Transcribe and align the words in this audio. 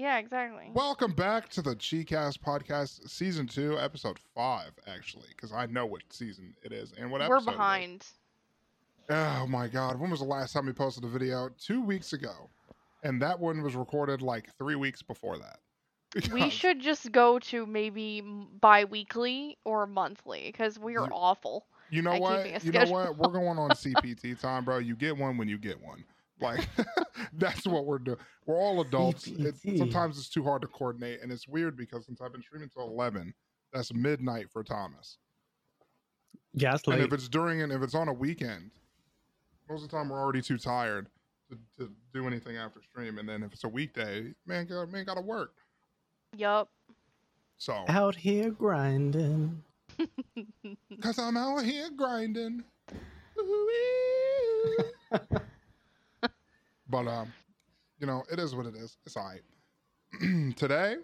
Yeah, 0.00 0.16
exactly. 0.16 0.70
Welcome 0.72 1.12
back 1.12 1.50
to 1.50 1.60
the 1.60 1.76
Cheecast 1.76 2.38
podcast, 2.38 3.06
season 3.10 3.46
two, 3.46 3.78
episode 3.78 4.18
five, 4.34 4.70
actually, 4.86 5.26
because 5.28 5.52
I 5.52 5.66
know 5.66 5.84
what 5.84 6.00
season 6.08 6.54
it 6.62 6.72
is 6.72 6.94
and 6.96 7.10
what 7.10 7.20
episode 7.20 7.30
We're 7.30 7.36
episode. 7.36 7.50
it 7.50 7.52
is. 7.52 7.56
behind. 7.58 8.06
Oh 9.10 9.46
my 9.46 9.68
god, 9.68 10.00
when 10.00 10.10
was 10.10 10.20
the 10.20 10.24
last 10.26 10.54
time 10.54 10.64
we 10.64 10.72
posted 10.72 11.04
a 11.04 11.08
video? 11.08 11.50
Two 11.58 11.82
weeks 11.82 12.14
ago, 12.14 12.48
and 13.02 13.20
that 13.20 13.38
one 13.38 13.60
was 13.60 13.76
recorded 13.76 14.22
like 14.22 14.48
three 14.56 14.74
weeks 14.76 15.02
before 15.02 15.36
that. 15.36 15.58
We 16.14 16.20
Because- 16.44 16.52
should 16.54 16.80
just 16.80 17.12
go 17.12 17.38
to 17.38 17.66
maybe 17.66 18.20
m- 18.20 18.48
bi-weekly 18.58 19.58
or 19.64 19.86
monthly 19.86 20.44
because 20.46 20.78
we 20.78 20.96
are 20.96 21.04
You- 21.08 21.12
awful. 21.12 21.66
You 21.90 22.00
know 22.00 22.12
at 22.12 22.20
what? 22.22 22.36
keeping 22.38 22.56
a 22.56 22.64
You 22.64 22.72
know 22.72 22.78
schedule. 22.86 22.94
what? 22.94 23.18
We're 23.18 23.38
going 23.38 23.58
on 23.58 23.68
CPT 23.76 24.40
time, 24.40 24.64
bro. 24.64 24.78
You 24.78 24.96
get 24.96 25.14
one 25.14 25.36
when 25.36 25.48
you 25.48 25.58
get 25.58 25.78
one. 25.82 26.04
Like 26.40 26.68
that's 27.34 27.66
what 27.66 27.86
we're 27.86 27.98
doing. 27.98 28.18
We're 28.46 28.56
all 28.56 28.80
adults. 28.80 29.26
It, 29.26 29.56
sometimes 29.76 30.18
it's 30.18 30.28
too 30.28 30.42
hard 30.44 30.62
to 30.62 30.68
coordinate, 30.68 31.22
and 31.22 31.30
it's 31.30 31.46
weird 31.46 31.76
because 31.76 32.06
since 32.06 32.20
I've 32.20 32.32
been 32.32 32.42
streaming 32.42 32.68
till 32.68 32.84
eleven, 32.84 33.34
that's 33.72 33.92
midnight 33.92 34.50
for 34.50 34.62
Thomas. 34.62 35.18
Yeah, 36.52 36.74
it's 36.74 36.86
And 36.86 37.00
if 37.00 37.12
it's 37.12 37.28
during 37.28 37.62
and 37.62 37.72
if 37.72 37.82
it's 37.82 37.94
on 37.94 38.08
a 38.08 38.12
weekend, 38.12 38.70
most 39.68 39.84
of 39.84 39.90
the 39.90 39.96
time 39.96 40.08
we're 40.08 40.20
already 40.20 40.42
too 40.42 40.58
tired 40.58 41.06
to, 41.48 41.58
to 41.78 41.90
do 42.12 42.26
anything 42.26 42.56
after 42.56 42.80
stream. 42.82 43.18
And 43.18 43.28
then 43.28 43.42
if 43.42 43.52
it's 43.52 43.64
a 43.64 43.68
weekday, 43.68 44.32
man, 44.46 44.66
go, 44.66 44.84
man, 44.86 45.04
gotta 45.04 45.20
work. 45.20 45.52
Yup. 46.36 46.68
So, 47.58 47.84
Out 47.88 48.16
here 48.16 48.50
grinding. 48.50 49.62
cause 51.02 51.18
I'm 51.18 51.36
out 51.36 51.62
here 51.64 51.90
grinding. 51.94 52.64
But 56.90 57.06
um, 57.06 57.32
you 57.98 58.06
know, 58.06 58.24
it 58.30 58.38
is 58.38 58.54
what 58.54 58.66
it 58.66 58.74
is. 58.74 58.96
It's 59.06 59.16
all 59.16 59.24
right. 59.30 60.54
today, 60.56 60.96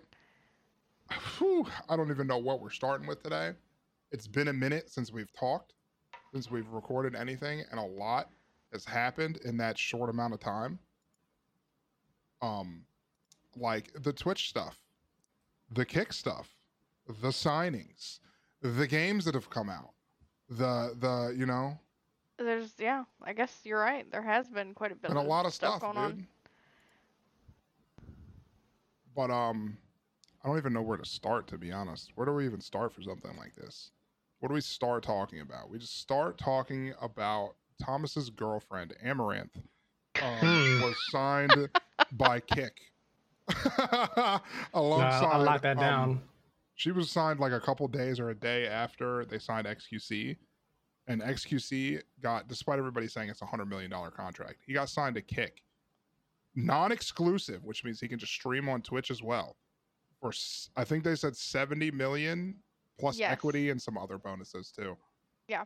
whew, 1.39 1.67
I 1.89 1.97
don't 1.97 2.11
even 2.11 2.27
know 2.27 2.39
what 2.39 2.61
we're 2.61 2.71
starting 2.71 3.07
with 3.07 3.23
today. 3.23 3.53
It's 4.11 4.27
been 4.27 4.49
a 4.49 4.53
minute 4.53 4.91
since 4.91 5.13
we've 5.13 5.33
talked, 5.33 5.75
since 6.33 6.51
we've 6.51 6.69
recorded 6.69 7.15
anything, 7.15 7.63
and 7.71 7.79
a 7.79 7.85
lot 7.85 8.31
has 8.73 8.85
happened 8.85 9.39
in 9.45 9.57
that 9.59 9.79
short 9.79 10.11
amount 10.11 10.35
of 10.35 10.41
time. 10.41 10.79
Um, 12.43 12.83
like 13.57 13.93
the 14.03 14.13
Twitch 14.13 14.49
stuff, 14.49 14.77
the 15.71 15.85
kick 15.85 16.13
stuff, 16.13 16.57
the 17.07 17.29
signings, 17.29 18.19
the 18.61 18.87
games 18.87 19.25
that 19.25 19.35
have 19.35 19.51
come 19.51 19.71
out, 19.71 19.93
the 20.49 20.95
the 20.99 21.35
you 21.37 21.47
know, 21.47 21.79
There's 22.39 22.75
yeah. 22.79 23.05
I 23.23 23.33
guess 23.33 23.61
you're 23.65 23.81
right. 23.81 24.11
There 24.11 24.23
has 24.23 24.49
been 24.49 24.75
quite 24.75 24.93
a 24.93 24.95
bit 24.95 25.11
and 25.11 25.19
a 25.19 25.23
lot 25.23 25.47
of 25.47 25.55
stuff, 25.55 25.81
going 25.81 25.95
dude. 25.95 26.03
on. 26.05 26.27
But 29.15 29.31
um, 29.31 29.79
I 30.45 30.49
don't 30.49 30.59
even 30.59 30.73
know 30.73 30.83
where 30.83 30.99
to 30.99 31.05
start. 31.05 31.47
To 31.49 31.59
be 31.59 31.73
honest, 31.73 32.13
where 32.15 32.27
do 32.27 32.33
we 32.33 32.45
even 32.45 32.61
start 32.61 32.93
for 32.95 33.03
something 33.03 33.37
like 33.37 33.55
this? 33.55 33.91
What 34.41 34.49
do 34.49 34.55
we 34.55 34.61
start 34.61 35.03
talking 35.03 35.41
about? 35.41 35.71
We 35.71 35.79
just 35.79 35.99
start 35.99 36.37
talking 36.37 36.93
about 37.01 37.55
Thomas's 37.83 38.29
girlfriend 38.31 38.95
Amouranth 39.05 39.63
um, 40.23 40.77
Hmm. 40.77 40.81
was 40.83 40.95
signed 41.11 41.71
by 42.13 42.41
Kick. 42.47 42.81
Nah, 43.69 44.41
Alongside, 44.75 45.33
I'll 45.33 45.43
lock 45.43 45.63
that 45.63 45.79
um, 45.79 45.81
down. 45.81 46.23
She 46.75 46.91
was 46.91 47.11
signed 47.11 47.41
like 47.41 47.53
a 47.53 47.61
couple 47.61 47.89
days 47.89 48.21
or 48.21 48.29
a 48.29 48.35
day 48.35 48.67
after 48.67 49.25
they 49.25 49.39
signed 49.39 49.67
XQC. 49.67 50.37
And 51.09 51.23
XQC 51.23 52.03
got, 52.21 52.49
despite 52.49 52.79
everybody 52.79 53.07
saying 53.07 53.29
it's 53.29 53.43
a 53.43 53.45
$100 53.47 53.69
million 53.69 53.91
contract, 54.17 54.57
he 54.67 54.73
got 54.73 54.89
signed 54.89 55.15
to 55.15 55.23
Kick. 55.23 55.63
Non 56.57 56.91
exclusive, 56.91 57.63
which 57.65 57.85
means 57.85 58.01
he 58.01 58.09
can 58.09 58.19
just 58.19 58.33
stream 58.33 58.69
on 58.69 58.83
Twitch 58.83 59.11
as 59.11 59.23
well. 59.23 59.57
For, 60.21 60.31
s- 60.31 60.71
I 60.77 60.85
think 60.85 61.05
they 61.05 61.15
said 61.15 61.37
70 61.37 61.91
million 61.93 62.57
plus 62.99 63.19
Yes. 63.19 63.31
equity 63.31 63.71
and 63.71 63.81
some 63.81 63.97
other 63.99 64.19
bonuses 64.19 64.73
too. 64.73 64.97
Yeah. 65.49 65.65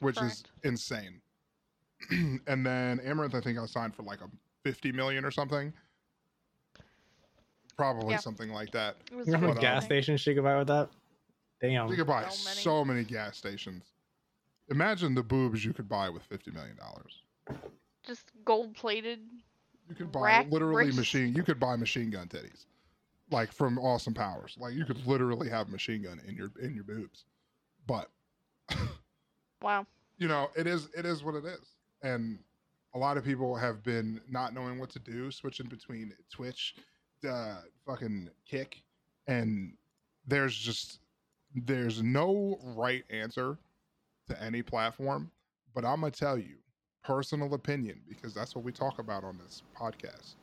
Which 0.00 0.20
is 0.20 0.42
insane. 0.64 1.20
and 2.10 2.66
then 2.66 2.98
Amouranth, 3.00 3.34
I 3.34 3.40
think, 3.40 3.58
got 3.58 3.68
signed 3.68 3.94
for 3.94 4.02
like 4.02 4.22
a 4.22 4.30
50 4.64 4.90
million 4.92 5.24
or 5.24 5.30
something. 5.30 5.72
Probably 7.76 8.12
Yeah. 8.12 8.18
something 8.18 8.50
like 8.50 8.70
that. 8.72 8.96
It 9.10 9.16
was 9.16 9.26
You 9.26 9.34
know 9.34 9.38
how 9.40 9.48
many 9.48 9.60
gas 9.60 9.84
stations 9.84 10.20
she 10.20 10.34
could 10.34 10.42
buy 10.44 10.58
with 10.58 10.68
that? 10.68 10.88
Damn. 11.60 11.88
You 11.88 11.96
could 11.96 12.06
buy 12.06 12.28
So 12.28 12.48
many. 12.48 12.60
so 12.60 12.84
many 12.84 13.04
gas 13.04 13.36
stations. 13.36 13.91
Imagine 14.72 15.14
the 15.14 15.22
boobs 15.22 15.64
you 15.64 15.72
could 15.74 15.88
buy 15.88 16.08
with 16.08 16.22
fifty 16.22 16.50
million 16.50 16.76
dollars. 16.76 17.22
just 18.02 18.32
gold 18.44 18.74
plated. 18.74 19.20
You 19.88 19.94
could 19.94 20.10
buy 20.10 20.20
Rack 20.22 20.50
literally 20.50 20.84
breasts. 20.84 20.96
machine. 20.98 21.34
You 21.34 21.42
could 21.42 21.60
buy 21.60 21.76
machine 21.76 22.10
gun 22.10 22.26
titties, 22.28 22.64
like 23.30 23.52
from 23.52 23.78
Austin 23.78 24.14
Powers. 24.14 24.56
Like 24.58 24.72
you 24.74 24.86
could 24.86 25.06
literally 25.06 25.50
have 25.50 25.68
machine 25.68 26.02
gun 26.02 26.20
in 26.26 26.34
your 26.36 26.50
in 26.62 26.74
your 26.74 26.84
boobs. 26.84 27.24
But 27.86 28.08
Wow. 29.62 29.86
you 30.18 30.26
know, 30.28 30.50
it 30.56 30.66
is 30.66 30.88
it 30.96 31.04
is 31.04 31.22
what 31.22 31.34
it 31.34 31.44
is, 31.44 31.76
and 32.02 32.38
a 32.94 32.98
lot 32.98 33.16
of 33.18 33.24
people 33.24 33.54
have 33.54 33.82
been 33.82 34.20
not 34.28 34.54
knowing 34.54 34.78
what 34.78 34.88
to 34.90 34.98
do, 34.98 35.30
switching 35.30 35.66
between 35.66 36.14
Twitch, 36.30 36.76
uh, 37.28 37.56
fucking 37.86 38.30
Kick, 38.48 38.82
and 39.26 39.74
there's 40.26 40.56
just 40.56 41.00
there's 41.54 42.02
no 42.02 42.58
right 42.62 43.04
answer 43.10 43.58
to 44.32 44.42
any 44.42 44.62
platform. 44.62 45.30
But 45.74 45.84
I'm 45.84 46.00
gonna 46.00 46.10
tell 46.10 46.38
you, 46.38 46.56
personal 47.04 47.54
opinion, 47.54 48.00
because 48.08 48.34
that's 48.34 48.54
what 48.54 48.64
we 48.64 48.72
talk 48.72 48.98
about 48.98 49.24
on 49.24 49.38
this 49.38 49.62
podcast. 49.78 50.34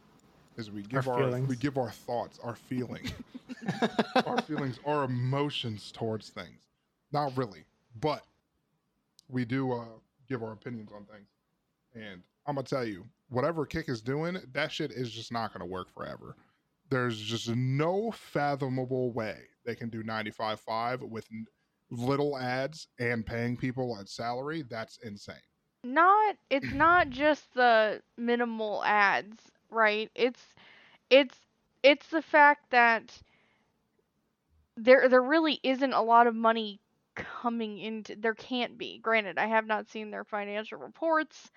Is 0.57 0.71
we 0.71 0.83
give 0.83 1.07
our, 1.07 1.39
we 1.41 1.55
give 1.55 1.77
our 1.77 1.91
thoughts, 1.91 2.39
our 2.43 2.55
feeling, 2.55 3.11
our 4.25 4.41
feelings, 4.41 4.79
our 4.85 5.03
emotions 5.05 5.91
towards 5.91 6.29
things. 6.29 6.59
Not 7.11 7.37
really, 7.37 7.63
but 7.99 8.23
we 9.29 9.45
do 9.45 9.71
uh, 9.71 9.85
give 10.27 10.43
our 10.43 10.51
opinions 10.51 10.91
on 10.93 11.05
things. 11.05 11.27
And 11.93 12.21
I'm 12.45 12.55
gonna 12.55 12.65
tell 12.65 12.85
you, 12.85 13.05
whatever 13.29 13.65
Kick 13.65 13.87
is 13.89 14.01
doing, 14.01 14.37
that 14.53 14.71
shit 14.71 14.91
is 14.91 15.11
just 15.11 15.31
not 15.31 15.53
gonna 15.53 15.65
work 15.65 15.93
forever. 15.93 16.35
There's 16.89 17.19
just 17.21 17.49
no 17.55 18.11
fathomable 18.11 19.11
way 19.11 19.41
they 19.63 19.75
can 19.75 19.89
do 19.89 20.03
95.5 20.03 21.07
with 21.07 21.25
little 21.91 22.37
ads 22.37 22.87
and 22.99 23.25
paying 23.25 23.57
people 23.57 23.97
at 23.99 24.09
salary. 24.09 24.63
That's 24.69 24.97
insane. 25.03 25.35
Not 25.83 26.35
it's 26.49 26.73
not 26.73 27.09
just 27.09 27.53
the 27.53 28.01
minimal 28.17 28.83
ads, 28.83 29.37
right? 29.69 30.09
It's 30.13 30.41
it's 31.09 31.35
it's 31.83 32.07
the 32.09 32.21
fact 32.21 32.71
that 32.71 33.17
there 34.75 35.07
there 35.09 35.21
really 35.21 35.59
isn't 35.63 35.93
a 35.93 36.01
lot 36.01 36.27
of 36.27 36.35
money 36.35 36.79
coming 37.15 37.79
into 37.79 38.15
there 38.15 38.35
can't 38.35 38.77
be. 38.77 38.99
Granted, 38.99 39.37
I 39.37 39.47
have 39.47 39.65
not 39.67 39.89
seen 39.89 40.11
their 40.11 40.23
financial 40.23 40.77
reports. 40.77 41.49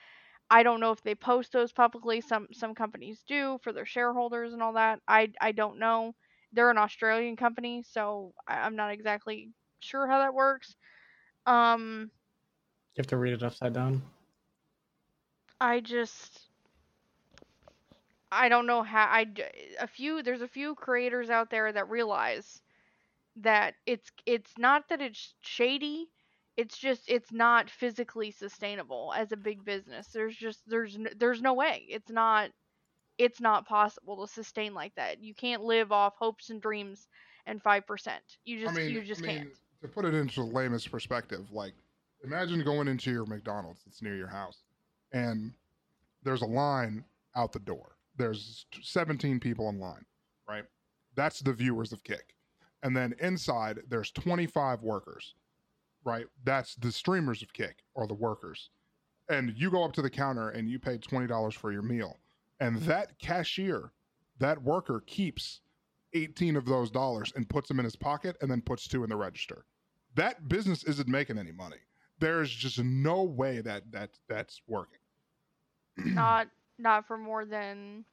I 0.51 0.63
don't 0.63 0.81
know 0.81 0.93
if 0.93 1.03
they 1.03 1.15
post 1.15 1.53
those 1.53 1.73
publicly. 1.73 2.21
Some 2.21 2.49
some 2.53 2.75
companies 2.75 3.23
do 3.27 3.59
for 3.63 3.73
their 3.73 3.87
shareholders 3.87 4.53
and 4.53 4.63
all 4.63 4.75
that. 4.75 5.01
I 5.09 5.33
I 5.41 5.53
don't 5.53 5.79
know. 5.79 6.15
They're 6.53 6.71
an 6.71 6.79
Australian 6.79 7.37
company, 7.37 7.83
so 7.89 8.35
I'm 8.47 8.77
not 8.77 8.93
exactly 8.93 9.51
sure 9.83 10.07
how 10.07 10.19
that 10.21 10.35
works. 10.35 10.77
Um 11.47 12.11
You 12.95 13.01
have 13.01 13.07
to 13.09 13.17
read 13.17 13.33
it 13.35 13.43
upside 13.43 13.73
down. 13.75 14.03
I 15.61 15.81
just 15.81 16.51
I 18.33 18.49
don't 18.49 18.67
know 18.67 18.83
how 18.83 19.05
I 19.07 19.27
a 19.81 19.87
few 19.87 20.23
there's 20.23 20.43
a 20.43 20.49
few 20.49 20.75
creators 20.75 21.31
out 21.31 21.51
there 21.51 21.73
that 21.73 21.89
realize 21.89 22.61
that 23.37 23.75
it's 23.87 24.11
it's 24.27 24.57
not 24.59 24.89
that 24.89 25.01
it's 25.01 25.35
shady 25.41 26.11
it's 26.57 26.79
just 26.79 27.05
it's 27.09 27.33
not 27.33 27.71
physically 27.71 28.31
sustainable 28.31 29.13
as 29.17 29.33
a 29.33 29.37
big 29.37 29.65
business. 29.65 30.09
There's 30.13 30.37
just 30.37 30.63
there's 30.69 30.97
n- 30.97 31.15
there's 31.17 31.43
no 31.43 31.55
way. 31.55 31.87
It's 31.89 32.11
not 32.11 32.51
it's 33.19 33.41
not 33.41 33.67
possible 33.67 34.27
to 34.27 34.33
sustain 34.33 34.75
like 34.75 34.95
that. 34.97 35.23
You 35.23 35.35
can't 35.35 35.63
live 35.63 35.93
off 35.93 36.17
hopes 36.17 36.51
and 36.51 36.61
dreams 36.63 37.09
and 37.47 37.63
5% 37.63 38.23
you 38.45 38.59
just 38.61 38.87
I 38.87 38.87
mean, 38.87 38.99
you 38.99 39.03
just 39.03 39.23
I 39.23 39.27
mean, 39.27 39.47
can't 39.47 39.49
to 39.83 39.89
put 39.89 40.05
it 40.05 40.15
into 40.15 40.41
the 40.41 40.47
lamest 40.47 40.91
perspective, 40.91 41.51
like 41.53 41.75
imagine 42.25 42.63
going 42.63 42.89
into 42.89 43.11
your 43.11 43.27
McDonald's 43.27 43.83
that's 43.85 44.03
near 44.03 44.17
your 44.17 44.29
house, 44.29 44.63
and 45.13 45.53
there's 46.23 46.43
a 46.43 46.47
line 46.47 47.05
out 47.37 47.53
the 47.53 47.59
door. 47.59 47.97
There's 48.17 48.67
17 48.81 49.41
people 49.41 49.69
in 49.69 49.81
line, 49.81 50.05
right? 50.49 50.65
That's 51.17 51.41
the 51.41 51.53
viewers 51.53 51.93
of 51.93 52.05
Kick, 52.05 52.35
and 52.83 52.97
then 52.97 53.15
inside 53.21 53.81
there's 53.89 54.13
25 54.13 54.83
workers, 54.83 55.35
right? 56.05 56.27
That's 56.45 56.75
the 56.77 56.93
streamers 56.93 57.43
of 57.43 57.53
Kick 57.53 57.83
or 57.95 58.07
the 58.07 58.15
workers, 58.15 58.71
and 59.29 59.53
you 59.57 59.71
go 59.71 59.85
up 59.85 59.93
to 59.95 60.03
the 60.03 60.11
counter 60.11 60.51
and 60.51 60.69
you 60.69 60.79
pay 60.79 60.99
twenty 60.99 61.27
dollars 61.27 61.55
for 61.55 61.73
your 61.73 61.83
meal, 61.83 62.21
and 62.61 62.77
that 62.83 63.19
cashier, 63.19 63.93
that 64.39 64.63
worker 64.63 65.03
keeps 65.07 65.61
18 66.15 66.57
of 66.57 66.67
those 66.67 66.91
dollars 66.91 67.33
and 67.37 67.49
puts 67.49 67.69
them 67.69 67.79
in 67.79 67.85
his 67.85 67.97
pocket 67.97 68.37
and 68.41 68.51
then 68.51 68.61
puts 68.61 68.87
two 68.87 69.03
in 69.03 69.11
the 69.11 69.17
register. 69.17 69.65
That 70.15 70.49
business 70.49 70.85
isn't 70.85 71.09
making 71.09 71.39
any 71.39 71.53
money. 71.53 71.79
There's 72.19 72.51
just 72.51 72.79
no 72.79 73.23
way 73.23 73.61
that 73.63 73.91
that 73.93 74.11
that's 74.29 74.61
working. 74.69 74.99
not 75.97 76.49
not 76.79 77.07
for 77.07 77.19
more 77.19 77.45
than 77.45 78.05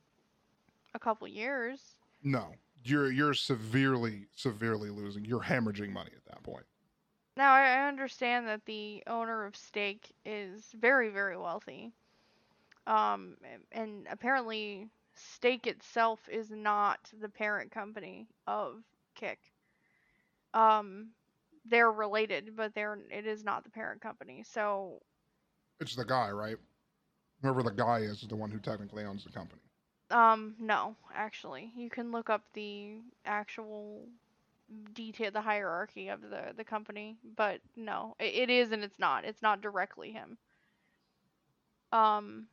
a 0.93 0.99
couple 0.99 1.27
years 1.27 1.81
No, 2.23 2.53
you're 2.83 3.11
you're 3.11 3.33
severely 3.33 4.25
severely 4.35 4.89
losing. 4.89 5.25
You're 5.25 5.41
hemorrhaging 5.41 5.91
money 5.91 6.11
at 6.15 6.25
that 6.25 6.43
point. 6.43 6.65
Now 7.37 7.53
I 7.53 7.87
understand 7.87 8.47
that 8.47 8.65
the 8.65 9.03
owner 9.07 9.45
of 9.45 9.55
Stake 9.55 10.11
is 10.25 10.63
very 10.79 11.09
very 11.09 11.37
wealthy. 11.37 11.93
Um, 12.87 13.37
and 13.71 14.07
apparently 14.09 14.87
Stake 15.13 15.67
itself 15.67 16.19
is 16.31 16.49
not 16.49 16.99
the 17.21 17.29
parent 17.29 17.71
company 17.71 18.27
of 18.47 18.83
Kick. 19.15 19.39
Um, 20.53 21.09
they're 21.69 21.91
related, 21.91 22.55
but 22.55 22.73
they're 22.75 22.99
it 23.11 23.25
is 23.25 23.43
not 23.43 23.63
the 23.63 23.69
parent 23.69 24.01
company. 24.01 24.43
So 24.43 25.01
It's 25.79 25.95
the 25.95 26.05
guy, 26.05 26.31
right? 26.31 26.57
Whoever 27.41 27.63
the 27.63 27.71
guy 27.71 27.99
is, 27.99 28.21
is 28.23 28.27
the 28.29 28.35
one 28.35 28.51
who 28.51 28.59
technically 28.59 29.03
owns 29.05 29.23
the 29.25 29.31
company. 29.31 29.61
Um, 30.11 30.55
no, 30.59 30.95
actually. 31.13 31.71
You 31.75 31.89
can 31.89 32.11
look 32.11 32.29
up 32.29 32.43
the 32.53 33.01
actual 33.25 34.07
detail, 34.93 35.31
the 35.31 35.41
hierarchy 35.41 36.07
of 36.09 36.21
the 36.21 36.53
the 36.55 36.63
company, 36.63 37.17
but 37.35 37.61
no, 37.75 38.15
it, 38.19 38.33
it 38.35 38.49
is 38.49 38.71
and 38.71 38.83
it's 38.83 38.99
not. 38.99 39.25
It's 39.25 39.41
not 39.41 39.61
directly 39.61 40.11
him. 40.11 40.37
Um, 41.91 42.47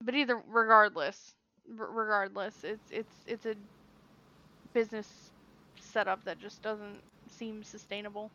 but 0.00 0.14
either 0.14 0.36
regardless, 0.46 1.34
r- 1.78 1.90
regardless, 1.90 2.64
it's 2.64 2.90
it's 2.90 3.24
it's 3.26 3.46
a 3.46 3.56
business 4.72 5.32
setup 5.80 6.24
that 6.24 6.38
just 6.38 6.62
doesn't 6.62 7.02
seem 7.36 7.62
sustainable. 7.62 8.30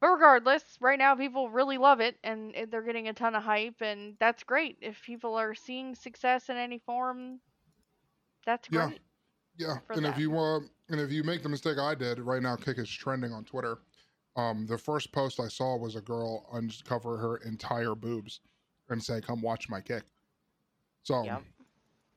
But 0.00 0.08
regardless, 0.08 0.78
right 0.80 0.98
now 0.98 1.14
people 1.14 1.48
really 1.48 1.78
love 1.78 2.00
it 2.00 2.18
and 2.22 2.54
they're 2.70 2.82
getting 2.82 3.08
a 3.08 3.14
ton 3.14 3.34
of 3.34 3.42
hype, 3.42 3.80
and 3.80 4.16
that's 4.20 4.44
great. 4.44 4.78
If 4.80 5.02
people 5.02 5.34
are 5.36 5.54
seeing 5.54 5.94
success 5.94 6.48
in 6.50 6.56
any 6.56 6.78
form, 6.78 7.40
that's 8.46 8.68
great. 8.68 9.00
Yeah, 9.56 9.78
yeah. 9.90 9.96
and 9.96 10.06
if 10.06 10.18
you 10.18 10.36
uh, 10.36 10.60
and 10.90 11.00
if 11.00 11.10
you 11.10 11.22
make 11.24 11.42
the 11.42 11.48
mistake 11.48 11.78
I 11.78 11.94
did, 11.94 12.18
right 12.18 12.42
now 12.42 12.56
Kick 12.56 12.78
is 12.78 12.90
trending 12.90 13.32
on 13.32 13.44
Twitter. 13.44 13.78
Um, 14.36 14.66
the 14.66 14.78
first 14.78 15.12
post 15.12 15.40
I 15.40 15.48
saw 15.48 15.76
was 15.76 15.96
a 15.96 16.00
girl 16.00 16.46
uncover 16.52 17.16
her 17.18 17.36
entire 17.38 17.94
boobs 17.94 18.40
and 18.88 19.02
say, 19.02 19.20
"Come 19.20 19.40
watch 19.42 19.68
my 19.68 19.80
kick." 19.80 20.04
So, 21.04 21.24
Yep. 21.24 21.42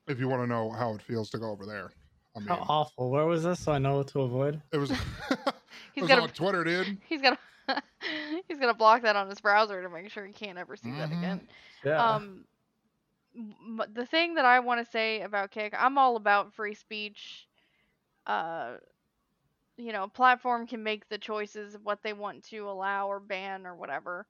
if 0.08 0.20
you 0.20 0.28
want 0.28 0.44
to 0.44 0.48
know 0.48 0.72
how 0.72 0.94
it 0.96 1.02
feels 1.02 1.30
to 1.32 1.40
go 1.40 1.52
over 1.52 1.66
there, 1.66 1.92
I 2.38 2.42
mean, 2.42 2.60
How 2.60 2.66
awful. 2.70 3.12
Where 3.12 3.26
was 3.26 3.44
this 3.44 3.60
so 3.62 3.74
I 3.74 3.80
know 3.80 3.98
what 3.98 4.08
to 4.10 4.22
avoid? 4.22 4.62
it 4.72 4.78
was. 4.78 4.92
it 4.92 5.00
He's 5.94 6.06
was 6.06 6.12
got 6.12 6.20
on 6.20 6.30
Twitter, 6.30 6.64
dude. 6.64 6.98
He's 7.08 7.22
gonna 7.22 7.38
he's 8.48 8.60
gonna 8.60 8.74
block 8.74 9.04
that 9.04 9.16
on 9.16 9.30
his 9.30 9.42
browser 9.42 9.82
to 9.82 9.90
make 9.90 10.10
sure 10.12 10.26
he 10.26 10.34
can't 10.34 10.58
ever 10.58 10.76
see 10.76 10.94
that 10.94 11.12
Mhm. 11.12 11.12
again. 11.12 11.48
Yeah. 11.84 12.04
Um, 12.04 12.46
the 13.94 14.06
thing 14.06 14.36
that 14.36 14.46
I 14.46 14.60
want 14.60 14.84
to 14.84 14.92
say 14.92 15.22
about 15.22 15.52
Kick, 15.52 15.74
I'm 15.78 15.98
all 15.98 16.16
about 16.16 16.54
free 16.54 16.74
speech. 16.74 17.48
Uh, 18.26 18.78
you 19.78 19.92
know, 19.92 20.04
a 20.04 20.08
platform 20.10 20.68
can 20.68 20.84
make 20.84 21.08
the 21.10 21.18
choices 21.18 21.76
of 21.76 21.84
what 21.84 22.02
they 22.04 22.14
want 22.14 22.44
to 22.46 22.70
allow 22.70 23.08
or 23.08 23.20
ban 23.20 23.66
or 23.66 23.76
whatever. 23.76 24.26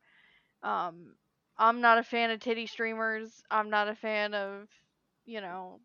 Um, 0.64 1.16
I'm 1.58 1.82
not 1.82 1.98
a 1.98 2.04
fan 2.04 2.32
of 2.32 2.40
titty 2.40 2.68
streamers. 2.68 3.44
I'm 3.50 3.70
not 3.70 3.88
a 3.88 3.96
fan 3.96 4.34
of, 4.34 4.68
you 5.26 5.42
know, 5.42 5.80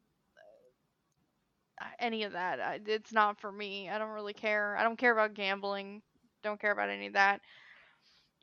any 1.98 2.24
of 2.24 2.32
that. 2.32 2.60
I, 2.60 2.80
it's 2.86 3.12
not 3.12 3.40
for 3.40 3.50
me. 3.50 3.88
I 3.88 3.98
don't 3.98 4.10
really 4.10 4.34
care. 4.34 4.76
I 4.76 4.82
don't 4.82 4.98
care 4.98 5.12
about 5.12 5.34
gambling. 5.34 6.02
Don't 6.42 6.60
care 6.60 6.72
about 6.72 6.90
any 6.90 7.06
of 7.06 7.12
that. 7.14 7.40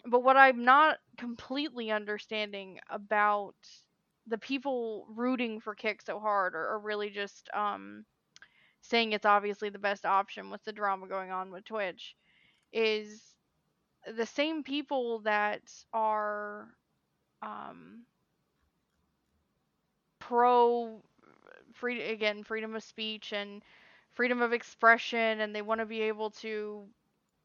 But 0.05 0.23
what 0.23 0.37
I'm 0.37 0.63
not 0.63 0.97
completely 1.17 1.91
understanding 1.91 2.79
about 2.89 3.55
the 4.27 4.37
people 4.37 5.07
rooting 5.15 5.59
for 5.59 5.75
Kick 5.75 6.01
so 6.01 6.19
hard 6.19 6.55
are, 6.55 6.67
are 6.69 6.79
really 6.79 7.09
just 7.09 7.49
um, 7.53 8.05
saying 8.81 9.11
it's 9.11 9.25
obviously 9.25 9.69
the 9.69 9.79
best 9.79 10.05
option 10.05 10.49
with 10.49 10.63
the 10.63 10.71
drama 10.71 11.07
going 11.07 11.31
on 11.31 11.51
with 11.51 11.65
Twitch 11.65 12.15
is 12.71 13.21
the 14.15 14.25
same 14.25 14.63
people 14.63 15.19
that 15.19 15.61
are 15.93 16.67
um, 17.41 18.03
pro 20.19 21.01
free 21.79 22.03
again 22.11 22.43
freedom 22.43 22.75
of 22.75 22.83
speech 22.83 23.33
and 23.33 23.63
freedom 24.13 24.41
of 24.41 24.53
expression 24.53 25.41
and 25.41 25.55
they 25.55 25.63
want 25.63 25.81
to 25.81 25.87
be 25.87 26.01
able 26.03 26.31
to 26.31 26.85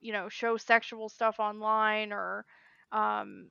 you 0.00 0.12
know 0.12 0.28
show 0.30 0.56
sexual 0.58 1.08
stuff 1.10 1.40
online 1.40 2.12
or 2.12 2.46
um, 2.92 3.48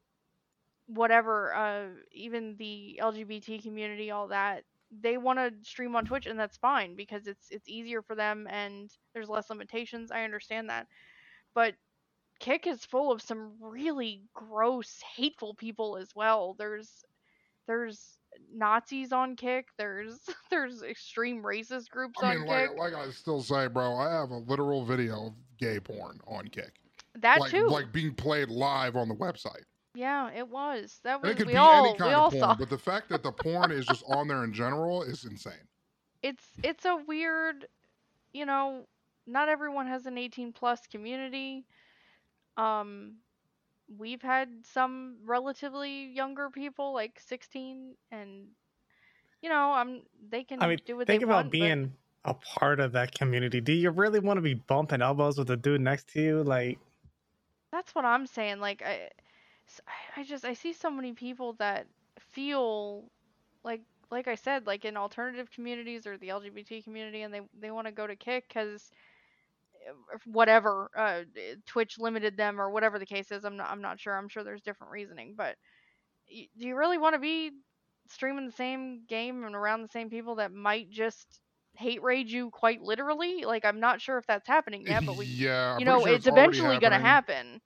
whatever 0.87 1.55
uh, 1.55 1.87
even 2.13 2.55
the 2.57 2.99
lgbt 3.03 3.63
community 3.63 4.11
all 4.11 4.29
that 4.29 4.63
they 5.01 5.17
want 5.17 5.39
to 5.39 5.51
stream 5.69 5.95
on 5.95 6.05
twitch 6.05 6.27
and 6.27 6.39
that's 6.39 6.57
fine 6.57 6.95
because 6.95 7.27
it's 7.27 7.47
it's 7.51 7.69
easier 7.69 8.01
for 8.03 8.15
them 8.15 8.47
and 8.51 8.91
there's 9.13 9.29
less 9.29 9.49
limitations. 9.49 10.11
I 10.11 10.23
understand 10.23 10.69
that. 10.69 10.87
But 11.55 11.75
kick 12.39 12.67
is 12.67 12.85
full 12.85 13.11
of 13.11 13.21
some 13.21 13.53
really 13.61 14.23
gross 14.33 15.01
hateful 15.15 15.55
people 15.55 15.97
as 15.97 16.09
well. 16.15 16.55
There's 16.57 17.05
there's 17.67 18.19
nazis 18.53 19.11
on 19.11 19.35
kick. 19.35 19.67
There's 19.77 20.19
there's 20.49 20.81
extreme 20.83 21.43
racist 21.43 21.89
groups 21.89 22.21
I 22.21 22.31
on 22.31 22.35
mean, 22.35 22.47
kick. 22.47 22.71
like, 22.77 22.93
like 22.93 22.93
I 22.93 23.09
still 23.11 23.41
say, 23.41 23.67
bro, 23.67 23.95
I 23.95 24.11
have 24.11 24.31
a 24.31 24.37
literal 24.37 24.85
video 24.85 25.27
of 25.27 25.33
gay 25.57 25.79
porn 25.79 26.19
on 26.27 26.47
Kick, 26.47 26.73
that 27.19 27.39
like, 27.39 27.51
too. 27.51 27.67
like 27.67 27.91
being 27.91 28.13
played 28.13 28.49
live 28.49 28.95
on 28.95 29.07
the 29.09 29.15
website. 29.15 29.63
yeah 29.95 30.29
it 30.31 30.47
was. 30.47 30.99
That 31.03 31.21
And 31.23 31.29
was 31.29 31.31
it 31.31 31.37
could 31.37 31.47
we 31.47 31.53
be 31.53 31.57
all 31.57 31.85
any 31.87 31.93
kind 31.97 32.15
of 32.15 32.31
porn, 32.31 32.39
saw. 32.39 32.55
but 32.55 32.69
the 32.69 32.77
fact 32.77 33.09
that 33.09 33.23
the 33.23 33.31
porn 33.31 33.71
is 33.71 33.85
just 33.85 34.03
on 34.07 34.27
there 34.27 34.43
in 34.43 34.53
general 34.53 35.03
is 35.03 35.25
insane. 35.25 35.67
it's 36.21 36.45
it's 36.63 36.85
a 36.85 36.95
weird 37.07 37.67
you 38.33 38.45
know 38.45 38.87
not 39.27 39.49
everyone 39.49 39.87
has 39.87 40.05
an 40.05 40.17
18 40.17 40.51
plus 40.53 40.87
community. 40.87 41.65
Um 42.57 43.17
we've 43.97 44.21
had 44.21 44.49
some 44.63 45.17
relatively 45.25 46.07
younger 46.11 46.49
people 46.49 46.93
like 46.93 47.19
16 47.25 47.95
and 48.11 48.47
you 49.41 49.49
know 49.49 49.71
i'm 49.73 50.01
they 50.29 50.43
can 50.43 50.61
I 50.61 50.67
mean, 50.67 50.79
do 50.85 50.97
what 50.97 51.07
think 51.07 51.21
they 51.21 51.25
about 51.25 51.35
want 51.35 51.47
but 51.47 51.51
being 51.51 51.93
a 52.25 52.33
part 52.33 52.79
of 52.79 52.93
that 52.93 53.13
community. 53.13 53.59
Do 53.59 53.73
you 53.73 53.89
really 53.89 54.21
want 54.21 54.37
to 54.37 54.41
be 54.41 54.53
bumping 54.53 55.01
elbows 55.01 55.37
with 55.37 55.47
the 55.47 55.57
dude 55.57 55.81
next 55.81 56.07
to 56.13 56.21
you? 56.21 56.41
Like, 56.41 56.79
that's 57.73 57.95
what 57.95 58.05
i'm 58.05 58.27
saying 58.27 58.59
like 58.59 58.83
I, 58.85 59.09
I 60.15 60.23
just 60.23 60.45
i 60.45 60.53
see 60.53 60.73
so 60.73 60.91
many 60.91 61.11
people 61.11 61.53
that 61.53 61.87
feel 62.19 63.03
like 63.63 63.81
like 64.11 64.27
i 64.27 64.35
said 64.35 64.67
like 64.67 64.85
in 64.85 64.95
alternative 64.95 65.49
communities 65.49 66.05
or 66.05 66.17
the 66.17 66.29
lgbt 66.29 66.83
community 66.83 67.23
and 67.23 67.33
they 67.33 67.41
they 67.59 67.71
want 67.71 67.87
to 67.87 67.91
go 67.91 68.05
to 68.05 68.15
kick 68.15 68.47
because 68.47 68.91
whatever 70.25 70.89
uh 70.97 71.23
twitch 71.65 71.97
limited 71.99 72.37
them 72.37 72.59
or 72.59 72.69
whatever 72.69 72.99
the 72.99 73.05
case 73.05 73.31
is 73.31 73.45
i'm 73.45 73.57
not 73.57 73.69
i'm 73.69 73.81
not 73.81 73.99
sure 73.99 74.17
i'm 74.17 74.29
sure 74.29 74.43
there's 74.43 74.61
different 74.61 74.91
reasoning 74.91 75.35
but 75.37 75.57
y- 76.31 76.47
do 76.57 76.67
you 76.67 76.75
really 76.75 76.97
want 76.97 77.13
to 77.13 77.19
be 77.19 77.51
streaming 78.09 78.45
the 78.45 78.51
same 78.51 79.05
game 79.07 79.43
and 79.43 79.55
around 79.55 79.81
the 79.81 79.87
same 79.89 80.09
people 80.09 80.35
that 80.35 80.51
might 80.51 80.89
just 80.89 81.41
hate 81.77 82.03
rage 82.03 82.31
you 82.33 82.49
quite 82.51 82.81
literally 82.81 83.45
like 83.45 83.65
i'm 83.65 83.79
not 83.79 84.01
sure 84.01 84.17
if 84.17 84.25
that's 84.27 84.47
happening 84.47 84.85
yet 84.87 85.05
but 85.05 85.17
we 85.17 85.31
yeah, 85.37 85.75
I'm 85.75 85.83
you 85.83 85.85
know 85.85 86.05
sure 86.05 86.05
it's, 86.05 86.27
already 86.27 86.61
eventually 86.61 86.77
going 86.79 86.91
to 86.93 86.99
happen 86.99 87.61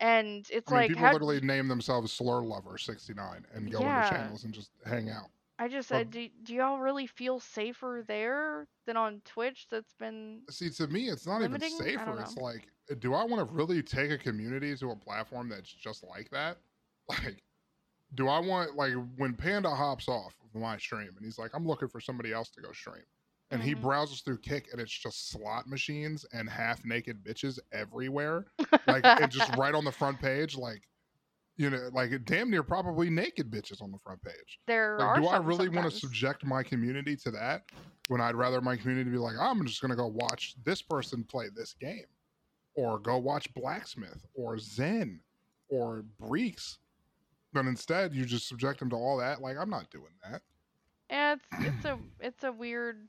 and 0.00 0.46
it's 0.50 0.70
I 0.70 0.72
mean, 0.72 0.82
like 0.82 0.84
people 0.84 0.96
how, 0.96 1.10
literally 1.10 1.40
name 1.40 1.68
themselves 1.68 2.12
Slur 2.12 2.42
Lover 2.42 2.78
69 2.78 3.46
and 3.52 3.70
go 3.70 3.80
Yeah. 3.80 3.88
into 3.88 4.00
channels 4.00 4.44
and 4.44 4.54
just 4.54 4.70
hang 4.86 5.10
out. 5.10 5.30
I 5.58 5.68
just 5.68 5.88
said 5.88 6.10
do, 6.10 6.28
do 6.42 6.54
y'all 6.54 6.78
really 6.78 7.06
feel 7.06 7.40
safer 7.40 8.04
there 8.06 8.66
than 8.86 8.96
on 8.96 9.20
twitch 9.24 9.66
that's 9.70 9.94
been 9.94 10.42
See, 10.50 10.70
to 10.70 10.86
me, 10.88 11.08
it's 11.08 11.26
not 11.26 11.40
Limiting? 11.40 11.72
Even 11.72 11.86
safer. 11.86 12.20
It's 12.20 12.36
like, 12.36 12.68
do 13.00 13.14
I 13.14 13.24
want 13.24 13.48
to 13.48 13.54
really 13.54 13.82
take 13.82 14.10
a 14.10 14.18
community 14.18 14.76
to 14.76 14.90
a 14.90 14.96
platform 14.96 15.48
that's 15.48 15.72
just 15.72 16.04
like 16.04 16.30
that? 16.30 16.58
Like, 17.08 17.42
do 18.14 18.28
I 18.28 18.38
want 18.38 18.76
like 18.76 18.94
when 19.16 19.34
Panda 19.34 19.74
hops 19.74 20.08
off 20.08 20.34
of 20.54 20.60
my 20.60 20.78
stream 20.78 21.10
and 21.16 21.24
he's 21.24 21.38
like, 21.38 21.50
I'm 21.54 21.66
looking 21.66 21.88
for 21.88 22.00
somebody 22.00 22.32
else 22.32 22.50
to 22.52 22.62
go 22.62 22.72
stream, 22.72 23.04
and 23.50 23.62
he 23.62 23.74
Mhm. 23.74 23.80
browses 23.80 24.20
through 24.22 24.38
Kick 24.38 24.68
and 24.72 24.80
it's 24.80 24.92
just 24.96 25.30
slot 25.30 25.66
machines 25.66 26.24
and 26.32 26.48
half 26.48 26.84
naked 26.84 27.22
bitches 27.24 27.58
everywhere, 27.72 28.46
like 28.86 29.10
and 29.18 29.30
just 29.30 29.50
right 29.50 29.74
on 29.74 29.84
the 29.84 29.92
front 29.92 30.18
page, 30.20 30.56
like. 30.56 30.88
You 31.56 31.70
know, 31.70 31.88
like 31.92 32.10
damn 32.24 32.50
near 32.50 32.62
probably 32.64 33.08
naked 33.10 33.50
bitches 33.50 33.80
on 33.80 33.92
the 33.92 33.98
front 33.98 34.20
page. 34.22 34.58
there 34.66 34.96
Like, 34.98 35.06
are 35.08 35.20
do 35.20 35.26
I 35.28 35.36
really 35.38 35.68
want 35.68 35.88
to 35.90 35.96
subject 35.96 36.44
my 36.44 36.62
community 36.64 37.14
to 37.18 37.30
that 37.30 37.62
when 38.08 38.20
I'd 38.20 38.34
rather 38.34 38.60
my 38.60 38.76
community 38.76 39.10
be 39.10 39.18
like, 39.18 39.36
I'm 39.38 39.64
just 39.66 39.80
going 39.80 39.90
to 39.90 39.96
go 39.96 40.08
watch 40.08 40.56
this 40.64 40.82
person 40.82 41.22
play 41.22 41.46
this 41.54 41.72
game 41.74 42.06
or 42.74 42.98
go 42.98 43.18
watch 43.18 43.52
Blacksmith 43.54 44.26
or 44.34 44.58
Zen 44.58 45.20
or 45.68 46.04
Breeks? 46.20 46.78
But 47.52 47.66
instead, 47.66 48.12
you 48.14 48.24
just 48.24 48.48
subject 48.48 48.80
them 48.80 48.90
to 48.90 48.96
all 48.96 49.16
that. 49.18 49.40
Like, 49.40 49.56
I'm 49.56 49.70
not 49.70 49.88
doing 49.90 50.12
that. 50.28 50.42
Yeah, 51.08 51.34
it's 51.34 51.46
it's 51.60 51.84
a 51.84 51.98
it's 52.18 52.42
a 52.44 52.50
weird. 52.50 53.06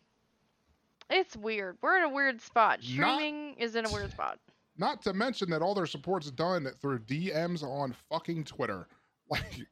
It's 1.09 1.35
weird. 1.35 1.77
We're 1.81 1.97
in 1.97 2.03
a 2.03 2.09
weird 2.09 2.41
spot. 2.41 2.79
Not- 2.79 2.85
Streaming 3.17 3.55
is 3.55 3.75
in 3.75 3.85
a 3.85 3.91
weird 3.91 4.11
spot. 4.11 4.37
Not 4.77 5.01
to 5.03 5.13
mention 5.13 5.49
that 5.51 5.61
all 5.61 5.73
their 5.73 5.85
support's 5.85 6.31
done 6.31 6.67
through 6.81 6.99
DMs 6.99 7.63
on 7.63 7.95
fucking 8.09 8.45
Twitter. 8.45 8.87
Like, 9.27 9.65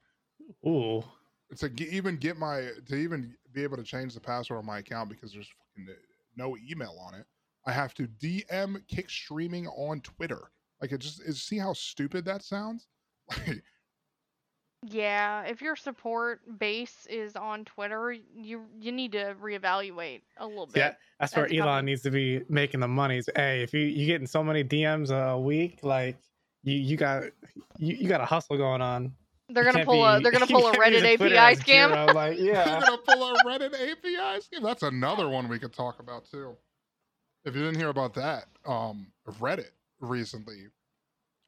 ooh, 0.65 1.03
to 1.57 1.69
g- 1.69 1.87
even 1.91 2.17
get 2.17 2.37
my 2.37 2.69
to 2.87 2.95
even 2.95 3.35
be 3.51 3.61
able 3.61 3.77
to 3.77 3.83
change 3.83 4.15
the 4.15 4.19
password 4.19 4.57
on 4.57 4.65
my 4.65 4.79
account 4.79 5.09
because 5.09 5.31
there's 5.31 5.47
fucking 5.59 5.93
no 6.35 6.57
email 6.57 6.97
on 6.99 7.13
it. 7.13 7.27
I 7.67 7.71
have 7.71 7.93
to 7.95 8.07
DM 8.07 8.81
kick 8.87 9.11
streaming 9.11 9.67
on 9.67 10.01
Twitter. 10.01 10.49
Like 10.81 10.91
it 10.91 11.01
just 11.01 11.21
is. 11.21 11.43
See 11.43 11.59
how 11.59 11.73
stupid 11.73 12.25
that 12.25 12.43
sounds? 12.43 12.87
Like 13.47 13.63
Yeah, 14.89 15.43
if 15.43 15.61
your 15.61 15.75
support 15.75 16.41
base 16.59 17.07
is 17.09 17.35
on 17.35 17.65
Twitter, 17.65 18.11
you 18.35 18.63
you 18.79 18.91
need 18.91 19.13
to 19.13 19.35
reevaluate 19.41 20.21
a 20.37 20.47
little 20.47 20.65
bit. 20.65 20.77
Yeah, 20.77 20.93
that's 21.19 21.35
where 21.35 21.45
Elon 21.45 21.59
company. 21.59 21.91
needs 21.91 22.01
to 22.03 22.11
be 22.11 22.41
making 22.49 22.79
the 22.81 22.87
monies. 22.87 23.29
Hey, 23.35 23.63
if 23.63 23.73
you 23.73 23.81
you 23.81 24.05
getting 24.05 24.27
so 24.27 24.43
many 24.43 24.63
DMs 24.63 25.09
a 25.11 25.39
week, 25.39 25.79
like 25.83 26.17
you 26.63 26.73
you 26.75 26.97
got 26.97 27.23
you, 27.77 27.95
you 27.95 28.07
got 28.07 28.21
a 28.21 28.25
hustle 28.25 28.57
going 28.57 28.81
on. 28.81 29.13
They're 29.49 29.63
gonna 29.63 29.77
can't 29.79 29.87
pull 29.87 30.03
a 30.05 30.19
they're 30.21 30.31
gonna 30.31 30.47
pull 30.47 30.67
a 30.67 30.73
Reddit 30.73 30.93
using 30.93 31.17
Twitter 31.17 31.35
API 31.37 31.55
scam. 31.61 31.89
zero, 31.89 32.05
Like, 32.13 32.37
You're 32.37 32.53
yeah, 32.55 32.79
gonna 32.81 32.97
pull 32.97 33.23
a 33.29 33.43
Reddit 33.43 33.73
API 33.73 34.41
scheme. 34.41 34.63
That's 34.63 34.83
another 34.83 35.29
one 35.29 35.47
we 35.47 35.59
could 35.59 35.73
talk 35.73 35.99
about 35.99 36.25
too. 36.25 36.55
If 37.45 37.55
you 37.55 37.61
didn't 37.61 37.79
hear 37.79 37.89
about 37.89 38.13
that, 38.15 38.45
um, 38.65 39.07
Reddit 39.39 39.71
recently. 39.99 40.67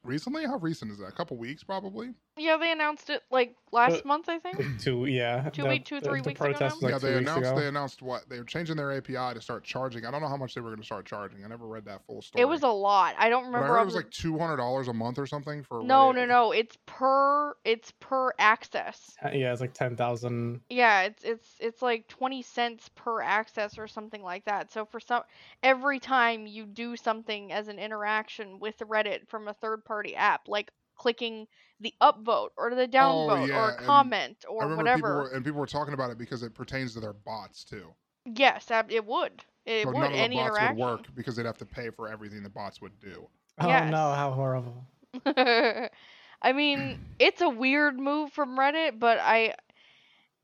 Recently, 0.03 0.45
how 0.45 0.57
recent 0.57 0.91
is 0.91 0.99
that? 0.99 1.07
A 1.07 1.11
couple 1.11 1.35
weeks, 1.37 1.63
probably. 1.63 2.13
Yeah, 2.37 2.57
they 2.57 2.71
announced 2.71 3.09
it 3.09 3.21
like 3.31 3.55
last 3.71 4.03
month, 4.03 4.27
I 4.27 4.39
think. 4.39 4.57
two 4.81 5.05
yeah, 5.05 5.49
Two 5.51 5.63
the- 5.63 5.69
week- 5.69 5.85
two, 5.85 6.01
three 6.01 6.19
the 6.21 6.29
weeks 6.29 6.41
ago 6.41 6.49
protest 6.51 6.81
now? 6.81 6.89
was 6.89 7.03
yeah, 7.03 7.09
they 7.09 7.17
announced 7.17 7.49
ago. 7.49 7.59
they 7.59 7.67
announced 7.67 8.01
what 8.01 8.27
they 8.29 8.37
were 8.39 8.43
changing 8.43 8.75
their 8.75 8.91
API 8.91 9.33
to 9.33 9.41
start 9.41 9.63
charging. 9.63 10.05
I 10.05 10.11
don't 10.11 10.21
know 10.21 10.27
how 10.27 10.35
much 10.35 10.53
they 10.53 10.59
were 10.61 10.69
going 10.69 10.81
to 10.81 10.85
start 10.85 11.05
charging. 11.05 11.45
I 11.45 11.47
never 11.47 11.65
read 11.65 11.85
that 11.85 12.05
full 12.05 12.21
story. 12.21 12.41
It 12.41 12.45
was 12.45 12.63
a 12.63 12.67
lot. 12.67 13.15
I 13.17 13.29
don't 13.29 13.43
But 13.51 13.57
I 13.57 13.61
remember. 13.61 13.67
heard 13.75 13.81
it 13.83 13.85
was 13.85 13.95
like 13.95 14.11
two 14.11 14.37
hundred 14.37 14.57
dollars 14.57 14.87
a 14.89 14.93
month 14.93 15.17
or 15.17 15.25
something 15.25 15.63
for. 15.63 15.81
no, 15.83 16.11
Reddit. 16.11 16.15
no, 16.15 16.25
no. 16.25 16.51
It's 16.51 16.77
per 16.85 17.55
it's 17.63 17.91
per 18.01 18.31
access. 18.37 19.15
Uh, 19.23 19.29
Yeah, 19.33 19.51
it's 19.53 19.61
like 19.61 19.73
ten 19.73 19.95
thousand. 19.95 20.59
Yeah, 20.69 21.03
it's 21.03 21.23
it's 21.23 21.49
it's 21.61 21.81
like 21.81 22.07
20 22.09 22.41
cents 22.41 22.89
per 22.95 23.21
access 23.21 23.77
or 23.77 23.87
something 23.87 24.21
like 24.21 24.43
that. 24.45 24.71
So 24.73 24.85
for 24.85 24.99
some 24.99 25.23
every 25.63 25.99
time 25.99 26.47
you 26.47 26.65
do 26.65 26.95
something 26.97 27.53
as 27.53 27.69
an 27.69 27.79
interaction 27.79 28.59
with 28.59 28.77
Reddit 28.79 29.27
from 29.29 29.47
a 29.47 29.53
third 29.53 29.85
party 29.85 30.15
app, 30.15 30.47
like 30.49 30.71
clicking 30.97 31.47
the 31.79 31.93
upvote 32.01 32.49
or 32.57 32.73
the 32.75 32.87
downvote 32.87 33.25
Oh, 33.25 33.35
yeah, 33.47 33.53
or 33.53 33.73
a 33.77 33.83
comment 33.85 34.45
I 34.59 34.63
or 34.63 34.65
remember 34.65 34.87
whatever. 34.87 34.89
people 34.89 35.13
were, 35.13 35.27
and 35.29 35.43
people 35.43 35.59
were 35.59 35.65
talking 35.65 35.93
about 35.93 36.11
it 36.11 36.17
because 36.17 36.43
it 36.43 36.53
pertains 36.55 36.93
to 36.93 36.99
their 37.01 37.13
bots 37.13 37.63
too. 37.63 37.95
Yes, 38.25 38.71
it 38.89 39.05
would. 39.05 39.45
It 39.65 39.89
so 39.89 39.91
would 39.91 40.11
none 40.11 40.13
of 40.13 40.19
the 40.19 40.25
any 40.25 40.39
bots 40.39 40.59
interaction. 40.59 40.61
would 40.61 40.71
work 40.71 41.13
because 41.15 41.35
they'd 41.35 41.45
have 41.45 41.57
to 41.57 41.65
pay 41.65 41.89
for 41.89 42.07
everything 42.09 42.43
the 42.43 42.49
bots 42.49 42.81
would 42.81 42.99
do. 42.99 43.29
Oh 43.59 43.83
Yes. 43.83 43.95
no, 43.95 44.13
how 44.13 44.31
horrible! 44.31 44.87
I 45.25 46.53
mean, 46.53 46.97
it's 47.19 47.41
a 47.41 47.49
weird 47.49 47.99
move 47.99 48.31
from 48.33 48.57
Reddit, 48.57 48.99
but 48.99 49.19
I 49.19 49.55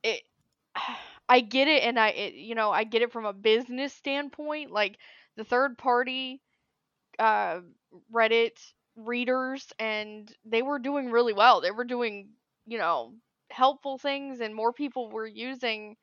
it 0.03 0.21
I 1.29 1.41
get 1.41 1.67
it 1.67 1.83
and 1.83 2.00
I 2.00 2.09
it, 2.09 2.33
you 2.35 2.55
know, 2.55 2.71
I 2.71 2.83
get 2.85 3.01
it 3.03 3.11
from 3.11 3.25
a 3.25 3.33
business 3.33 3.93
standpoint, 3.93 4.71
like 4.71 4.97
the 5.38 5.43
third 5.45 5.77
party 5.77 6.41
uh 7.19 7.61
Reddit 8.13 8.73
readers 8.95 9.67
and 9.79 10.31
they 10.45 10.62
were 10.62 10.79
doing 10.79 11.12
really 11.12 11.33
well. 11.33 11.62
They 11.62 11.71
were 11.71 11.86
doing, 11.86 12.29
you 12.67 12.77
know, 12.77 13.13
helpful 13.51 13.98
things 13.98 14.41
and 14.41 14.55
more 14.55 14.74
people 14.74 15.10
were 15.12 15.27
using 15.27 15.98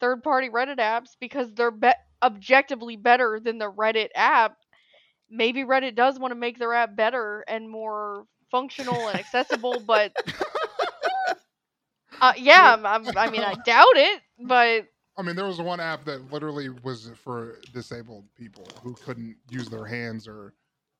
third 0.00 0.22
party 0.22 0.48
Reddit 0.50 0.78
apps 0.78 1.10
because 1.20 1.52
they're 1.54 1.70
be- 1.70 1.92
objectively 2.22 2.96
better 2.96 3.40
than 3.42 3.58
the 3.58 3.70
Reddit 3.70 4.08
app. 4.14 4.56
Maybe 5.30 5.64
Reddit 5.64 5.94
does 5.96 6.18
want 6.18 6.32
to 6.32 6.36
make 6.36 6.58
their 6.58 6.74
app 6.74 6.96
better 6.96 7.44
and 7.48 7.68
more 7.70 8.24
functional 8.50 9.08
and 9.08 9.18
accessible, 9.18 9.80
but 9.80 10.12
uh, 12.20 12.32
yeah, 12.36 12.74
I'm, 12.74 12.86
I'm, 12.86 13.16
I 13.16 13.28
mean, 13.28 13.42
I 13.42 13.54
doubt 13.56 13.96
it, 13.96 14.22
but 14.38 14.86
I 15.16 15.22
mean, 15.22 15.36
there 15.36 15.46
was 15.46 15.60
one 15.60 15.80
app 15.80 16.04
that 16.04 16.32
literally 16.32 16.68
was 16.68 17.10
for 17.22 17.60
disabled 17.72 18.26
people 18.36 18.80
who 18.82 18.96
couldn't 18.96 19.36
use 19.48 19.68
their 19.70 19.86
hands 19.86 20.28
or 20.28 20.54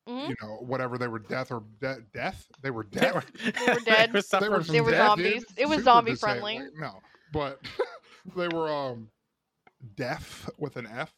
mhm, 0.07 0.29
you 0.29 0.35
know 0.41 0.57
whatever 0.61 0.97
they 0.97 1.07
were 1.07 1.19
deaf 1.19 1.51
or 1.51 1.63
de- 1.81 2.01
death. 2.13 2.47
They 2.61 2.71
were 2.71 2.85
They 2.91 3.01
deaf. 3.01 3.25
They 3.43 3.73
were 3.73 3.79
dead. 3.81 4.13
were 4.13 4.21
suffering 4.21 4.51
were 4.51 4.59
They 4.63 4.81
were 4.81 4.91
death. 4.91 5.15
dude. 5.17 5.25
zombies. 5.25 5.45
It 5.57 5.65
was 5.67 5.77
Super 5.79 5.83
zombie 5.83 6.11
disabled. 6.11 6.39
friendly. 6.41 6.69
No, 6.77 6.99
but 7.33 7.59
they 8.35 8.47
were 8.47 8.71
um 8.71 9.09
deaf 9.95 10.49
with 10.57 10.75
an 10.77 10.87
F 10.87 11.13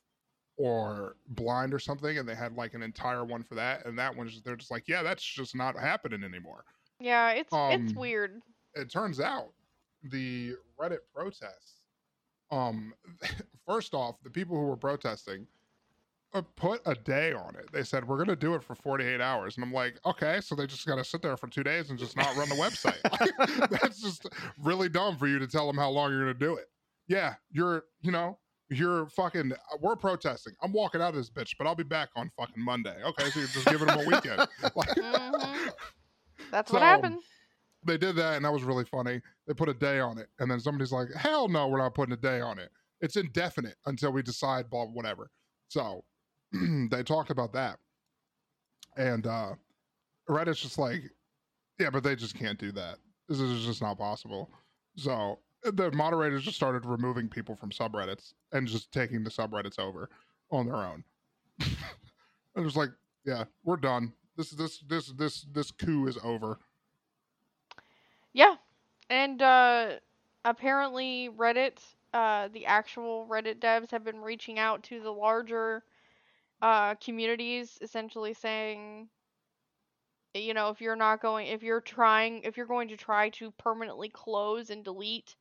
or 0.57 1.15
blind 1.29 1.73
or 1.73 1.79
something, 1.79 2.17
and 2.17 2.27
they 2.27 2.35
had 2.35 2.53
like 2.55 2.73
an 2.73 2.81
entire 2.83 3.23
one 3.23 3.43
for 3.43 3.55
that. 3.55 3.85
And 3.85 3.97
that 3.97 4.15
one's 4.15 4.41
they're 4.41 4.55
just 4.57 4.71
like, 4.71 4.87
yeah, 4.87 5.01
that's 5.03 5.23
just 5.23 5.55
not 5.55 5.77
happening 5.77 6.23
anymore. 6.23 6.65
yeah, 6.99 7.31
it's 7.31 7.49
it's 7.53 7.91
Um, 7.91 7.95
weird. 7.95 8.41
It 8.75 8.89
turns 8.91 9.19
out 9.19 9.53
the 10.03 10.55
Reddit 10.79 10.99
protests. 11.13 11.81
Um, 12.51 12.93
first 13.65 13.93
off, 13.93 14.15
the 14.23 14.29
people 14.29 14.55
who 14.57 14.63
were 14.65 14.77
protesting 14.77 15.47
put 16.55 16.81
a 16.85 16.93
day 16.95 17.33
on 17.33 17.55
it. 17.55 17.71
They 17.71 17.83
said 17.83 18.07
we're 18.07 18.17
going 18.17 18.27
to 18.29 18.35
do 18.35 18.53
it 18.55 18.63
for 18.63 18.75
48 18.75 19.19
hours, 19.21 19.55
and 19.57 19.63
I'm 19.63 19.73
like, 19.73 19.99
okay, 20.05 20.39
so 20.41 20.55
they 20.55 20.67
just 20.67 20.85
got 20.85 20.95
to 20.95 21.03
sit 21.03 21.21
there 21.21 21.35
for 21.37 21.47
two 21.47 21.63
days 21.63 21.89
and 21.89 21.97
just 21.97 22.15
not 22.15 22.35
run 22.35 22.49
the 22.49 22.55
website. 22.55 22.97
Like, 23.19 23.69
that's 23.81 24.01
just 24.01 24.27
really 24.61 24.89
dumb 24.89 25.17
for 25.17 25.27
you 25.27 25.39
to 25.39 25.47
tell 25.47 25.65
them 25.67 25.77
how 25.77 25.89
long 25.89 26.11
you're 26.11 26.23
going 26.23 26.33
to 26.33 26.39
do 26.39 26.55
it. 26.55 26.65
Yeah, 27.07 27.35
you're, 27.51 27.83
you 28.01 28.11
know, 28.11 28.37
you're 28.69 29.07
fucking. 29.07 29.51
uh, 29.53 29.77
We're 29.81 29.95
protesting. 29.95 30.53
I'm 30.61 30.71
walking 30.71 31.01
out 31.01 31.09
of 31.09 31.15
this 31.15 31.29
bitch, 31.31 31.55
but 31.57 31.65
I'll 31.65 31.73
be 31.75 31.83
back 31.83 32.09
on 32.15 32.29
fucking 32.37 32.63
Monday. 32.63 32.95
Okay, 33.03 33.29
so 33.31 33.39
you're 33.39 33.49
just 33.49 33.65
giving 33.67 33.87
them 33.87 33.99
a 33.99 34.05
weekend. 34.07 34.47
Like, 34.75 34.89
Mhm. 34.89 35.71
That's 36.51 36.71
what 36.71 36.81
happened. 36.81 37.17
they 37.85 37.97
did 37.97 38.15
that 38.17 38.35
and 38.35 38.43
that 38.45 38.51
was 38.51 38.63
really 38.63 38.83
funny 38.85 39.21
they 39.47 39.53
put 39.53 39.69
a 39.69 39.73
day 39.73 39.99
on 39.99 40.17
it 40.17 40.27
and 40.39 40.49
then 40.51 40.59
somebody's 40.59 40.91
like 40.91 41.07
hell 41.15 41.47
no 41.47 41.67
we're 41.67 41.77
not 41.77 41.93
putting 41.93 42.11
a 42.13 42.17
day 42.17 42.41
on 42.41 42.57
it 42.59 42.69
it's 43.01 43.15
indefinite 43.17 43.75
until 43.85 44.11
we 44.11 44.21
decide 44.21 44.69
blah 44.69 44.85
whatever 44.85 45.29
so 45.69 46.03
they 46.91 47.03
talked 47.03 47.29
about 47.29 47.53
that. 47.53 47.79
And 48.97 49.27
uh 49.27 49.55
reddit's 50.29 50.61
just 50.61 50.77
like 50.77 51.01
yeah 51.79 51.89
but 51.89 52.03
they 52.03 52.15
just 52.15 52.35
can't 52.35 52.59
do 52.59 52.71
that. 52.73 52.97
This 53.27 53.39
is 53.39 53.65
just 53.65 53.81
not 53.81 53.97
possible. 53.97 54.49
So 54.95 55.39
the 55.63 55.91
moderators 55.91 56.43
just 56.43 56.57
started 56.57 56.85
removing 56.85 57.29
people 57.29 57.55
from 57.55 57.69
subreddits 57.69 58.33
and 58.51 58.67
just 58.67 58.91
taking 58.91 59.23
the 59.23 59.29
subreddits 59.29 59.79
over 59.79 60.09
on 60.51 60.65
their 60.65 60.75
own. 60.77 61.03
And 62.55 62.65
just 62.65 62.75
like 62.77 62.89
yeah 63.25 63.45
we're 63.63 63.77
done. 63.77 64.11
This 64.35 64.49
this 64.51 64.79
this 64.87 65.13
this 65.13 65.45
this 65.51 65.71
coup 65.71 66.07
is 66.07 66.17
over. 66.23 66.57
Yeah, 68.33 68.55
and 69.09 69.41
uh, 69.41 69.91
apparently 70.45 71.29
Reddit, 71.35 71.79
uh, 72.13 72.47
the 72.49 72.65
actual 72.65 73.27
Reddit 73.29 73.59
devs 73.59 73.91
have 73.91 74.03
been 74.03 74.21
reaching 74.21 74.59
out 74.59 74.83
to 74.83 74.99
the 75.01 75.11
larger 75.11 75.83
uh, 76.61 76.95
communities, 76.95 77.77
essentially 77.81 78.33
saying, 78.33 79.07
you 80.33 80.53
know, 80.53 80.69
if 80.69 80.81
you're 80.81 80.95
not 80.95 81.21
going, 81.21 81.47
if 81.47 81.63
you're 81.63 81.81
trying, 81.81 82.41
if 82.43 82.57
you're 82.57 82.65
going 82.65 82.89
to 82.89 82.97
try 82.97 83.29
to 83.29 83.51
permanently 83.51 84.09
close 84.09 84.69
and 84.69 84.83
delete 84.83 85.35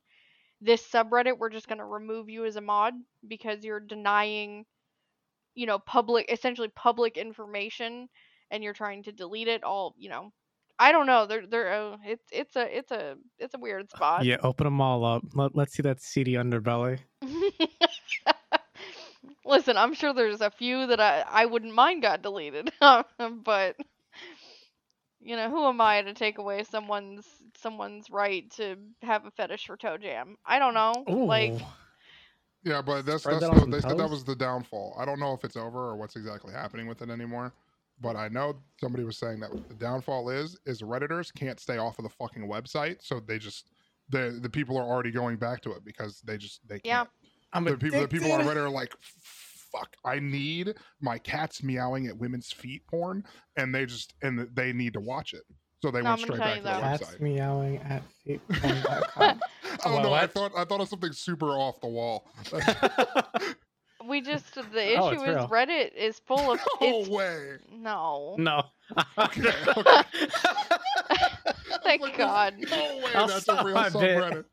this 0.61 0.87
subreddit, 0.87 1.39
we're 1.39 1.51
just 1.51 1.69
going 1.69 1.79
to 1.79 1.85
remove 1.85 2.29
you 2.29 2.45
as 2.45 2.57
a 2.57 2.61
mod 2.61 2.95
because 3.27 3.65
you're 3.65 3.81
denying, 3.81 4.65
you 5.55 5.67
know, 5.67 5.79
public, 5.79 6.31
essentially 6.33 6.69
public 6.69 7.17
information, 7.17 8.09
and 8.51 8.65
you're 8.65 8.73
trying 8.73 9.03
to 9.03 9.13
delete 9.13 9.49
it 9.49 9.63
all, 9.63 9.95
you 9.99 10.09
know. 10.09 10.33
I 10.81 10.93
don't 10.93 11.07
know. 11.07 11.27
They're 11.27 11.45
they're 11.45 11.73
uh, 11.73 11.97
it's 12.07 12.23
it's 12.31 12.55
a 12.55 12.79
it's 12.79 12.93
a 12.93 13.17
it's 13.41 13.55
a 13.55 13.59
weird 13.59 13.91
spot. 13.91 14.25
Yeah, 14.25 14.37
open 14.45 14.65
them 14.65 14.81
all 14.81 15.05
up. 15.05 15.25
Let, 15.35 15.57
let's 15.57 15.73
see 15.73 15.83
that 15.83 16.01
seedy 16.01 16.35
underbelly. 16.35 17.01
Listen, 19.49 19.79
I'm 19.79 19.95
sure 19.95 20.13
there's 20.15 20.43
a 20.43 20.51
few 20.51 20.87
that 20.89 21.01
I 21.01 21.25
I 21.29 21.47
wouldn't 21.47 21.75
mind 21.75 22.03
got 22.03 22.23
deleted, 22.23 22.71
but 22.81 23.77
you 25.21 25.37
know, 25.37 25.51
who 25.51 25.67
am 25.67 25.81
I 25.81 26.03
to 26.03 26.15
take 26.15 26.39
away 26.39 26.65
someone's 26.65 27.27
someone's 27.57 28.11
right 28.11 28.51
to 28.53 28.77
have 29.03 29.27
a 29.27 29.33
fetish 29.33 29.67
for 29.67 29.77
toe 29.77 29.99
jam? 29.99 30.37
I 30.47 30.59
don't 30.59 30.75
know. 30.75 31.09
Like, 31.27 31.55
Yeah, 32.65 32.83
but 32.83 33.07
that's 33.07 33.25
that's 33.25 33.49
that 33.49 33.55
the, 33.55 33.61
some 33.61 33.71
they 33.71 33.81
said 33.81 33.97
that 33.99 34.11
was 34.11 34.25
the 34.25 34.37
downfall. 34.37 34.97
I 34.99 35.07
don't 35.07 35.21
know 35.21 35.33
if 35.35 35.45
it's 35.45 35.57
over 35.57 35.79
or 35.79 35.97
what's 35.97 36.17
exactly 36.17 36.53
happening 36.53 36.87
with 36.87 37.03
it 37.03 37.11
anymore. 37.11 37.55
But 38.01 38.17
I 38.17 38.29
know 38.29 38.57
somebody 38.81 39.05
was 39.05 39.17
saying 39.19 39.41
that 39.41 39.51
the 39.69 39.75
downfall 39.75 40.31
is 40.31 40.59
is 40.67 40.83
redditors 40.83 41.35
can't 41.35 41.59
stay 41.61 41.79
off 41.79 41.99
of 41.99 42.05
the 42.05 42.11
fucking 42.11 42.49
website, 42.49 42.99
so 43.03 43.21
they 43.21 43.39
just 43.39 43.71
the 44.11 44.39
the 44.41 44.51
people 44.51 44.77
are 44.79 44.85
already 44.85 45.11
going 45.11 45.37
back 45.37 45.63
to 45.63 45.73
it 45.73 45.85
because 45.85 46.21
they 46.23 46.37
just 46.39 46.67
they 46.69 46.81
Yeah. 46.85 47.07
Can't. 47.53 47.67
I'm 47.67 47.73
The 47.73 47.77
people 47.79 48.01
the 48.01 48.09
people 48.09 48.33
on. 48.33 48.41
Reddit 48.43 48.57
are 48.57 48.69
like, 48.71 48.95
fuck, 49.73 49.97
I 50.05 50.19
need 50.19 50.75
my 51.01 51.19
cats 51.19 51.63
meowing 51.63 52.07
at 52.07 52.17
women's 52.17 52.53
feet 52.53 52.83
porn, 52.87 53.25
and 53.57 53.75
they 53.75 53.87
just 53.87 54.15
and 54.23 54.49
they 54.55 54.73
need 54.73 54.93
to 54.95 55.01
watch 55.01 55.35
it, 55.35 55.43
so 55.81 55.91
they 55.91 56.03
No, 56.03 56.11
went 56.11 56.21
straight 56.23 56.39
back 56.41 56.57
to 56.59 56.63
the 56.63 56.69
though. 56.71 56.81
Cats 56.81 57.21
meowing 57.21 57.77
at 57.79 58.03
feetporn.com. 58.27 59.41
Oh, 59.85 59.91
I 59.91 59.95
don't 59.95 60.03
know. 60.03 60.13
I 60.13 60.27
thought 60.27 60.53
I 60.57 60.65
thought 60.65 60.81
of 60.81 60.89
something 60.89 61.13
super 61.13 61.51
off 61.51 61.81
the 61.81 61.87
wall. 61.87 62.27
we 64.09 64.21
just 64.21 64.53
the 64.55 64.97
Oh, 64.97 65.11
issue 65.13 65.23
it's 65.23 65.23
is 65.23 65.37
real. 65.37 65.49
Reddit 65.49 65.95
is 65.95 66.19
full 66.27 66.53
of 66.53 66.59
no 66.81 66.89
it's 67.01 67.09
way. 67.09 67.57
no. 67.71 68.35
no. 68.39 68.65
Okay, 69.19 69.43
okay. 69.77 70.03
Thank 71.85 72.03
Like, 72.03 72.17
God. 72.17 72.55
No 72.59 72.77
way, 72.77 73.03
I'll 73.15 73.29
that's 73.29 73.47
a 73.49 73.63
real 73.65 73.77
stop 73.85 74.03
it. 74.03 74.19
subreddit. 74.19 74.45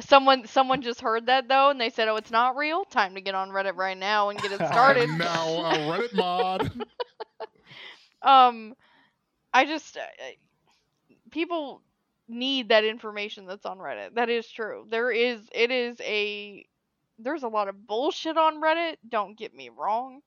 Someone 0.00 0.46
someone 0.46 0.82
just 0.82 1.00
heard 1.00 1.26
that 1.26 1.48
though, 1.48 1.70
and 1.70 1.80
they 1.80 1.90
said, 1.90 2.08
"Oh, 2.08 2.16
it's 2.16 2.30
not 2.30 2.56
real. 2.56 2.84
Time 2.84 3.14
to 3.14 3.20
get 3.20 3.34
on 3.34 3.50
Reddit 3.50 3.76
right 3.76 3.96
now 3.96 4.30
and 4.30 4.40
get 4.40 4.52
it 4.52 4.66
started." 4.66 5.08
Now 5.08 5.48
a 5.48 5.78
Reddit 5.78 6.14
mod. 6.14 6.70
um, 8.22 8.74
I 9.52 9.64
just 9.66 9.96
uh, 9.96 10.00
people 11.30 11.82
need 12.28 12.70
that 12.70 12.84
information 12.84 13.46
that's 13.46 13.66
on 13.66 13.78
Reddit. 13.78 14.14
That 14.14 14.30
is 14.30 14.48
true. 14.48 14.86
There 14.90 15.10
is 15.10 15.40
it 15.52 15.70
is 15.70 16.00
a 16.00 16.66
there's 17.18 17.42
a 17.44 17.48
lot 17.48 17.68
of 17.68 17.86
bullshit 17.86 18.36
on 18.36 18.60
Reddit, 18.60 18.96
don't 19.08 19.38
get 19.38 19.54
me 19.54 19.68
wrong. 19.68 20.20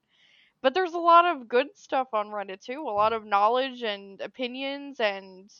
But 0.62 0.74
there's 0.74 0.94
a 0.94 1.00
lot 1.00 1.26
of 1.26 1.48
good 1.48 1.68
stuff 1.76 2.08
on 2.14 2.28
Reddit 2.28 2.62
too. 2.62 2.82
A 2.82 2.92
lot 2.92 3.14
of 3.14 3.26
knowledge 3.26 3.84
and 3.84 4.20
opinions 4.22 5.00
and 5.00 5.52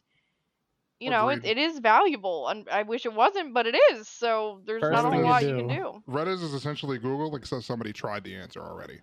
you 1.00 1.10
know, 1.10 1.30
it, 1.30 1.46
it 1.46 1.58
is 1.58 1.80
valuable. 1.80 2.48
And 2.48 2.68
I 2.70 2.84
wish 2.84 3.06
it 3.06 3.14
wasn't, 3.14 3.54
but 3.54 3.66
it 3.68 3.76
is. 3.94 4.08
So 4.08 4.62
there's 4.66 4.82
First 4.82 4.94
not 4.94 5.06
a 5.06 5.10
whole 5.10 5.20
you 5.20 5.26
lot 5.26 5.44
you 5.44 5.56
can 5.56 5.68
do. 5.68 5.76
do. 5.76 6.04
Reddit 6.12 6.34
is 6.44 6.54
essentially 6.54 6.98
Google, 6.98 7.36
except 7.36 7.64
somebody 7.64 7.94
tried 7.94 8.24
the 8.24 8.36
answer 8.36 8.62
already. 8.62 9.00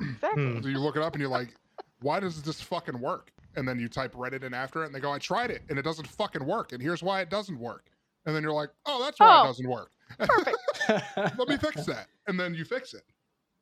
Exactly. 0.00 0.62
So 0.62 0.68
you 0.68 0.78
look 0.78 0.96
it 0.96 1.02
up 1.02 1.14
and 1.14 1.20
you're 1.20 1.30
like, 1.30 1.54
why 2.00 2.20
does 2.20 2.42
this 2.42 2.60
fucking 2.60 2.98
work? 2.98 3.30
And 3.56 3.66
then 3.66 3.78
you 3.78 3.88
type 3.88 4.14
Reddit 4.14 4.42
in 4.44 4.54
after 4.54 4.82
it 4.82 4.86
and 4.86 4.94
they 4.94 5.00
go, 5.00 5.12
I 5.12 5.18
tried 5.18 5.50
it 5.50 5.62
and 5.68 5.78
it 5.78 5.82
doesn't 5.82 6.06
fucking 6.06 6.44
work. 6.44 6.72
And 6.72 6.82
here's 6.82 7.02
why 7.02 7.20
it 7.20 7.30
doesn't 7.30 7.58
work. 7.58 7.86
And 8.26 8.34
then 8.34 8.42
you're 8.42 8.52
like, 8.52 8.70
oh, 8.86 9.02
that's 9.02 9.18
why 9.18 9.40
Oh. 9.40 9.44
it 9.44 9.46
doesn't 9.48 9.68
work. 9.68 9.90
Perfect. 10.18 10.58
Let 11.38 11.48
me 11.48 11.56
fix 11.56 11.84
that. 11.86 12.06
And 12.26 12.38
then 12.38 12.54
you 12.54 12.64
fix 12.64 12.94
it. 12.94 13.02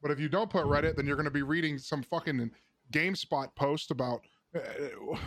But 0.03 0.11
if 0.11 0.21
you 0.21 0.29
don't 0.29 0.51
put 0.51 0.65
Reddit, 0.67 0.97
then 0.97 1.07
you're 1.07 1.17
going 1.17 1.25
to 1.25 1.31
be 1.31 1.43
reading 1.43 1.79
some 1.79 2.03
fucking 2.03 2.51
GameSpot 2.93 3.55
post 3.57 3.91
about 3.91 4.21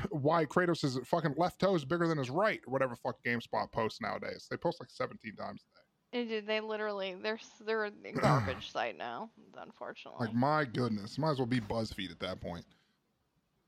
why 0.10 0.46
Kratos' 0.46 0.84
is 0.84 1.00
fucking 1.06 1.36
left 1.38 1.60
toe 1.60 1.76
is 1.76 1.86
bigger 1.86 2.08
than 2.08 2.18
his 2.18 2.30
right, 2.30 2.60
or 2.68 2.72
whatever 2.72 2.96
fuck 2.96 3.16
GameSpot 3.26 3.72
posts 3.72 4.02
nowadays. 4.02 4.48
They 4.50 4.58
post 4.58 4.80
like 4.80 4.90
17 4.92 5.36
times 5.36 5.62
a 5.62 5.76
day. 5.76 6.22
It 6.22 6.26
did- 6.26 6.48
they 6.48 6.60
literally 6.60 7.16
they're 7.22 7.36
s- 7.36 7.62
they're 7.66 7.86
a 7.86 7.92
garbage 8.20 8.72
site 8.72 8.98
now, 8.98 9.30
unfortunately. 9.62 10.28
Like, 10.28 10.36
my 10.36 10.66
goodness. 10.66 11.18
Might 11.18 11.32
as 11.32 11.38
well 11.38 11.46
be 11.46 11.60
BuzzFeed 11.62 12.12
at 12.12 12.20
that 12.20 12.42
point. 12.42 12.66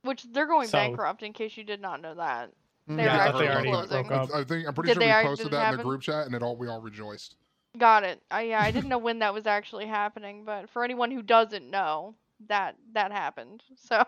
Which 0.04 0.24
they're 0.32 0.48
going 0.48 0.68
So- 0.68 0.78
bankrupt 0.78 1.22
in 1.24 1.34
case 1.34 1.56
you 1.58 1.64
did 1.64 1.82
not 1.82 2.02
know 2.02 2.16
that. 2.16 2.52
Mm, 2.90 2.98
They're 2.98 3.06
Yeah, 3.06 3.14
I 3.14 3.18
thought 3.18 3.28
actually 3.28 3.46
they 3.46 3.52
already 3.54 3.70
closing. 3.72 4.08
broke 4.08 4.12
up. 4.12 4.30
I 4.36 4.44
think 4.44 4.68
I'm 4.68 4.74
pretty 4.74 4.88
Did 4.90 4.94
sure 4.96 5.00
they 5.02 5.06
we 5.06 5.12
already- 5.12 5.28
posted 5.28 5.44
did 5.46 5.48
it 5.48 5.52
that 5.52 5.58
in 5.58 5.72
the 5.72 5.78
happen? 5.78 5.88
group 5.90 6.02
chat, 6.02 6.26
and 6.26 6.36
it 6.36 6.42
all 6.42 6.56
we 6.58 6.68
all 6.68 6.82
rejoiced. 6.82 7.36
Got 7.78 8.04
it. 8.04 8.22
I 8.32 8.42
yeah, 8.42 8.62
I 8.62 8.72
didn't 8.72 8.90
know 8.90 8.98
when 8.98 9.20
that 9.20 9.34
was 9.36 9.46
actually 9.46 9.86
happening, 9.86 10.44
but 10.44 10.70
for 10.72 10.84
anyone 10.84 11.12
who 11.12 11.22
doesn't 11.22 11.70
know, 11.70 12.16
that 12.48 12.76
that 12.94 13.12
happened. 13.12 13.62
So 13.76 14.04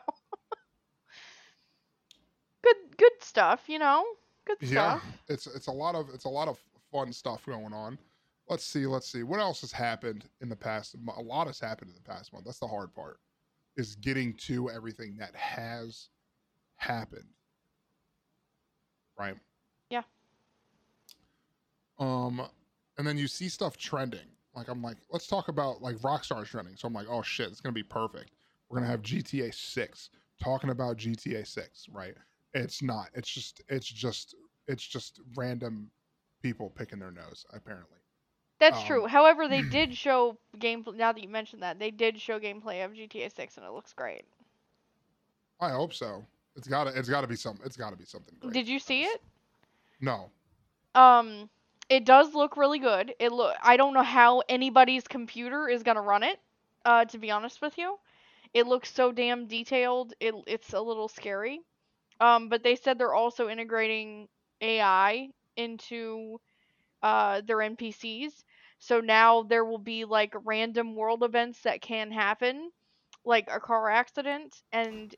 good 2.63 2.97
good 2.97 3.11
stuff, 3.21 3.63
you 3.67 3.79
know? 3.79 4.05
Good 4.45 4.57
stuff. 4.57 5.03
Yeah, 5.03 5.11
it's 5.27 5.47
it's 5.47 5.67
a 5.67 5.71
lot 5.71 5.95
of 5.95 6.09
it's 6.13 6.25
a 6.25 6.29
lot 6.29 6.47
of 6.47 6.57
fun 6.91 7.13
stuff 7.13 7.45
going 7.45 7.73
on. 7.73 7.97
Let's 8.49 8.65
see, 8.65 8.85
let's 8.85 9.09
see 9.09 9.23
what 9.23 9.39
else 9.39 9.61
has 9.61 9.71
happened 9.71 10.25
in 10.41 10.49
the 10.49 10.55
past. 10.55 10.95
A 11.15 11.21
lot 11.21 11.47
has 11.47 11.59
happened 11.59 11.91
in 11.91 11.95
the 11.95 12.09
past 12.09 12.33
month. 12.33 12.45
That's 12.45 12.59
the 12.59 12.67
hard 12.67 12.93
part, 12.93 13.19
is 13.77 13.95
getting 13.95 14.33
to 14.33 14.69
everything 14.69 15.15
that 15.17 15.35
has 15.35 16.09
happened. 16.75 17.27
Right. 19.17 19.37
Yeah. 19.89 20.01
Um, 21.99 22.41
and 22.97 23.07
then 23.07 23.17
you 23.17 23.27
see 23.27 23.47
stuff 23.47 23.77
trending. 23.77 24.19
Like 24.55 24.67
I'm 24.67 24.81
like, 24.81 24.97
let's 25.09 25.27
talk 25.27 25.47
about 25.47 25.81
like 25.81 25.95
Rockstar's 25.97 26.49
trending. 26.49 26.75
So 26.75 26.87
I'm 26.87 26.93
like, 26.93 27.07
oh 27.09 27.21
shit, 27.21 27.47
it's 27.47 27.61
gonna 27.61 27.73
be 27.73 27.83
perfect. 27.83 28.31
We're 28.69 28.79
gonna 28.79 28.91
have 28.91 29.01
GTA 29.01 29.53
Six 29.53 30.09
talking 30.41 30.69
about 30.69 30.97
GTA 30.97 31.47
Six, 31.47 31.87
right? 31.91 32.15
It's 32.53 32.81
not. 32.81 33.09
It's 33.13 33.29
just. 33.29 33.61
It's 33.69 33.87
just. 33.87 34.35
It's 34.67 34.85
just 34.85 35.19
random 35.35 35.89
people 36.41 36.69
picking 36.69 36.99
their 36.99 37.11
nose. 37.11 37.45
Apparently. 37.53 37.97
That's 38.59 38.79
Um, 38.79 38.85
true. 38.85 39.07
However, 39.07 39.47
they 39.47 39.61
did 39.69 39.95
show 39.95 40.37
gameplay. 40.57 40.95
Now 40.95 41.11
that 41.11 41.21
you 41.21 41.29
mentioned 41.29 41.63
that, 41.63 41.79
they 41.79 41.91
did 41.91 42.19
show 42.19 42.39
gameplay 42.39 42.85
of 42.85 42.91
GTA 42.93 43.33
6, 43.33 43.57
and 43.57 43.65
it 43.65 43.71
looks 43.71 43.93
great. 43.93 44.23
I 45.59 45.71
hope 45.71 45.93
so. 45.93 46.25
It's 46.55 46.67
gotta. 46.67 46.97
It's 46.97 47.09
gotta 47.09 47.27
be 47.27 47.35
some. 47.35 47.59
It's 47.65 47.77
gotta 47.77 47.95
be 47.95 48.05
something 48.05 48.35
great. 48.39 48.53
Did 48.53 48.67
you 48.67 48.79
see 48.79 49.03
it? 49.03 49.21
No. 49.99 50.29
Um, 50.95 51.49
it 51.89 52.05
does 52.05 52.33
look 52.35 52.57
really 52.57 52.79
good. 52.79 53.13
It 53.19 53.31
look. 53.31 53.55
I 53.63 53.77
don't 53.77 53.93
know 53.93 54.03
how 54.03 54.43
anybody's 54.49 55.07
computer 55.07 55.67
is 55.67 55.83
gonna 55.83 56.01
run 56.01 56.23
it. 56.23 56.39
Uh, 56.85 57.05
to 57.05 57.17
be 57.17 57.31
honest 57.31 57.61
with 57.61 57.77
you, 57.77 57.97
it 58.53 58.67
looks 58.67 58.93
so 58.93 59.11
damn 59.11 59.47
detailed. 59.47 60.13
It 60.19 60.35
it's 60.47 60.73
a 60.73 60.81
little 60.81 61.07
scary. 61.07 61.61
Um, 62.23 62.49
but 62.49 62.63
they 62.63 62.75
said 62.75 62.97
they're 62.97 63.13
also 63.13 63.49
integrating 63.49 64.27
AI 64.61 65.29
into 65.57 66.39
uh 67.03 67.41
their 67.41 67.61
NPCs. 67.61 68.43
So 68.79 68.99
now 69.01 69.43
there 69.43 69.65
will 69.65 69.79
be 69.79 70.05
like 70.05 70.33
random 70.45 70.95
world 70.95 71.23
events 71.23 71.61
that 71.63 71.81
can 71.81 72.11
happen, 72.11 72.71
like 73.25 73.47
a 73.51 73.59
car 73.59 73.89
accident, 73.89 74.61
and 74.73 75.15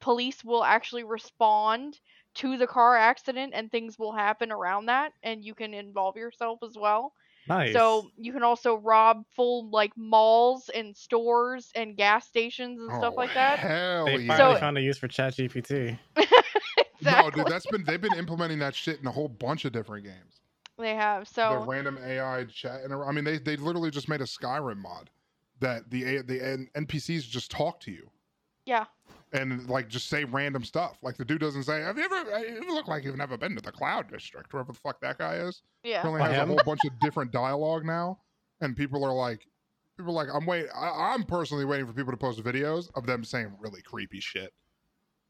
police 0.00 0.44
will 0.44 0.64
actually 0.64 1.04
respond 1.04 2.00
to 2.34 2.56
the 2.58 2.66
car 2.66 2.96
accident 2.96 3.52
and 3.54 3.70
things 3.70 3.98
will 3.98 4.12
happen 4.12 4.52
around 4.52 4.86
that 4.86 5.12
and 5.22 5.44
you 5.44 5.54
can 5.54 5.74
involve 5.74 6.16
yourself 6.16 6.60
as 6.62 6.76
well. 6.76 7.12
Nice. 7.48 7.72
So 7.72 8.10
you 8.16 8.32
can 8.32 8.42
also 8.42 8.76
rob 8.76 9.24
full 9.34 9.68
like 9.70 9.92
malls 9.96 10.70
and 10.74 10.96
stores 10.96 11.70
and 11.74 11.96
gas 11.96 12.26
stations 12.26 12.80
and 12.80 12.90
stuff 12.90 13.14
Oh, 13.16 13.20
like 13.20 13.34
that. 13.34 13.58
Hell 13.58 14.06
they 14.06 14.16
yeah. 14.18 14.36
finally 14.36 14.54
So- 14.54 14.60
found 14.60 14.78
a 14.78 14.80
use 14.82 14.98
for 14.98 15.08
ChatGPT. 15.08 15.98
No, 17.00 17.30
dude, 17.30 17.46
that's 17.46 17.64
been 17.66 17.84
they've 17.84 18.00
been 18.00 18.14
implementing 18.18 18.58
that 18.58 18.74
shit 18.74 18.98
in 19.00 19.06
a 19.06 19.12
whole 19.12 19.28
bunch 19.28 19.64
of 19.64 19.70
different 19.72 20.04
games. 20.04 20.40
they 20.78 20.96
have. 20.96 21.28
so 21.28 21.42
the 21.50 21.60
So 21.60 21.64
random 21.70 21.96
AI 22.04 22.44
chat, 22.46 22.80
and 22.82 22.92
I 22.92 23.12
mean, 23.12 23.22
they 23.24 23.38
they 23.38 23.56
literally 23.56 23.92
just 23.92 24.08
made 24.08 24.20
a 24.20 24.24
Skyrim 24.24 24.78
mod 24.78 25.08
that 25.60 25.90
the 25.90 26.22
the 26.22 26.66
NPCs 26.74 27.22
just 27.28 27.50
talk 27.52 27.78
to 27.80 27.92
you 27.92 28.10
yeah. 28.66 28.86
And 29.32 29.68
like 29.68 29.88
just 29.88 30.08
say 30.08 30.24
random 30.24 30.64
stuff. 30.64 30.98
Like 31.02 31.16
the 31.16 31.24
dude 31.24 31.40
doesn't 31.40 31.64
say, 31.64 31.80
"Have 31.82 31.98
you 31.98 32.04
ever? 32.04 32.32
uh, 32.34 32.38
You 32.40 32.74
look 32.74 32.88
like 32.88 33.04
you've 33.04 33.16
never 33.16 33.36
been 33.36 33.54
to 33.56 33.60
the 33.62 33.72
Cloud 33.72 34.10
District, 34.10 34.52
wherever 34.52 34.72
the 34.72 34.78
fuck 34.78 35.00
that 35.00 35.18
guy 35.18 35.34
is." 35.36 35.62
Yeah. 35.82 36.02
He 36.02 36.08
only 36.08 36.22
has 36.22 36.32
a 36.32 36.46
whole 36.46 36.60
bunch 36.64 36.80
of 36.84 36.98
different 37.00 37.30
dialogue 37.32 37.84
now, 37.84 38.18
and 38.60 38.76
people 38.76 39.04
are 39.04 39.12
like, 39.14 39.46
people 39.96 40.12
are 40.12 40.24
like, 40.24 40.34
I'm 40.34 40.46
wait, 40.46 40.66
I, 40.74 41.12
I'm 41.14 41.24
personally 41.24 41.64
waiting 41.64 41.86
for 41.86 41.92
people 41.92 42.12
to 42.12 42.16
post 42.16 42.42
videos 42.42 42.90
of 42.94 43.06
them 43.06 43.24
saying 43.24 43.52
really 43.60 43.82
creepy 43.82 44.20
shit. 44.20 44.52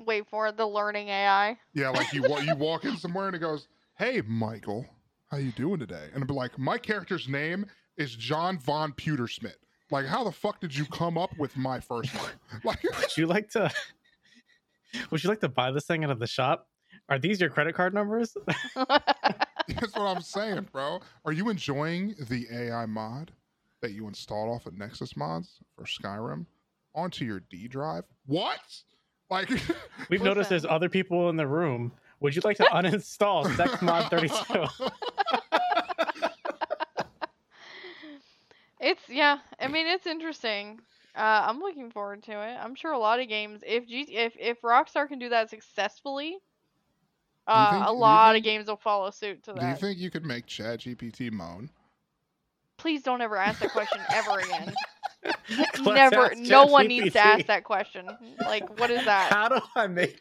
Wait 0.04 0.28
for 0.28 0.52
the 0.52 0.66
learning 0.66 1.08
AI. 1.08 1.58
Yeah, 1.74 1.88
like 1.90 2.12
you 2.12 2.24
you 2.42 2.54
walk 2.54 2.84
in 2.84 2.96
somewhere 2.96 3.26
and 3.26 3.34
it 3.36 3.40
goes, 3.40 3.68
"Hey, 3.96 4.22
Michael, 4.26 4.86
how 5.30 5.38
you 5.38 5.52
doing 5.52 5.80
today?" 5.80 6.04
And 6.06 6.16
it'd 6.16 6.28
be 6.28 6.34
like, 6.34 6.58
"My 6.58 6.78
character's 6.78 7.28
name 7.28 7.66
is 7.96 8.14
John 8.14 8.58
von 8.58 8.92
Pewtersmith." 8.92 9.56
Like, 9.90 10.06
how 10.06 10.24
the 10.24 10.32
fuck 10.32 10.60
did 10.60 10.76
you 10.76 10.84
come 10.86 11.16
up 11.16 11.36
with 11.38 11.56
my 11.56 11.80
first 11.80 12.14
name? 12.14 12.24
Like, 12.64 12.82
Would 13.00 13.16
you 13.16 13.26
like 13.26 13.50
to? 13.50 13.70
Would 15.10 15.22
you 15.22 15.30
like 15.30 15.40
to 15.40 15.48
buy 15.48 15.70
this 15.70 15.86
thing 15.86 16.04
out 16.04 16.10
of 16.10 16.18
the 16.18 16.26
shop? 16.26 16.68
Are 17.08 17.18
these 17.18 17.40
your 17.40 17.50
credit 17.50 17.74
card 17.74 17.94
numbers? 17.94 18.36
that's 18.76 19.94
what 19.94 20.06
I'm 20.06 20.20
saying, 20.22 20.68
bro. 20.72 21.00
Are 21.24 21.32
you 21.32 21.48
enjoying 21.48 22.14
the 22.28 22.46
AI 22.52 22.86
mod 22.86 23.32
that 23.80 23.92
you 23.92 24.08
installed 24.08 24.50
off 24.50 24.66
of 24.66 24.76
Nexus 24.76 25.16
Mods 25.16 25.58
for 25.74 25.84
Skyrim 25.84 26.46
onto 26.94 27.24
your 27.24 27.40
D 27.50 27.68
drive? 27.68 28.04
What? 28.26 28.60
Like, 29.30 29.50
We've 30.08 30.22
noticed 30.22 30.50
there's 30.50 30.64
other 30.64 30.88
people 30.88 31.28
in 31.28 31.36
the 31.36 31.46
room. 31.46 31.92
Would 32.20 32.34
you 32.34 32.42
like 32.44 32.56
to 32.56 32.64
uninstall 32.64 33.54
Sex 33.56 33.80
Mod 33.80 34.10
32? 34.10 34.66
It's 38.80 39.02
yeah. 39.08 39.38
I 39.60 39.68
mean, 39.68 39.86
it's 39.86 40.06
interesting. 40.06 40.80
Uh, 41.16 41.46
I'm 41.48 41.58
looking 41.58 41.90
forward 41.90 42.22
to 42.24 42.32
it. 42.32 42.56
I'm 42.62 42.74
sure 42.74 42.92
a 42.92 42.98
lot 42.98 43.18
of 43.20 43.28
games, 43.28 43.62
if 43.66 43.86
G- 43.88 44.14
if 44.16 44.34
if 44.38 44.60
Rockstar 44.62 45.08
can 45.08 45.18
do 45.18 45.30
that 45.30 45.50
successfully, 45.50 46.38
uh, 47.46 47.72
think- 47.72 47.86
a 47.86 47.92
lot 47.92 48.32
think- 48.34 48.42
of 48.42 48.44
games 48.44 48.68
will 48.68 48.76
follow 48.76 49.10
suit 49.10 49.42
to 49.44 49.52
that. 49.54 49.60
Do 49.60 49.66
you 49.66 49.76
think 49.76 49.98
you 49.98 50.10
could 50.10 50.24
make 50.24 50.46
ChatGPT 50.46 51.32
moan? 51.32 51.70
Please 52.76 53.02
don't 53.02 53.20
ever 53.20 53.36
ask 53.36 53.58
that 53.58 53.72
question 53.72 54.00
ever 54.10 54.38
again. 54.38 54.72
Never. 55.80 56.32
No 56.36 56.66
one 56.66 56.86
needs 56.86 57.14
to 57.14 57.20
ask 57.20 57.46
that 57.46 57.64
question. 57.64 58.06
Like, 58.38 58.78
what 58.78 58.90
is 58.90 59.04
that? 59.04 59.32
How 59.32 59.48
do 59.48 59.60
I 59.74 59.88
make? 59.88 60.20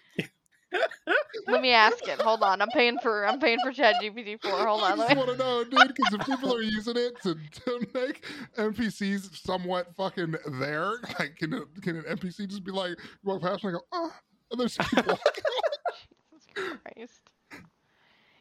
Let 1.47 1.61
me 1.61 1.71
ask 1.71 2.07
it. 2.07 2.19
Hold 2.19 2.43
on. 2.43 2.61
I'm 2.61 2.71
paying 2.71 2.99
for 2.99 3.25
I'm 3.25 3.39
paying 3.39 3.61
for 3.61 3.71
Chat 3.71 3.99
GPT 3.99 4.41
four. 4.41 4.65
Hold 4.67 4.83
on. 4.83 4.93
I 4.93 4.95
just 4.97 5.15
want 5.15 5.29
to 5.29 5.37
know, 5.37 5.63
dude, 5.63 5.87
because 5.87 6.13
if 6.13 6.25
people 6.25 6.53
are 6.53 6.61
using 6.61 6.97
it 6.97 7.21
to, 7.21 7.35
to 7.35 7.87
make 7.93 8.25
NPCs 8.57 9.35
somewhat 9.37 9.95
fucking 9.95 10.35
there, 10.59 10.91
like, 11.19 11.37
can, 11.37 11.53
a, 11.53 11.65
can 11.81 11.97
an 11.97 12.03
NPC 12.03 12.47
just 12.49 12.63
be 12.63 12.71
like, 12.71 12.97
walk 13.23 13.41
past 13.41 13.63
and 13.63 13.75
I 13.75 13.79
go, 13.79 13.85
oh, 13.93 14.13
and 14.51 14.59
there's 14.59 14.77
walking? 15.05 15.15
Jesus 16.31 16.47
Christ. 16.53 17.21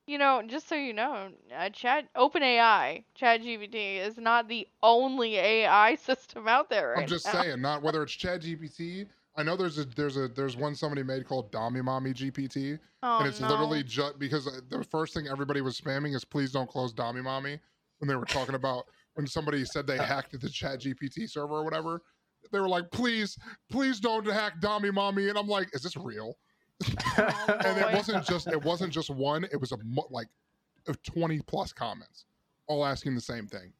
You 0.07 0.19
know, 0.19 0.43
just 0.47 0.69
so 0.69 0.77
you 0.77 0.93
know, 0.93 1.33
uh, 1.53 1.69
Chat 1.71 2.13
OpenAI, 2.15 3.05
ChatGPT 3.19 3.97
is 3.97 4.19
not 4.19 4.47
the 4.47 4.69
only 4.83 5.37
AI 5.37 5.95
system 6.01 6.47
out 6.47 6.71
there 6.71 6.91
right 6.91 7.01
I'm 7.01 7.07
just 7.09 7.27
now. 7.27 7.33
saying, 7.33 7.61
not 7.61 7.83
whether 7.83 8.03
it's 8.05 8.17
ChatGPT, 8.17 9.09
I 9.37 9.43
know 9.43 9.57
there's 9.57 9.79
a 9.79 9.85
there's 9.85 10.17
a 10.17 10.29
there's 10.29 10.57
one 10.57 10.75
somebody 10.75 11.03
made 11.03 11.27
called 11.27 11.53
Dommy 11.53 11.83
Mommy 11.85 12.13
GPT, 12.15 12.79
Oh 13.03 13.19
and 13.19 13.29
it's 13.29 13.41
no. 13.41 13.49
literally 13.49 13.83
just 13.83 14.19
because 14.19 14.47
uh, 14.47 14.61
the 14.71 14.83
first 14.85 15.13
thing 15.15 15.29
everybody 15.29 15.61
was 15.61 15.79
spamming 15.79 16.15
is 16.15 16.25
please 16.25 16.53
don't 16.53 16.69
close 16.69 16.95
Dommy 16.95 17.23
Mommy 17.23 17.59
when 17.99 18.09
they 18.09 18.17
were 18.17 18.25
talking 18.25 18.55
about 18.55 18.85
when 19.15 19.27
somebody 19.27 19.65
said 19.65 19.87
they 19.87 19.99
hacked 20.05 20.39
the 20.41 20.49
Chat 20.49 20.81
GPT 20.81 21.29
server 21.29 21.55
or 21.55 21.65
whatever. 21.65 22.01
They 22.53 22.61
were 22.61 22.69
like, 22.69 22.91
please, 22.93 23.37
please 23.71 23.99
don't 24.01 24.25
hack 24.27 24.61
Dommy 24.61 24.93
Mommy, 24.93 25.29
and 25.29 25.37
I'm 25.37 25.49
like, 25.49 25.69
is 25.75 25.83
this 25.83 25.97
real? 25.97 26.37
Oh, 27.19 27.59
and 27.65 27.79
it 27.79 27.95
wasn't 27.95 28.25
just 28.27 28.47
it 28.49 28.63
wasn't 28.63 28.93
just 28.93 29.09
one; 29.09 29.45
it 29.45 29.59
was 29.59 29.73
a 29.73 29.79
mo- 29.83 30.07
like 30.11 30.29
of 30.87 31.03
twenty 31.03 31.41
plus 31.41 31.73
comments, 31.73 32.27
all 32.69 32.85
asking 32.85 33.15
the 33.15 33.21
same 33.21 33.47
thing. 33.47 33.73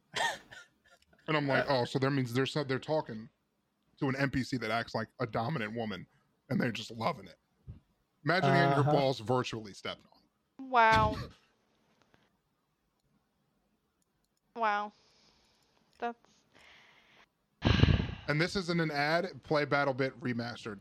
And 1.27 1.37
I'm 1.37 1.47
like, 1.47 1.65
oh, 1.69 1.85
so 1.85 1.99
that 1.99 2.09
means 2.09 2.33
they're 2.33 2.47
so- 2.47 2.63
they're 2.63 2.79
talking 2.79 3.29
to 3.99 4.09
an 4.09 4.15
NPC 4.15 4.59
that 4.61 4.71
acts 4.71 4.95
like 4.95 5.07
a 5.19 5.27
dominant 5.27 5.75
woman, 5.75 6.05
and 6.49 6.59
they're 6.59 6.71
just 6.71 6.91
loving 6.91 7.27
it. 7.27 7.37
Imagine 8.25 8.53
getting 8.53 8.71
your 8.71 8.79
Uh-huh. 8.81 8.91
balls 8.91 9.19
virtually 9.19 9.73
stepped 9.73 10.01
on. 10.59 10.69
Wow. 10.69 11.15
wow. 14.55 14.91
That's 15.99 16.17
And 18.27 18.41
this 18.41 18.55
isn't 18.55 18.79
an 18.81 18.91
ad. 18.91 19.29
Play 19.43 19.65
BattleBit 19.65 20.11
remastered. 20.19 20.79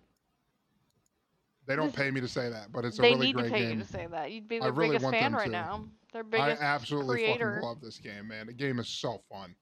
They 1.66 1.76
don't 1.76 1.94
pay 1.94 2.10
me 2.10 2.20
to 2.20 2.28
say 2.28 2.48
that, 2.48 2.72
but 2.72 2.84
it's 2.84 2.98
a 2.98 3.02
they 3.02 3.12
really 3.12 3.26
need 3.28 3.36
to 3.38 3.44
pay 3.44 3.60
game. 3.60 3.78
you 3.78 3.84
to 3.84 3.90
say 3.90 4.06
that. 4.06 4.30
You'd 4.30 4.48
be 4.48 4.56
I 4.56 4.60
their 4.60 4.72
really 4.72 4.96
biggest 4.98 5.10
fan 5.10 5.32
right 5.32 5.46
to. 5.46 5.50
now. 5.50 5.84
Their 6.12 6.22
I 6.22 6.24
biggest 6.24 6.62
absolutely 6.62 7.16
creator. 7.16 7.54
fucking 7.54 7.68
love 7.68 7.80
this 7.80 7.98
game, 7.98 8.28
man. 8.28 8.46
The 8.46 8.52
game 8.52 8.78
is 8.78 8.88
so 8.88 9.20
fun. 9.30 9.54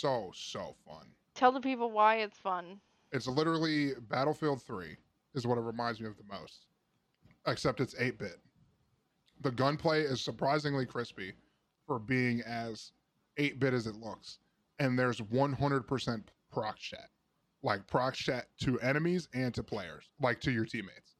So 0.00 0.32
so 0.34 0.74
fun. 0.86 1.04
Tell 1.34 1.52
the 1.52 1.60
people 1.60 1.90
why 1.90 2.20
it's 2.20 2.38
fun. 2.38 2.80
It's 3.12 3.26
literally 3.26 3.92
Battlefield 4.08 4.62
3 4.62 4.96
is 5.34 5.46
what 5.46 5.58
it 5.58 5.60
reminds 5.60 6.00
me 6.00 6.06
of 6.06 6.16
the 6.16 6.24
most. 6.32 6.64
Except 7.46 7.80
it's 7.80 7.94
8-bit. 7.94 8.38
The 9.42 9.50
gunplay 9.50 10.00
is 10.00 10.22
surprisingly 10.22 10.86
crispy 10.86 11.34
for 11.86 11.98
being 11.98 12.40
as 12.46 12.92
8-bit 13.38 13.74
as 13.74 13.86
it 13.86 13.96
looks. 13.96 14.38
And 14.78 14.98
there's 14.98 15.20
100% 15.20 16.22
prox 16.50 16.80
chat. 16.80 17.10
Like 17.62 17.86
prox 17.86 18.16
chat 18.16 18.46
to 18.62 18.80
enemies 18.80 19.28
and 19.34 19.52
to 19.52 19.62
players, 19.62 20.08
like 20.18 20.40
to 20.40 20.50
your 20.50 20.64
teammates. 20.64 21.16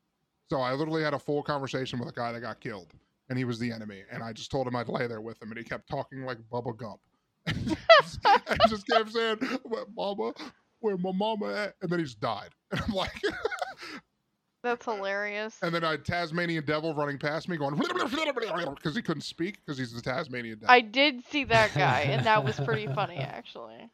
So 0.48 0.58
I 0.58 0.72
literally 0.72 1.02
had 1.02 1.12
a 1.12 1.18
full 1.18 1.42
conversation 1.42 1.98
with 1.98 2.08
a 2.08 2.12
guy 2.12 2.32
that 2.32 2.40
got 2.40 2.60
killed 2.60 2.94
and 3.28 3.36
he 3.36 3.44
was 3.44 3.58
the 3.58 3.70
enemy 3.70 4.04
and 4.10 4.22
I 4.22 4.32
just 4.32 4.50
told 4.50 4.66
him 4.66 4.74
I'd 4.74 4.88
lay 4.88 5.06
there 5.06 5.20
with 5.20 5.40
him 5.42 5.50
and 5.50 5.58
he 5.58 5.64
kept 5.64 5.86
talking 5.86 6.24
like 6.24 6.38
Bubba 6.50 6.74
Gump. 6.74 7.00
I 7.46 8.56
just 8.68 8.86
kept 8.86 9.10
saying, 9.12 9.36
"Where 9.64 9.84
Mama, 9.96 10.32
where 10.80 10.96
my 10.96 11.12
mama 11.12 11.52
at?" 11.54 11.74
And 11.82 11.90
then 11.90 11.98
he 11.98 12.04
just 12.04 12.20
died. 12.20 12.50
And 12.72 12.80
I'm 12.86 12.94
like, 12.94 13.10
That's 14.62 14.84
hilarious. 14.84 15.56
and 15.62 15.74
then 15.74 15.82
I 15.84 15.92
had 15.92 16.04
Tasmanian 16.04 16.64
Devil 16.66 16.94
running 16.94 17.18
past 17.18 17.48
me, 17.48 17.56
going 17.56 17.74
because 17.78 18.94
he 18.94 19.00
couldn't 19.02 19.22
speak 19.22 19.58
because 19.64 19.78
he's 19.78 19.92
the 19.92 20.02
Tasmanian 20.02 20.58
Devil. 20.58 20.72
I 20.72 20.82
did 20.82 21.24
see 21.26 21.44
that 21.44 21.72
guy, 21.74 22.00
and 22.02 22.26
that 22.26 22.44
was 22.44 22.60
pretty 22.60 22.86
funny 22.88 23.16
actually. 23.16 23.88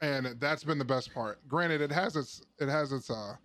and 0.00 0.26
that's 0.40 0.64
been 0.64 0.78
the 0.78 0.84
best 0.84 1.14
part. 1.14 1.38
Granted, 1.48 1.80
it 1.80 1.92
has 1.92 2.16
its 2.16 2.42
it 2.58 2.68
has 2.68 2.92
its 2.92 3.08
uh 3.08 3.36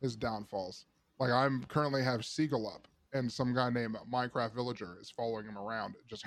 its 0.00 0.14
downfalls. 0.14 0.86
Like 1.18 1.30
I'm 1.30 1.64
currently 1.64 2.04
have 2.04 2.24
Seagull 2.24 2.68
up, 2.68 2.86
and 3.14 3.30
some 3.32 3.54
guy 3.54 3.70
named 3.70 3.96
Minecraft 4.12 4.54
Villager 4.54 4.98
is 5.00 5.10
following 5.10 5.46
him 5.46 5.56
around, 5.56 5.94
just 6.08 6.24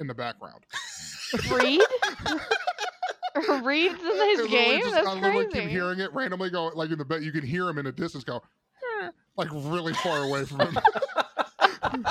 in 0.00 0.06
the 0.06 0.14
background. 0.14 0.64
Reed? 1.52 1.80
Reed's 3.62 4.00
in 4.02 4.38
his 4.38 4.46
game? 4.48 4.80
just- 4.80 4.94
That's 4.94 5.06
I 5.06 5.14
literally 5.14 5.44
crazy. 5.46 5.60
keep 5.60 5.70
hearing 5.70 6.00
it 6.00 6.12
randomly 6.12 6.50
go 6.50 6.66
like 6.74 6.90
in 6.90 6.98
the 6.98 7.04
bed. 7.04 7.22
You 7.22 7.30
can 7.30 7.44
hear 7.44 7.68
him 7.68 7.78
in 7.78 7.84
the 7.84 7.92
distance 7.92 8.24
go, 8.24 8.42
like 9.36 9.48
really 9.52 9.92
far 9.94 10.24
away 10.24 10.44
from 10.44 10.60
him. 10.60 10.78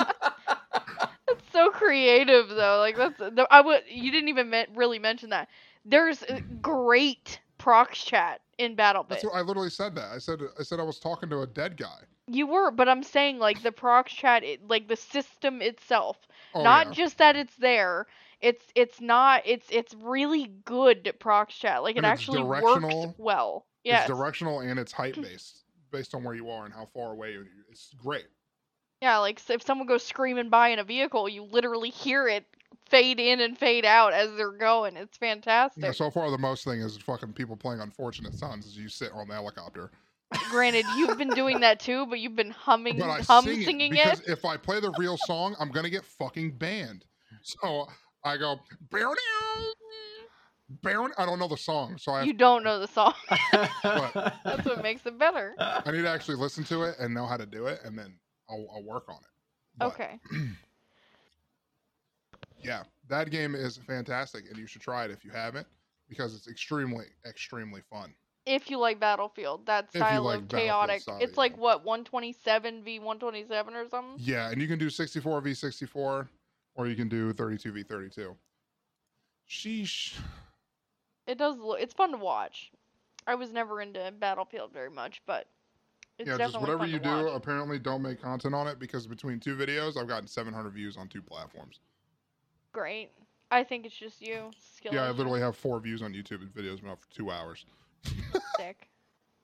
That's 1.26 1.52
so 1.52 1.70
creative 1.70 2.48
though. 2.48 2.78
Like 2.78 2.96
that's 2.96 3.18
the, 3.18 3.46
I 3.50 3.60
would 3.60 3.82
you 3.88 4.10
didn't 4.10 4.28
even 4.28 4.52
really 4.74 4.98
mention 4.98 5.30
that. 5.30 5.48
There's 5.84 6.24
great 6.60 7.40
prox 7.58 8.02
chat 8.02 8.40
in 8.58 8.76
BattleBit. 8.76 9.08
That's 9.08 9.24
what 9.24 9.34
I 9.34 9.40
literally 9.42 9.70
said. 9.70 9.94
That 9.94 10.10
I 10.12 10.18
said 10.18 10.40
I 10.58 10.62
said 10.62 10.80
I 10.80 10.84
was 10.84 10.98
talking 10.98 11.28
to 11.30 11.40
a 11.42 11.46
dead 11.46 11.76
guy. 11.76 11.98
You 12.32 12.46
were, 12.46 12.70
but 12.70 12.88
I'm 12.88 13.02
saying 13.02 13.38
like 13.38 13.62
the 13.62 13.72
prox 13.72 14.12
chat, 14.12 14.44
it, 14.44 14.68
like 14.68 14.88
the 14.88 14.96
system 14.96 15.60
itself, 15.60 16.16
Oh, 16.54 16.62
not 16.62 16.86
yeah. 16.86 16.92
just 16.92 17.18
that 17.18 17.36
it's 17.36 17.56
there. 17.56 18.06
It's 18.40 18.64
it's 18.74 19.00
not 19.00 19.42
it's 19.44 19.66
it's 19.70 19.94
really 19.94 20.46
good 20.64 21.12
prox 21.18 21.54
chat. 21.54 21.82
Like 21.82 21.96
it 21.96 21.98
And 21.98 22.06
it's 22.06 22.22
actually 22.22 22.42
works 22.42 23.12
well. 23.18 23.66
Yeah, 23.84 24.00
It's 24.00 24.06
directional 24.06 24.60
and 24.60 24.78
it's 24.78 24.92
height 24.92 25.20
based, 25.20 25.64
based 25.90 26.14
on 26.14 26.22
where 26.24 26.34
you 26.34 26.48
are 26.50 26.64
and 26.64 26.72
how 26.72 26.86
far 26.86 27.12
away 27.12 27.32
you. 27.32 27.46
It's 27.68 27.94
great. 28.02 28.26
Yeah, 29.02 29.18
like 29.18 29.38
so 29.38 29.54
if 29.54 29.62
someone 29.62 29.86
goes 29.86 30.04
screaming 30.04 30.50
by 30.50 30.68
in 30.68 30.78
a 30.78 30.84
vehicle, 30.84 31.28
you 31.28 31.42
literally 31.42 31.90
hear 31.90 32.28
it 32.28 32.44
fade 32.86 33.18
in 33.20 33.40
and 33.40 33.56
fade 33.56 33.84
out 33.84 34.12
as 34.12 34.34
they're 34.36 34.50
going. 34.50 34.96
It's 34.96 35.16
fantastic. 35.16 35.82
Yeah, 35.84 35.92
so 35.92 36.10
far, 36.10 36.30
the 36.30 36.38
most 36.38 36.64
thing 36.64 36.80
is 36.80 36.96
fucking 36.98 37.32
people 37.32 37.56
playing 37.56 37.80
Unfortunate 37.80 38.34
Sons 38.34 38.66
as 38.66 38.76
you 38.76 38.88
sit 38.88 39.12
on 39.12 39.28
the 39.28 39.34
helicopter. 39.34 39.90
Granted, 40.50 40.84
you've 40.96 41.18
been 41.18 41.30
doing 41.30 41.60
that 41.60 41.80
too, 41.80 42.06
but 42.06 42.20
you've 42.20 42.36
been 42.36 42.50
humming, 42.50 42.98
But 42.98 43.10
I 43.10 43.20
hum 43.20 43.44
sing 43.44 43.62
it 43.62 43.64
singing 43.64 43.90
because 43.92 44.20
it. 44.20 44.28
if 44.28 44.44
I 44.44 44.56
play 44.56 44.78
the 44.80 44.92
real 44.98 45.16
song, 45.26 45.56
I'm 45.58 45.70
gonna 45.70 45.90
get 45.90 46.04
fucking 46.04 46.52
banned. 46.56 47.04
So 47.42 47.88
I 48.24 48.36
go, 48.36 48.60
"Bow 48.90 49.14
down, 49.14 49.66
bow." 50.82 51.08
I 51.18 51.26
don't 51.26 51.38
know 51.38 51.48
the 51.48 51.56
song, 51.56 51.96
so 51.98 52.12
I 52.12 52.22
You 52.22 52.32
don't 52.32 52.62
know 52.62 52.78
the 52.78 52.86
song. 52.86 53.14
But- 53.82 54.34
That's 54.44 54.64
what 54.64 54.82
makes 54.82 55.04
it 55.06 55.18
better. 55.18 55.54
I 55.58 55.90
need 55.90 56.02
to 56.02 56.08
actually 56.08 56.36
listen 56.36 56.62
to 56.64 56.82
it 56.84 56.96
and 57.00 57.12
know 57.12 57.26
how 57.26 57.36
to 57.36 57.46
do 57.46 57.66
it, 57.66 57.80
and 57.84 57.98
then 57.98 58.14
I'll, 58.48 58.66
I'll 58.74 58.84
work 58.84 59.08
on 59.08 59.16
it. 59.16 59.30
But, 59.78 59.86
Okay. 59.88 60.20
Yeah, 62.62 62.82
that 63.08 63.30
game 63.30 63.54
is 63.54 63.78
fantastic, 63.78 64.44
and 64.50 64.58
you 64.58 64.66
should 64.66 64.82
try 64.82 65.06
it 65.06 65.10
if 65.10 65.24
you 65.24 65.30
haven't, 65.30 65.66
because 66.10 66.34
it's 66.34 66.46
extremely, 66.46 67.06
extremely 67.26 67.80
fun. 67.90 68.12
If 68.46 68.70
you 68.70 68.78
like 68.78 68.98
Battlefield, 68.98 69.66
that 69.66 69.90
style 69.90 70.24
like 70.24 70.40
of 70.40 70.48
chaotic. 70.48 71.02
style, 71.02 71.18
it's 71.20 71.32
yeah. 71.32 71.40
like 71.40 71.56
what 71.58 71.84
127 71.84 72.82
v 72.82 72.98
127 72.98 73.74
or 73.74 73.88
something. 73.88 74.14
Yeah, 74.18 74.50
and 74.50 74.60
you 74.60 74.66
can 74.66 74.78
do 74.78 74.88
64 74.88 75.40
v 75.40 75.54
64, 75.54 76.28
or 76.74 76.86
you 76.86 76.96
can 76.96 77.08
do 77.08 77.32
32 77.32 77.72
v 77.72 77.82
32. 77.82 78.34
Sheesh. 79.48 80.14
It 81.26 81.38
does. 81.38 81.58
Look, 81.58 81.80
it's 81.80 81.94
fun 81.94 82.12
to 82.12 82.18
watch. 82.18 82.72
I 83.26 83.34
was 83.34 83.52
never 83.52 83.80
into 83.80 84.12
Battlefield 84.18 84.72
very 84.72 84.90
much, 84.90 85.22
but 85.26 85.46
it's 86.18 86.28
yeah, 86.28 86.38
just 86.38 86.60
whatever 86.60 86.86
you 86.86 86.98
do, 86.98 87.24
watch. 87.24 87.32
apparently 87.34 87.78
don't 87.78 88.02
make 88.02 88.20
content 88.20 88.54
on 88.54 88.66
it 88.66 88.78
because 88.78 89.06
between 89.06 89.38
two 89.38 89.56
videos, 89.56 89.96
I've 89.96 90.08
gotten 90.08 90.26
700 90.26 90.70
views 90.70 90.96
on 90.96 91.08
two 91.08 91.22
platforms. 91.22 91.80
Great. 92.72 93.10
I 93.50 93.64
think 93.64 93.84
it's 93.84 93.96
just 93.96 94.20
you. 94.20 94.50
Skill 94.76 94.94
Yeah, 94.94 95.04
I 95.04 95.10
literally 95.10 95.40
have 95.40 95.56
four 95.56 95.80
views 95.80 96.02
on 96.02 96.12
YouTube 96.12 96.42
and 96.42 96.54
videos 96.54 96.80
been 96.80 96.90
up 96.90 97.00
for 97.00 97.10
two 97.10 97.30
hours. 97.30 97.64
sick. 98.56 98.88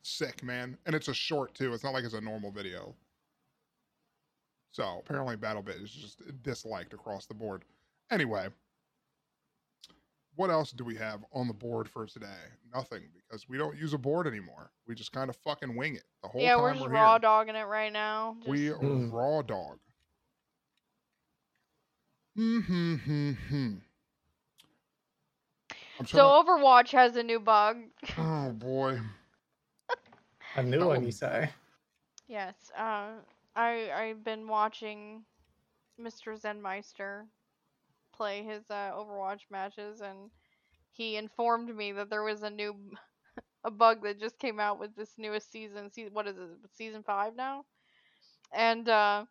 Sick, 0.03 0.43
man. 0.43 0.77
And 0.87 0.95
it's 0.95 1.09
a 1.09 1.15
short, 1.15 1.55
too. 1.55 1.73
It's 1.75 1.83
not 1.85 1.93
like 1.95 2.05
it's 2.05 2.15
a 2.15 2.21
normal 2.21 2.51
video. 2.51 2.95
So 4.73 5.03
apparently, 5.05 5.37
BattleBit 5.37 5.83
is 5.83 5.91
just 5.91 6.21
disliked 6.43 6.93
across 6.93 7.27
the 7.27 7.35
board. 7.35 7.65
Anyway, 8.11 8.49
what 10.37 10.51
else 10.51 10.71
do 10.73 10.85
we 10.85 10.95
have 10.97 11.25
on 11.33 11.49
the 11.49 11.55
board 11.55 11.89
for 11.89 12.05
today? 12.07 12.27
Nothing, 12.75 13.05
because 13.17 13.49
we 13.49 13.57
don't 13.57 13.77
use 13.77 13.95
a 13.95 13.99
board 13.99 14.27
anymore. 14.27 14.71
We 14.87 14.95
just 14.95 15.13
kind 15.13 15.31
of 15.31 15.37
fucking 15.37 15.75
wing 15.75 15.97
it 15.97 16.05
the 16.23 16.29
whole 16.29 16.43
Yeah, 16.43 16.55
time 16.57 16.63
we're 16.63 16.73
just 16.75 16.85
we're 16.85 16.93
raw 16.93 17.13
here. 17.13 17.19
dogging 17.21 17.57
it 17.57 17.65
right 17.67 17.93
now. 17.93 18.37
Just, 18.41 18.51
We 18.51 18.69
are 18.69 18.77
Mm. 18.79 19.13
raw 19.13 19.41
dog. 19.43 19.79
Hmm. 22.37 22.61
Hmm. 22.61 23.75
I'm 25.99 26.07
so 26.07 26.19
trying 26.19 26.35
Overwatch 26.43 26.91
has 26.93 27.17
a 27.17 27.23
new 27.23 27.41
bug. 27.41 27.77
oh 28.19 28.51
boy. 28.53 29.01
A 30.57 30.63
new 30.63 30.85
No. 30.85 30.89
one, 30.89 31.05
you 31.05 31.13
say? 31.13 31.51
Yes. 32.29 32.71
Uh, 32.77 33.21
I 33.55 33.91
I've 33.93 34.25
been 34.25 34.49
watching 34.49 35.25
Mr. 35.99 36.33
Zenmeister 36.37 37.27
play 38.13 38.43
his 38.43 38.71
uh, 38.71 38.93
Overwatch 38.93 39.43
matches, 39.51 40.01
and 40.01 40.31
he 40.93 41.17
informed 41.17 41.75
me 41.75 41.93
that 41.93 42.11
there 42.11 42.23
was 42.23 42.43
a 42.43 42.51
new 42.51 42.75
a 43.65 43.71
bug 43.71 44.03
that 44.03 44.19
just 44.21 44.39
came 44.39 44.61
out 44.61 44.79
with 44.79 44.95
this 44.97 45.15
newest 45.19 45.51
season. 45.51 45.91
Se- 45.91 46.11
what 46.13 46.27
is 46.27 46.37
it? 46.37 46.49
Season 46.73 47.03
five 47.03 47.35
now, 47.37 47.65
and 48.53 48.89
uh, 48.89 49.25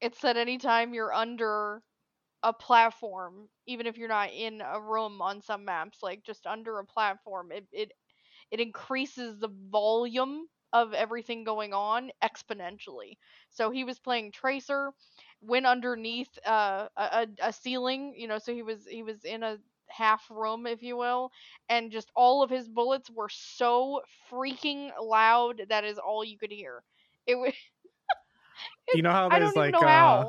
it 0.00 0.14
said 0.14 0.36
anytime 0.36 0.94
you're 0.94 1.12
under 1.12 1.82
a 2.46 2.54
platform, 2.54 3.48
even 3.66 3.86
if 3.86 3.98
you're 3.98 4.08
not 4.08 4.30
in 4.32 4.62
a 4.62 4.80
room 4.80 5.22
on 5.22 5.42
some 5.42 5.64
maps, 5.66 6.02
like 6.02 6.24
just 6.24 6.46
under 6.46 6.78
a 6.78 6.84
platform, 6.86 7.52
it 7.52 7.66
it 7.72 7.92
it 8.50 8.60
increases 8.60 9.38
the 9.38 9.48
volume 9.70 10.46
of 10.72 10.94
everything 10.94 11.44
going 11.44 11.72
on 11.74 12.10
exponentially. 12.22 13.18
So 13.50 13.70
he 13.70 13.84
was 13.84 13.98
playing 13.98 14.32
Tracer, 14.32 14.92
went 15.42 15.66
underneath 15.66 16.30
uh, 16.46 16.88
a, 16.96 17.28
a 17.42 17.52
ceiling, 17.52 18.14
you 18.16 18.28
know, 18.28 18.38
so 18.38 18.54
he 18.54 18.62
was 18.62 18.86
he 18.86 19.02
was 19.02 19.24
in 19.24 19.42
a 19.42 19.58
half 19.88 20.30
room, 20.30 20.66
if 20.66 20.82
you 20.82 20.96
will, 20.96 21.30
and 21.68 21.92
just 21.92 22.10
all 22.16 22.42
of 22.42 22.50
his 22.50 22.68
bullets 22.68 23.10
were 23.10 23.30
so 23.30 24.02
freaking 24.30 24.90
loud 25.00 25.62
that 25.70 25.84
is 25.84 25.98
all 25.98 26.24
you 26.24 26.38
could 26.38 26.52
hear. 26.52 26.82
It 27.26 27.36
was. 27.36 27.52
You 28.92 29.02
know 29.02 29.12
how 29.12 29.28
there's 29.30 29.56
like 29.56 29.82
uh. 29.82 30.26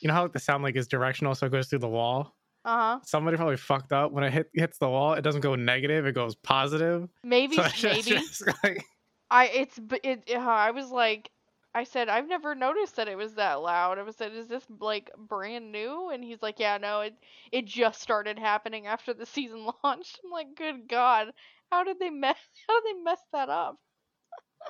You 0.00 0.08
know 0.08 0.14
how 0.14 0.22
like, 0.22 0.32
the 0.32 0.38
sound 0.38 0.62
like 0.62 0.76
is 0.76 0.88
directional, 0.88 1.34
so 1.34 1.46
it 1.46 1.52
goes 1.52 1.68
through 1.68 1.80
the 1.80 1.88
wall. 1.88 2.34
Uh 2.64 2.76
huh. 2.96 3.00
Somebody 3.04 3.36
probably 3.36 3.56
fucked 3.56 3.92
up 3.92 4.12
when 4.12 4.24
it 4.24 4.32
hit 4.32 4.50
hits 4.54 4.78
the 4.78 4.88
wall. 4.88 5.14
It 5.14 5.22
doesn't 5.22 5.40
go 5.42 5.54
negative; 5.54 6.06
it 6.06 6.12
goes 6.14 6.34
positive. 6.34 7.08
Maybe, 7.22 7.56
So 7.56 7.62
it's 7.64 7.74
just- 7.80 8.08
maybe. 8.10 8.20
just 8.20 8.42
like- 8.64 8.84
I 9.30 9.46
it's 9.46 9.78
b- 9.78 10.00
it. 10.04 10.30
uh, 10.32 10.38
I 10.38 10.70
was 10.70 10.90
like, 10.90 11.30
I 11.74 11.82
said 11.84 12.08
I've 12.08 12.28
never 12.28 12.54
noticed 12.54 12.96
that 12.96 13.08
it 13.08 13.16
was 13.16 13.34
that 13.34 13.54
loud. 13.54 13.98
I 13.98 14.02
was 14.02 14.16
said, 14.16 14.32
is 14.32 14.46
this 14.48 14.64
like 14.80 15.10
brand 15.16 15.72
new? 15.72 16.10
And 16.10 16.22
he's 16.24 16.42
like, 16.42 16.58
yeah, 16.60 16.78
no, 16.78 17.00
it 17.00 17.14
it 17.52 17.64
just 17.66 18.00
started 18.00 18.38
happening 18.38 18.86
after 18.86 19.12
the 19.14 19.26
season 19.26 19.66
launched. 19.84 20.20
I'm 20.24 20.30
like, 20.30 20.54
good 20.56 20.88
god, 20.88 21.32
how 21.72 21.82
did 21.84 21.98
they 21.98 22.10
mess? 22.10 22.36
How 22.68 22.80
did 22.80 22.96
they 22.96 23.02
mess 23.02 23.20
that 23.32 23.48
up? 23.48 23.78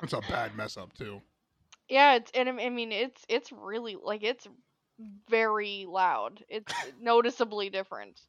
It's 0.03 0.13
a 0.13 0.21
bad 0.21 0.55
mess 0.55 0.75
up 0.77 0.93
too. 0.93 1.21
Yeah, 1.89 2.15
it's 2.15 2.31
and 2.33 2.49
I 2.49 2.65
I 2.65 2.69
mean 2.69 2.91
it's 2.91 3.23
it's 3.29 3.51
really 3.51 3.95
like 4.01 4.23
it's 4.23 4.47
very 5.29 5.85
loud. 5.87 6.43
It's 6.49 6.73
noticeably 7.01 7.69
different. 7.69 8.21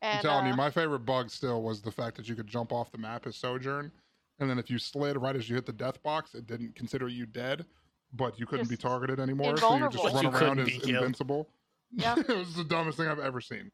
And 0.00 0.18
I'm 0.18 0.22
telling 0.22 0.46
uh, 0.46 0.50
you, 0.50 0.56
my 0.56 0.70
favorite 0.70 1.00
bug 1.00 1.30
still 1.30 1.62
was 1.62 1.80
the 1.80 1.90
fact 1.90 2.16
that 2.16 2.28
you 2.28 2.34
could 2.34 2.46
jump 2.46 2.72
off 2.72 2.92
the 2.92 2.98
map 2.98 3.26
as 3.26 3.36
Sojourn, 3.36 3.90
and 4.38 4.48
then 4.48 4.58
if 4.58 4.70
you 4.70 4.78
slid 4.78 5.16
right 5.16 5.34
as 5.34 5.48
you 5.48 5.56
hit 5.56 5.66
the 5.66 5.72
death 5.72 6.02
box, 6.02 6.34
it 6.34 6.46
didn't 6.46 6.76
consider 6.76 7.08
you 7.08 7.26
dead, 7.26 7.64
but 8.12 8.38
you 8.38 8.46
couldn't 8.46 8.68
be 8.68 8.76
targeted 8.76 9.18
anymore, 9.18 9.56
so 9.56 9.76
you 9.76 9.88
just 9.90 10.04
run 10.14 10.24
You 10.24 10.30
around 10.30 10.60
as 10.60 10.68
invincible. 10.84 11.48
Yeah. 11.90 12.14
it 12.18 12.28
was 12.28 12.54
the 12.54 12.64
dumbest 12.64 12.98
thing 12.98 13.08
I've 13.08 13.18
ever 13.18 13.40
seen. 13.40 13.70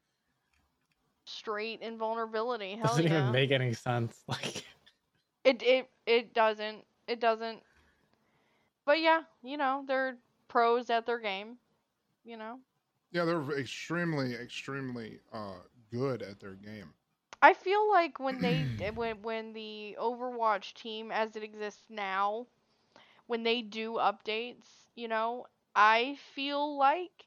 straight 1.26 1.82
invulnerability. 1.82 2.76
Hell 2.76 2.88
doesn't 2.88 3.04
yeah. 3.06 3.20
even 3.20 3.32
make 3.32 3.50
any 3.50 3.72
sense. 3.72 4.22
Like 4.28 4.64
It 5.44 5.62
it 5.62 5.90
it 6.06 6.32
doesn't. 6.34 6.84
It 7.06 7.20
doesn't. 7.20 7.60
But 8.86 9.00
yeah, 9.00 9.22
you 9.42 9.56
know, 9.58 9.84
they're 9.86 10.16
pros 10.48 10.88
at 10.88 11.04
their 11.06 11.18
game. 11.18 11.58
You 12.24 12.36
know. 12.38 12.60
Yeah, 13.10 13.24
they're 13.24 13.58
extremely, 13.58 14.34
extremely 14.34 15.20
uh, 15.32 15.60
good 15.90 16.22
at 16.22 16.40
their 16.40 16.54
game. 16.54 16.94
I 17.42 17.54
feel 17.54 17.88
like 17.90 18.18
when 18.18 18.40
they 18.40 18.70
when 18.92 19.22
when 19.22 19.52
the 19.52 19.96
Overwatch 20.00 20.74
team 20.74 21.10
as 21.12 21.36
it 21.36 21.42
exists 21.42 21.88
now, 21.90 22.48
when 23.26 23.42
they 23.42 23.62
do 23.62 23.94
updates, 23.94 24.88
you 24.94 25.08
know, 25.08 25.46
I 25.74 26.16
feel 26.16 26.76
like 26.76 27.26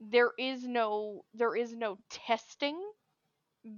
there 0.00 0.32
is 0.38 0.66
no 0.66 1.24
there 1.34 1.54
is 1.56 1.74
no 1.74 1.98
testing 2.10 2.80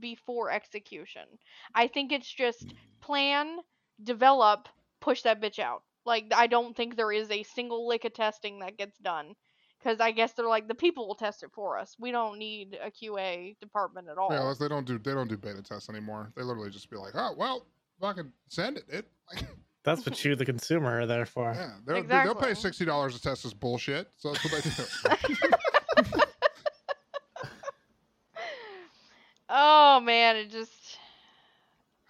before 0.01 0.51
execution. 0.51 1.38
I 1.75 1.87
think 1.88 2.12
it's 2.12 2.31
just 2.33 2.75
plan, 3.01 3.59
develop, 4.03 4.68
push 5.01 5.23
that 5.23 5.40
bitch 5.40 5.59
out. 5.59 5.83
Like 6.05 6.27
I 6.35 6.47
don't 6.47 6.77
think 6.77 6.97
there 6.97 7.12
is 7.12 7.31
a 7.31 7.42
single 7.42 7.87
lick 7.88 8.05
of 8.05 8.12
testing 8.14 8.61
that 8.61 8.77
gets 8.79 8.99
done. 8.99 9.35
Cause 9.85 10.01
I 10.01 10.12
guess 10.12 10.33
they're 10.33 10.49
like 10.49 10.66
the 10.66 10.75
people 10.75 11.07
will 11.07 11.14
test 11.14 11.42
it 11.42 11.51
for 11.53 11.79
us. 11.79 11.94
We 11.99 12.11
don't 12.11 12.38
need 12.38 12.79
a 12.83 12.90
QA 12.90 13.59
department 13.61 14.09
at 14.09 14.16
all. 14.16 14.29
Yeah, 14.33 14.40
unless 14.40 14.57
they 14.57 14.66
don't 14.66 14.87
do 14.87 14.99
they 14.99 15.12
don't 15.12 15.29
do 15.29 15.37
beta 15.37 15.62
tests 15.62 15.90
anymore. 15.90 16.33
They 16.35 16.42
literally 16.42 16.70
just 16.70 16.88
be 16.88 16.97
like, 16.97 17.12
oh 17.14 17.35
well, 17.37 17.66
fucking 18.01 18.33
send 18.49 18.79
it. 18.79 18.85
It 18.88 19.07
that's 19.85 20.07
what 20.07 20.25
you, 20.25 20.35
the 20.35 20.47
consumer, 20.47 21.01
are 21.01 21.07
there 21.07 21.27
for. 21.27 21.53
yeah, 21.55 21.73
they're, 21.85 22.03
they'll 22.03 22.35
pay 22.35 22.55
sixty 22.55 22.87
dollars 22.87 23.14
to 23.14 23.20
test 23.20 23.42
this 23.42 23.53
bullshit. 23.53 24.09
So 24.16 24.33
that's 24.33 24.44
what 24.44 24.64
they 24.64 26.03
do. 26.12 26.20
Oh 29.57 30.01
man, 30.01 30.35
it 30.35 30.51
just 30.51 30.99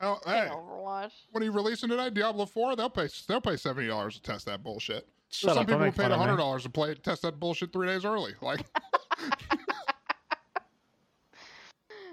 oh, 0.00 0.18
hey, 0.24 0.48
Overwatch. 0.50 1.10
when 1.32 1.42
you 1.42 1.52
releasing 1.52 1.90
it 1.90 1.98
at 1.98 2.14
Diablo 2.14 2.46
Four, 2.46 2.74
they'll 2.74 2.88
pay 2.88 3.08
they'll 3.28 3.42
pay 3.42 3.56
seventy 3.56 3.88
dollars 3.88 4.14
to 4.14 4.22
test 4.22 4.46
that 4.46 4.62
bullshit. 4.62 5.06
Shut 5.34 5.54
some 5.54 5.62
up! 5.62 5.66
people 5.66 5.84
who 5.84 5.92
paid 5.92 6.10
fun 6.10 6.12
of 6.12 6.18
me. 6.20 6.26
hundred 6.26 6.36
dollars 6.36 6.62
to 6.64 6.70
play 6.70 6.94
test 6.94 7.22
that 7.22 7.40
bullshit 7.40 7.72
three 7.72 7.86
days 7.86 8.04
early. 8.04 8.34
Like, 8.40 8.60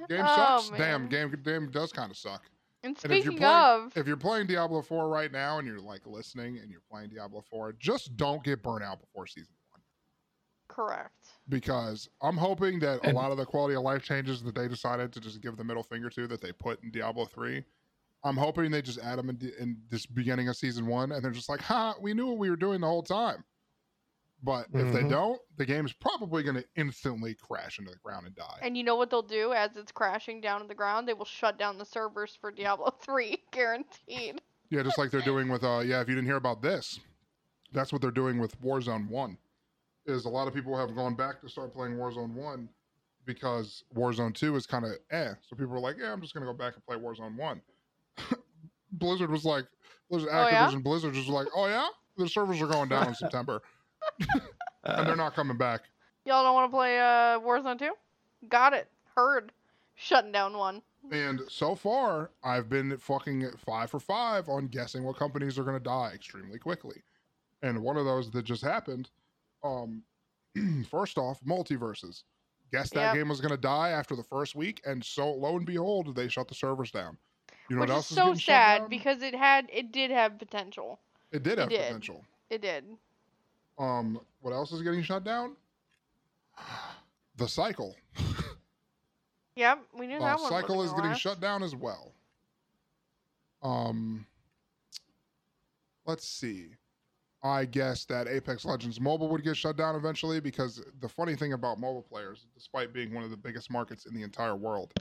game 0.10 0.22
Oh, 0.28 0.60
sucks. 0.60 0.78
Damn, 0.78 1.08
game 1.08 1.32
game 1.44 1.70
does 1.72 1.92
kind 1.92 2.12
of 2.12 2.18
suck. 2.18 2.44
And 2.84 2.98
And 3.04 3.12
if 3.14 3.24
you're 3.24 3.34
speaking 3.34 3.38
playing, 3.38 3.86
of, 3.86 3.96
if 3.98 4.08
you're 4.08 4.18
playing 4.18 4.48
Diablo 4.48 4.82
4 4.82 5.08
right 5.08 5.32
now 5.32 5.60
and 5.60 5.68
you're 5.68 5.80
like 5.80 6.06
listening 6.08 6.58
and 6.58 6.72
you're 6.72 6.82
playing 6.90 7.10
Diablo 7.10 7.44
4, 7.48 7.74
just 7.74 8.18
don't 8.18 8.44
get 8.44 8.64
burnt 8.64 8.84
out 8.84 9.00
before 9.00 9.28
season 9.28 9.54
one. 9.70 9.82
correct. 10.68 11.28
Because 11.48 12.10
I'm 12.22 12.38
hoping 12.38 12.80
that 12.80 13.06
a 13.08 13.12
lot 13.14 13.32
of 13.32 13.38
the 13.38 13.46
quality 13.46 13.76
of 13.76 13.84
life 13.84 14.02
changes 14.02 14.42
that 14.42 14.56
they 14.56 14.68
decided 14.68 15.14
to 15.14 15.20
just 15.20 15.42
give 15.42 15.58
the 15.58 15.64
middle 15.64 15.84
finger 15.84 16.10
to 16.10 16.26
that 16.28 16.42
they 16.42 16.52
put 16.52 16.84
in 16.84 16.90
Diablo 16.90 17.26
3, 17.26 17.64
I'm 18.24 18.38
hoping 18.38 18.70
they 18.72 18.82
just 18.82 19.00
add 19.00 19.18
them 19.18 19.30
in, 19.30 19.52
in 19.60 19.78
this 19.90 20.06
beginning 20.06 20.48
of 20.48 20.56
season 20.56 20.86
one 20.86 21.12
and 21.12 21.24
they're 21.24 21.32
just 21.32 21.50
like, 21.50 21.62
ha, 21.62 21.96
we 22.00 22.14
knew 22.14 22.28
what 22.28 22.38
we 22.38 22.50
were 22.50 22.56
doing 22.56 22.82
the 22.82 22.88
whole 22.88 23.02
time. 23.04 23.44
But 24.44 24.68
if 24.74 24.92
they 24.92 25.04
Mhm. 25.04 25.10
don't, 25.10 25.42
the 25.58 25.66
game's 25.66 25.94
probably 25.94 26.42
going 26.44 26.56
to 26.56 26.66
instantly 26.76 27.36
crash 27.36 27.78
into 27.78 27.92
the 27.92 27.98
ground 28.00 28.26
and 28.26 28.36
die. 28.36 28.60
And 28.62 28.76
you 28.76 28.84
know 28.84 28.96
what 28.96 29.10
they'll 29.12 29.22
do 29.22 29.54
as 29.54 29.78
it's 29.78 29.92
crashing 29.92 30.42
down 30.42 30.62
to 30.62 30.68
the 30.68 30.74
ground? 30.76 31.08
They 31.08 31.14
will 31.14 31.26
shut 31.26 31.58
down 31.60 31.78
the 31.78 31.86
servers 31.86 32.36
for 32.40 32.52
Diablo 32.52 32.90
3, 33.02 33.38
guaranteed. 33.52 34.42
Yeah, 34.70 34.84
just 34.84 34.98
like 34.98 35.12
they're 35.12 35.22
doing 35.22 35.50
with 35.50 35.64
uh 35.64 35.82
yeah, 35.86 36.02
if 36.02 36.08
you 36.08 36.16
didn't 36.16 36.28
hear 36.28 36.38
about 36.38 36.62
this, 36.62 37.00
that's 37.72 37.92
what 37.92 38.02
they're 38.02 38.10
doing 38.10 38.40
with 38.40 38.60
Warzone 38.62 39.10
1. 39.10 39.38
Is 40.06 40.26
a 40.26 40.30
lot 40.30 40.48
of 40.48 40.54
people 40.54 40.76
have 40.78 40.96
gone 40.96 41.14
back 41.16 41.40
to 41.42 41.50
start 41.50 41.74
playing 41.74 41.96
Warzone 41.96 42.34
1 42.34 42.70
because 43.26 43.84
Warzone 43.94 44.34
2 44.34 44.56
is 44.56 44.66
kind 44.66 44.86
of 44.86 44.94
eh. 45.12 45.34
So 45.48 45.56
people 45.56 45.76
are 45.76 45.80
like, 45.80 45.98
"Yeah, 46.00 46.12
I'm 46.12 46.22
just 46.22 46.34
going 46.34 46.46
to 46.46 46.52
go 46.52 46.58
back 46.58 46.74
and 46.76 46.84
play 46.86 46.96
Warzone 46.98 47.36
1." 47.36 47.62
Blizzard 48.92 49.32
was 49.32 49.46
like 49.46 49.66
Blizzard 50.10 50.30
Oh, 50.32 50.48
yeah? 50.48 50.68
Activision 50.68 50.84
Blizzard 50.84 51.16
was 51.16 51.28
like, 51.28 51.48
"Oh 51.56 51.68
yeah, 51.68 51.88
the 52.18 52.28
servers 52.28 52.62
are 52.62 52.68
going 52.68 52.90
down 52.90 53.08
in 53.08 53.16
September 53.16 53.62
and 54.84 55.08
they're 55.08 55.16
not 55.16 55.36
coming 55.36 55.58
back." 55.58 55.82
Y'all 56.26 56.44
don't 56.44 56.54
want 56.54 56.72
to 56.72 56.76
play 56.76 57.00
uh, 57.00 57.40
Warzone 57.40 57.80
2? 57.80 57.94
Got 58.48 58.74
it. 58.74 58.88
Heard. 59.16 59.52
Shutting 59.96 60.32
down 60.32 60.56
one. 60.56 60.84
And 61.12 61.42
so 61.50 61.74
far, 61.74 62.30
I've 62.44 62.70
been 62.70 62.96
fucking 62.98 63.50
five 63.58 63.90
for 63.90 64.00
five 64.00 64.48
on 64.48 64.68
guessing 64.68 65.04
what 65.04 65.18
companies 65.18 65.58
are 65.58 65.64
going 65.64 65.78
to 65.78 65.84
die 65.84 66.12
extremely 66.14 66.60
quickly. 66.60 67.02
And 67.64 67.82
one 67.82 67.98
of 67.98 68.06
those 68.06 68.30
that 68.32 68.44
just 68.44 68.64
happened, 68.64 69.10
um, 69.64 70.04
first 70.90 71.18
off, 71.18 71.40
MultiVersus. 71.44 72.24
Guess 72.72 72.92
that 72.92 73.02
Yep. 73.02 73.14
game 73.16 73.30
was 73.30 73.42
going 73.42 73.52
to 73.52 73.58
die 73.58 73.90
after 73.90 74.16
the 74.16 74.24
first 74.24 74.56
week, 74.56 74.82
and 74.86 75.04
so 75.04 75.32
lo 75.32 75.58
and 75.58 75.66
behold, 75.66 76.16
they 76.16 76.28
shut 76.28 76.48
the 76.48 76.56
servers 76.56 76.92
down. 76.92 77.18
You 77.70 77.76
know 77.78 77.82
Which 77.82 77.92
is 77.92 78.06
so 78.08 78.34
sad 78.34 78.90
because 78.90 79.22
it 79.22 79.34
had 79.34 79.70
it 79.72 79.92
did 79.92 80.12
have 80.12 80.38
potential. 80.38 81.00
it 81.32 81.44
did 81.44 81.54
it 81.54 81.60
have 81.60 81.70
did. 81.70 81.82
potential. 81.82 82.24
It 82.50 82.62
did. 82.62 82.84
Um, 83.78 84.20
what 84.42 84.52
else 84.52 84.72
is 84.72 84.82
getting 84.82 85.04
shut 85.04 85.24
down? 85.24 85.56
The 87.38 87.48
cycle. 87.48 87.96
Yep, 89.56 89.80
we 89.98 90.06
knew 90.06 90.18
Uh, 90.18 90.20
that 90.20 90.40
one. 90.40 90.50
cycle 90.50 90.84
is 90.84 90.92
getting 90.92 91.12
last. 91.12 91.22
shut 91.22 91.40
down 91.40 91.64
as 91.64 91.76
well. 91.76 92.12
Um, 93.64 94.26
let's 96.06 96.28
see. 96.28 96.76
I 97.44 97.66
guess 97.66 98.06
that 98.06 98.28
Apex 98.28 98.66
Legends 98.66 99.00
Mobile 99.00 99.28
would 99.30 99.44
get 99.44 99.58
shut 99.58 99.76
down 99.78 99.96
eventually 99.96 100.40
because 100.40 100.84
the 101.00 101.10
funny 101.10 101.36
thing 101.36 101.54
about 101.54 101.80
mobile 101.80 102.04
players, 102.04 102.46
despite 102.54 102.94
being 102.94 103.14
one 103.14 103.24
of 103.24 103.32
the 103.32 103.38
biggest 103.38 103.72
markets 103.72 104.06
in 104.06 104.14
the 104.14 104.22
entire 104.22 104.56
world, 104.56 104.94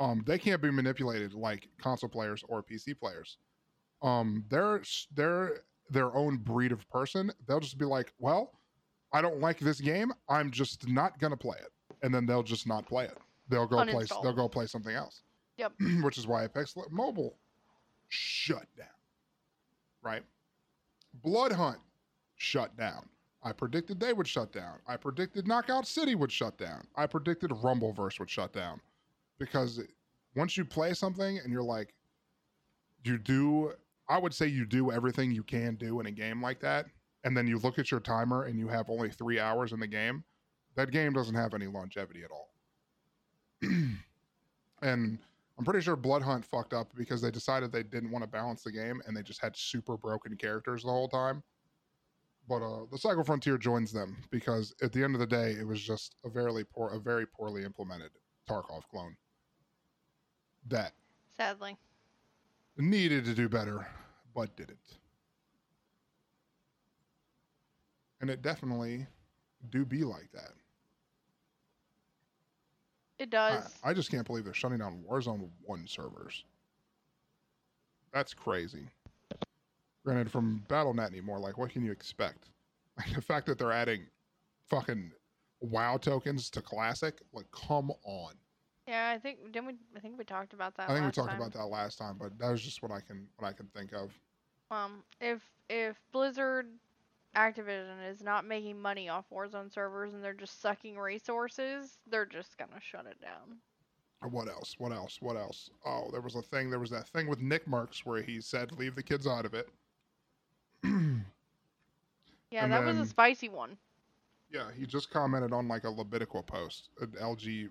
um, 0.00 0.24
they 0.26 0.38
can't 0.38 0.60
be 0.62 0.70
manipulated 0.70 1.34
like 1.34 1.68
console 1.80 2.08
players 2.08 2.42
or 2.48 2.62
PC 2.62 2.98
players. 2.98 3.36
Um, 4.02 4.44
they're 4.48 4.80
they're 5.14 5.60
their 5.90 6.14
own 6.16 6.38
breed 6.38 6.72
of 6.72 6.88
person. 6.88 7.30
They'll 7.46 7.60
just 7.60 7.78
be 7.78 7.84
like, 7.84 8.12
"Well, 8.18 8.54
I 9.12 9.20
don't 9.20 9.40
like 9.40 9.58
this 9.58 9.80
game. 9.80 10.12
I'm 10.28 10.50
just 10.50 10.88
not 10.88 11.18
gonna 11.18 11.36
play 11.36 11.58
it," 11.60 11.70
and 12.02 12.12
then 12.14 12.24
they'll 12.26 12.42
just 12.42 12.66
not 12.66 12.86
play 12.86 13.04
it. 13.04 13.18
They'll 13.48 13.66
go 13.66 13.84
play. 13.84 14.06
They'll 14.22 14.32
go 14.32 14.48
play 14.48 14.66
something 14.66 14.94
else. 14.94 15.22
Yep. 15.58 15.72
Which 16.02 16.16
is 16.16 16.26
why 16.26 16.44
Apex 16.44 16.76
Le- 16.76 16.88
Mobile 16.90 17.36
shut 18.08 18.66
down. 18.76 18.86
Right. 20.02 20.22
Blood 21.22 21.52
Hunt 21.52 21.78
shut 22.36 22.74
down. 22.76 23.06
I 23.42 23.52
predicted 23.52 24.00
they 24.00 24.12
would 24.12 24.28
shut 24.28 24.52
down. 24.52 24.78
I 24.86 24.96
predicted 24.96 25.46
Knockout 25.46 25.86
City 25.86 26.14
would 26.14 26.32
shut 26.32 26.56
down. 26.56 26.86
I 26.96 27.06
predicted 27.06 27.50
Rumbleverse 27.50 28.18
would 28.18 28.30
shut 28.30 28.52
down. 28.52 28.80
Because 29.40 29.80
once 30.36 30.56
you 30.56 30.64
play 30.64 30.94
something 30.94 31.38
and 31.38 31.52
you're 31.52 31.64
like, 31.64 31.94
you 33.02 33.18
do, 33.18 33.72
I 34.08 34.18
would 34.18 34.34
say 34.34 34.46
you 34.46 34.64
do 34.66 34.92
everything 34.92 35.32
you 35.32 35.42
can 35.42 35.74
do 35.74 35.98
in 35.98 36.06
a 36.06 36.12
game 36.12 36.40
like 36.40 36.60
that. 36.60 36.86
And 37.24 37.36
then 37.36 37.48
you 37.48 37.58
look 37.58 37.78
at 37.78 37.90
your 37.90 38.00
timer 38.00 38.44
and 38.44 38.58
you 38.58 38.68
have 38.68 38.88
only 38.88 39.10
three 39.10 39.40
hours 39.40 39.72
in 39.72 39.80
the 39.80 39.86
game. 39.86 40.22
That 40.76 40.92
game 40.92 41.12
doesn't 41.12 41.34
have 41.34 41.54
any 41.54 41.66
longevity 41.66 42.22
at 42.22 42.30
all. 42.30 42.50
and 44.82 45.18
I'm 45.58 45.64
pretty 45.64 45.80
sure 45.80 45.96
Blood 45.96 46.22
Hunt 46.22 46.44
fucked 46.44 46.72
up 46.72 46.94
because 46.94 47.20
they 47.20 47.30
decided 47.30 47.72
they 47.72 47.82
didn't 47.82 48.10
want 48.10 48.22
to 48.22 48.30
balance 48.30 48.62
the 48.62 48.72
game 48.72 49.02
and 49.06 49.16
they 49.16 49.22
just 49.22 49.42
had 49.42 49.56
super 49.56 49.96
broken 49.96 50.36
characters 50.36 50.82
the 50.82 50.90
whole 50.90 51.08
time. 51.08 51.42
But 52.48 52.62
uh, 52.62 52.86
the 52.90 52.98
Cycle 52.98 53.24
Frontier 53.24 53.58
joins 53.58 53.92
them 53.92 54.16
because 54.30 54.74
at 54.82 54.92
the 54.92 55.02
end 55.02 55.14
of 55.14 55.20
the 55.20 55.26
day, 55.26 55.52
it 55.52 55.66
was 55.66 55.80
just 55.80 56.16
a 56.24 56.30
very 56.30 56.64
poor, 56.64 56.90
a 56.90 56.98
very 56.98 57.26
poorly 57.26 57.64
implemented 57.64 58.10
Tarkov 58.48 58.82
clone. 58.90 59.16
That 60.68 60.92
Sadly. 61.36 61.76
needed 62.76 63.24
to 63.24 63.34
do 63.34 63.48
better, 63.48 63.86
but 64.34 64.54
didn't. 64.56 64.78
And 68.20 68.28
it 68.28 68.42
definitely 68.42 69.06
do 69.70 69.84
be 69.84 70.04
like 70.04 70.30
that. 70.32 70.52
It 73.18 73.34
I, 73.34 73.50
does. 73.52 73.74
I 73.84 73.92
just 73.92 74.10
can't 74.10 74.26
believe 74.26 74.44
they're 74.44 74.54
shutting 74.54 74.78
down 74.78 75.02
Warzone 75.08 75.48
1 75.64 75.86
servers. 75.86 76.44
That's 78.12 78.34
crazy. 78.34 78.88
Granted, 80.04 80.30
from 80.30 80.64
BattleNet 80.68 81.08
anymore, 81.08 81.38
like, 81.38 81.58
what 81.58 81.70
can 81.70 81.84
you 81.84 81.92
expect? 81.92 82.48
Like, 82.98 83.14
the 83.14 83.22
fact 83.22 83.46
that 83.46 83.56
they're 83.56 83.72
adding 83.72 84.02
fucking 84.68 85.10
WoW 85.60 85.96
tokens 85.96 86.50
to 86.50 86.60
Classic, 86.60 87.18
like, 87.32 87.50
come 87.50 87.92
on. 88.04 88.34
Yeah, 88.90 89.12
I 89.14 89.18
think 89.18 89.52
didn't 89.52 89.66
we 89.68 89.74
I 89.96 90.00
think 90.00 90.18
we 90.18 90.24
talked 90.24 90.52
about 90.52 90.76
that 90.76 90.90
I 90.90 90.94
think 90.94 91.06
we 91.06 91.12
talked 91.12 91.28
time. 91.28 91.40
about 91.40 91.52
that 91.52 91.66
last 91.66 91.96
time, 91.96 92.16
but 92.18 92.36
that 92.40 92.50
was 92.50 92.60
just 92.60 92.82
what 92.82 92.90
I 92.90 92.98
can 92.98 93.28
what 93.38 93.46
I 93.46 93.52
can 93.52 93.66
think 93.66 93.92
of. 93.92 94.10
Um, 94.72 95.04
if 95.20 95.40
if 95.68 95.96
Blizzard 96.10 96.66
Activision 97.36 98.10
is 98.10 98.20
not 98.20 98.44
making 98.44 98.82
money 98.82 99.08
off 99.08 99.26
Warzone 99.32 99.72
servers 99.72 100.12
and 100.12 100.24
they're 100.24 100.34
just 100.34 100.60
sucking 100.60 100.98
resources, 100.98 101.98
they're 102.10 102.26
just 102.26 102.58
gonna 102.58 102.80
shut 102.80 103.06
it 103.06 103.20
down. 103.20 103.58
What 104.28 104.48
else? 104.48 104.74
What 104.78 104.90
else? 104.90 105.18
What 105.22 105.36
else? 105.36 105.70
Oh, 105.86 106.08
there 106.10 106.20
was 106.20 106.34
a 106.34 106.42
thing. 106.42 106.68
There 106.68 106.80
was 106.80 106.90
that 106.90 107.06
thing 107.08 107.28
with 107.28 107.40
Nickmercs 107.40 108.00
where 108.00 108.22
he 108.22 108.40
said, 108.40 108.72
"Leave 108.72 108.96
the 108.96 109.04
kids 109.04 109.26
out 109.26 109.44
of 109.44 109.54
it." 109.54 109.68
Yeah, 112.52 112.64
And 112.64 112.72
that 112.72 112.84
was 112.84 112.98
a 112.98 113.06
spicy 113.06 113.48
one. 113.48 113.76
Yeah, 114.52 114.72
he 114.76 114.84
just 114.84 115.08
commented 115.12 115.52
on 115.52 115.68
like 115.68 115.84
a 115.84 115.86
Lebitiqua 115.86 116.44
post. 116.44 116.88
An 117.00 117.12
LG, 117.20 117.68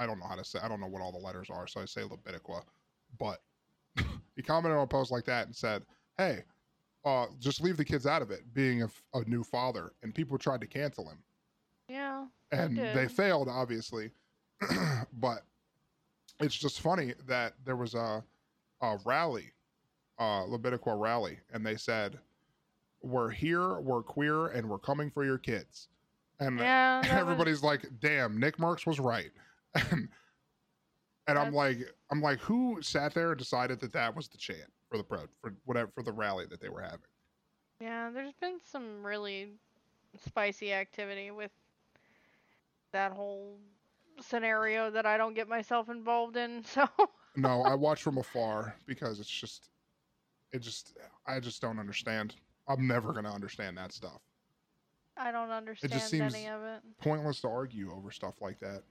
I 0.00 0.06
don't 0.06 0.18
know 0.18 0.26
how 0.26 0.34
to 0.34 0.44
say. 0.44 0.58
I 0.62 0.66
don't 0.68 0.80
know 0.80 0.86
what 0.88 1.02
all 1.02 1.12
the 1.12 1.18
letters 1.18 1.48
are, 1.50 1.66
so 1.66 1.80
I 1.80 1.84
say 1.84 2.00
Lebitiqua. 2.00 2.62
But 3.18 3.40
he 4.34 4.42
commented 4.42 4.76
on 4.78 4.84
a 4.84 4.86
post 4.86 5.10
like 5.12 5.24
that 5.26 5.46
and 5.46 5.54
said, 5.54 5.84
"Hey, 6.16 6.44
uh, 7.04 7.26
just 7.38 7.60
leave 7.60 7.76
the 7.76 7.84
kids 7.84 8.06
out 8.06 8.22
of 8.22 8.30
it." 8.30 8.52
Being 8.54 8.82
a 8.82 9.20
new 9.26 9.44
father, 9.44 9.92
and 10.02 10.14
people 10.14 10.38
tried 10.38 10.60
to 10.62 10.66
cancel 10.66 11.08
him, 11.08 11.18
Yeah. 11.88 12.26
and 12.50 12.76
they 12.76 13.06
failed, 13.08 13.48
obviously. 13.48 14.10
but 15.14 15.42
it's 16.40 16.54
just 16.56 16.80
funny 16.80 17.14
that 17.26 17.54
there 17.64 17.76
was 17.76 17.94
a 17.94 18.24
a 18.82 18.96
rally, 19.04 19.52
uh, 20.18 20.42
Lebitiqua 20.44 20.98
rally, 20.98 21.38
and 21.52 21.64
they 21.66 21.76
said, 21.76 22.18
"We're 23.02 23.30
here, 23.30 23.80
we're 23.80 24.02
queer, 24.02 24.46
and 24.48 24.68
we're 24.68 24.78
coming 24.78 25.10
for 25.10 25.24
your 25.24 25.38
kids." 25.38 25.88
And 26.38 26.58
Yeah. 26.58 27.02
that 27.02 27.10
was- 27.12 27.20
everybody's 27.20 27.62
like, 27.62 27.84
"Damn, 28.00 28.38
Nickmercs 28.40 28.86
was 28.86 28.98
right," 29.00 29.32
and, 29.90 30.08
I'm 31.38 31.52
like, 31.54 31.78
I'm 32.10 32.20
like, 32.20 32.38
who 32.40 32.80
sat 32.82 33.14
there 33.14 33.30
and 33.30 33.38
decided 33.38 33.80
that 33.80 33.92
that 33.92 34.14
was 34.14 34.28
the 34.28 34.38
chant 34.38 34.70
for 34.90 34.98
the 34.98 35.04
pro 35.04 35.20
for 35.40 35.54
whatever 35.64 35.90
for 35.94 36.02
the 36.02 36.12
rally 36.12 36.46
that 36.50 36.60
they 36.60 36.68
were 36.68 36.82
having? 36.82 36.98
Yeah, 37.80 38.10
there's 38.10 38.34
been 38.40 38.58
some 38.64 39.04
really 39.04 39.48
spicy 40.26 40.72
activity 40.72 41.30
with 41.30 41.52
that 42.92 43.12
whole 43.12 43.58
scenario 44.20 44.90
that 44.90 45.06
I 45.06 45.16
don't 45.16 45.34
get 45.34 45.48
myself 45.48 45.88
involved 45.88 46.36
in. 46.36 46.64
So 46.74 46.86
No, 47.36 47.62
I 47.62 47.74
watch 47.74 48.02
from 48.02 48.18
afar 48.18 48.74
because 48.86 49.20
it's 49.20 49.30
just, 49.30 49.70
it 50.52 50.58
just, 50.60 50.96
I 51.26 51.38
just 51.38 51.62
don't 51.62 51.78
understand. 51.78 52.34
I'm 52.66 52.86
never 52.86 53.12
gonna 53.12 53.32
understand 53.32 53.78
that 53.78 53.92
stuff. 53.92 54.20
I 55.16 55.30
don't 55.32 55.50
understand 55.50 56.00
seems- 56.02 56.34
any 56.34 56.48
of 56.48 56.62
it. 56.62 56.82
Pointless 57.00 57.40
to 57.42 57.48
argue 57.48 57.92
over 57.92 58.10
stuff 58.10 58.40
like 58.40 58.58
that. 58.60 58.82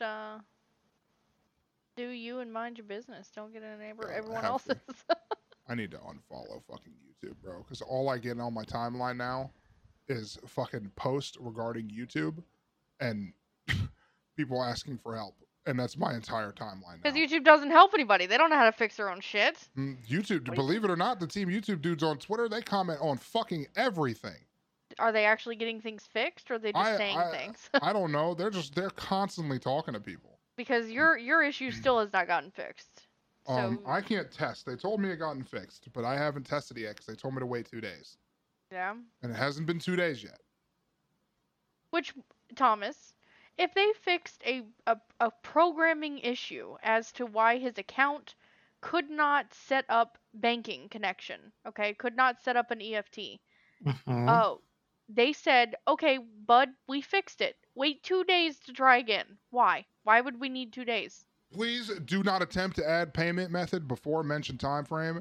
Uh, 0.00 0.38
do 1.96 2.08
you 2.08 2.38
and 2.40 2.52
mind 2.52 2.78
your 2.78 2.86
business. 2.86 3.30
Don't 3.34 3.52
get 3.52 3.62
in 3.62 3.78
neighbor 3.78 4.08
Yeah, 4.10 4.18
everyone 4.18 4.44
else's. 4.44 4.76
I 5.68 5.74
need 5.74 5.90
to 5.92 5.98
unfollow 5.98 6.62
fucking 6.68 6.94
YouTube, 7.06 7.34
bro, 7.42 7.58
because 7.58 7.80
all 7.82 8.08
I 8.08 8.18
get 8.18 8.40
on 8.40 8.54
my 8.54 8.64
timeline 8.64 9.16
now 9.16 9.50
is 10.08 10.38
fucking 10.46 10.90
posts 10.96 11.36
regarding 11.38 11.88
YouTube 11.88 12.42
and 13.00 13.32
people 14.36 14.62
asking 14.62 14.98
for 14.98 15.14
help, 15.14 15.34
and 15.66 15.78
that's 15.78 15.96
my 15.96 16.14
entire 16.14 16.52
timeline. 16.52 17.02
Because 17.02 17.16
YouTube 17.16 17.44
doesn't 17.44 17.70
help 17.70 17.94
anybody. 17.94 18.26
They 18.26 18.36
don't 18.36 18.50
know 18.50 18.56
how 18.56 18.64
to 18.64 18.72
fix 18.72 18.96
their 18.96 19.10
own 19.10 19.20
shit. 19.20 19.68
Mm, 19.78 19.98
YouTube, 20.08 20.30
What 20.30 20.44
do 20.44 20.50
you 20.52 20.56
believe 20.56 20.84
it 20.84 20.90
or 20.90 20.96
not, 20.96 21.20
the 21.20 21.26
team 21.26 21.48
YouTube 21.48 21.82
dudes 21.82 22.02
on 22.02 22.18
Twitter 22.18 22.48
they 22.48 22.62
comment 22.62 22.98
on 23.00 23.18
fucking 23.18 23.66
everything. 23.76 24.38
Are 24.98 25.12
they 25.12 25.24
actually 25.24 25.56
getting 25.56 25.80
things 25.80 26.04
fixed, 26.12 26.50
or 26.50 26.54
are 26.54 26.58
they 26.58 26.72
just 26.72 26.84
I- 26.84 26.96
saying 26.96 27.18
I- 27.18 27.30
things? 27.30 27.70
I 27.80 27.92
don't 27.98 28.12
know. 28.12 28.34
They're 28.34 28.50
just 28.50 28.74
they're 28.74 28.90
constantly 28.90 29.58
talking 29.58 29.94
to 29.94 30.00
people. 30.00 30.38
because 30.56 30.90
your 30.90 31.16
your 31.16 31.42
issue 31.42 31.70
still 31.70 31.98
has 32.00 32.12
not 32.12 32.26
gotten 32.26 32.50
fixed. 32.50 33.06
So 33.46 33.54
Um, 33.54 33.80
I 33.86 34.00
can't 34.02 34.30
test. 34.30 34.66
They 34.66 34.76
told 34.76 35.00
me 35.00 35.10
it 35.10 35.16
gotten 35.16 35.42
fixed, 35.42 35.88
but 35.92 36.04
I 36.04 36.16
haven't 36.16 36.44
tested 36.44 36.76
it 36.76 36.82
yet 36.82 36.90
because 36.96 37.06
they 37.06 37.14
told 37.14 37.34
me 37.34 37.40
to 37.40 37.46
wait 37.46 37.66
two 37.70 37.80
days, 37.80 38.18
yeah. 38.70 38.94
and 39.22 39.32
it 39.32 39.36
hasn't 39.36 39.66
been 39.66 39.78
two 39.78 39.96
days 39.96 40.22
yet. 40.22 40.38
Which 41.90 42.12
Thomas, 42.54 43.14
if 43.58 43.72
they 43.74 43.92
fixed 44.02 44.42
a, 44.46 44.62
a 44.86 44.96
a 45.20 45.30
programming 45.42 46.18
issue 46.18 46.76
as 46.82 47.10
to 47.12 47.26
why 47.26 47.58
his 47.58 47.78
account 47.78 48.34
could 48.82 49.10
not 49.10 49.52
set 49.54 49.84
up 49.88 50.18
banking 50.34 50.88
connection, 50.88 51.52
okay, 51.66 51.94
could 51.94 52.16
not 52.16 52.40
set 52.42 52.56
up 52.56 52.70
an 52.70 52.80
EFT. 52.80 53.40
Mhm. 53.84 54.28
Oh, 54.28 54.60
they 55.12 55.32
said, 55.32 55.74
okay, 55.88 56.18
bud, 56.46 56.68
we 56.88 57.00
fixed 57.00 57.40
it. 57.40 57.56
Wait 57.74 58.02
two 58.02 58.24
days 58.24 58.58
to 58.60 58.72
try 58.72 58.96
again. 58.98 59.26
Why? 59.50 59.84
Why 60.04 60.20
would 60.20 60.40
we 60.40 60.48
need 60.48 60.72
two 60.72 60.84
days? 60.84 61.24
Please 61.52 61.90
do 62.04 62.22
not 62.22 62.42
attempt 62.42 62.76
to 62.76 62.88
add 62.88 63.12
payment 63.12 63.50
method 63.50 63.88
before 63.88 64.22
mentioned 64.22 64.60
time 64.60 64.84
frame, 64.84 65.20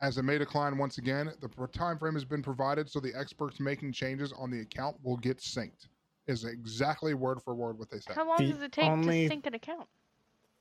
as 0.00 0.16
it 0.16 0.22
may 0.22 0.38
decline 0.38 0.78
once 0.78 0.98
again. 0.98 1.32
The 1.40 1.48
time 1.68 1.98
frame 1.98 2.14
has 2.14 2.24
been 2.24 2.42
provided, 2.42 2.88
so 2.90 2.98
the 2.98 3.12
experts 3.14 3.60
making 3.60 3.92
changes 3.92 4.32
on 4.32 4.50
the 4.50 4.60
account 4.60 4.96
will 5.02 5.16
get 5.18 5.38
synced. 5.38 5.88
Is 6.26 6.44
exactly 6.44 7.14
word 7.14 7.40
for 7.42 7.54
word 7.54 7.78
what 7.78 7.88
they 7.90 8.00
said. 8.00 8.16
How 8.16 8.26
long 8.26 8.38
The 8.38 8.52
does 8.52 8.62
it 8.62 8.72
take 8.72 8.84
only- 8.88 9.24
to 9.28 9.34
sync 9.34 9.46
an 9.46 9.54
account? 9.54 9.88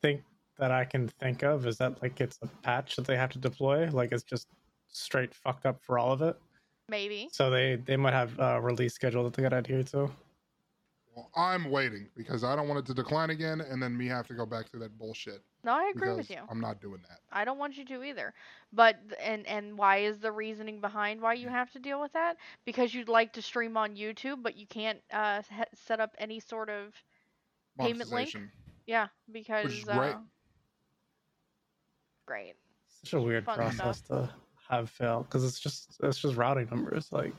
thing 0.01 0.23
that 0.59 0.71
I 0.71 0.85
can 0.85 1.07
think 1.07 1.41
of 1.43 1.65
is 1.65 1.77
that 1.77 1.99
like 2.03 2.21
it's 2.21 2.37
a 2.43 2.47
patch 2.47 2.95
that 2.97 3.07
they 3.07 3.15
have 3.17 3.31
to 3.31 3.39
deploy. 3.39 3.89
Like 3.89 4.11
it's 4.11 4.21
just 4.23 4.47
straight 4.89 5.33
fucked 5.33 5.65
up 5.65 5.81
for 5.81 5.97
all 5.97 6.11
of 6.11 6.21
it. 6.21 6.37
Maybe. 6.89 7.29
So 7.31 7.49
they 7.49 7.75
they 7.75 7.97
might 7.97 8.13
have 8.13 8.37
a 8.39 8.61
release 8.61 8.93
schedule 8.93 9.23
that 9.23 9.33
they 9.33 9.43
got 9.43 9.49
to 9.49 9.57
adhere 9.57 9.83
to. 9.83 10.11
Well, 11.15 11.31
I'm 11.35 11.71
waiting 11.71 12.09
because 12.15 12.43
I 12.43 12.55
don't 12.57 12.67
want 12.67 12.79
it 12.79 12.85
to 12.87 12.93
decline 12.93 13.29
again, 13.29 13.61
and 13.61 13.81
then 13.81 13.97
me 13.97 14.05
have 14.07 14.27
to 14.27 14.33
go 14.33 14.45
back 14.45 14.69
through 14.69 14.81
that 14.81 14.97
bullshit. 14.97 15.41
No, 15.63 15.71
I 15.71 15.91
agree 15.95 16.13
with 16.13 16.29
you. 16.29 16.39
I'm 16.49 16.59
not 16.59 16.81
doing 16.81 17.01
that. 17.07 17.19
I 17.31 17.45
don't 17.45 17.57
want 17.57 17.77
you 17.77 17.85
to 17.85 18.03
either. 18.03 18.33
But 18.73 18.97
and 19.23 19.47
and 19.47 19.77
why 19.77 19.97
is 19.99 20.19
the 20.19 20.31
reasoning 20.31 20.81
behind 20.81 21.21
why 21.21 21.33
you 21.33 21.47
have 21.47 21.71
to 21.71 21.79
deal 21.79 22.01
with 22.01 22.11
that? 22.13 22.35
Because 22.65 22.93
you'd 22.93 23.07
like 23.07 23.33
to 23.33 23.41
stream 23.41 23.77
on 23.77 23.95
YouTube, 23.95 24.43
but 24.43 24.57
you 24.57 24.67
can't 24.67 24.99
uh, 25.11 25.41
set 25.73 25.99
up 25.99 26.15
any 26.19 26.39
sort 26.39 26.69
of 26.69 26.93
Payment 27.79 28.11
link? 28.11 28.33
Yeah 28.85 29.07
because 29.31 29.73
is 29.73 29.83
great. 29.83 30.13
Uh, 30.13 30.19
great. 32.25 32.53
Such 33.03 33.13
a 33.13 33.21
weird 33.21 33.45
Fun 33.45 33.55
process 33.55 34.01
to 34.01 34.29
have 34.69 34.89
failed 34.89 35.25
because 35.25 35.43
it's 35.43 35.59
just 35.59 35.97
it's 36.03 36.17
just 36.19 36.35
routing 36.37 36.67
numbers. 36.71 37.11
Like 37.11 37.33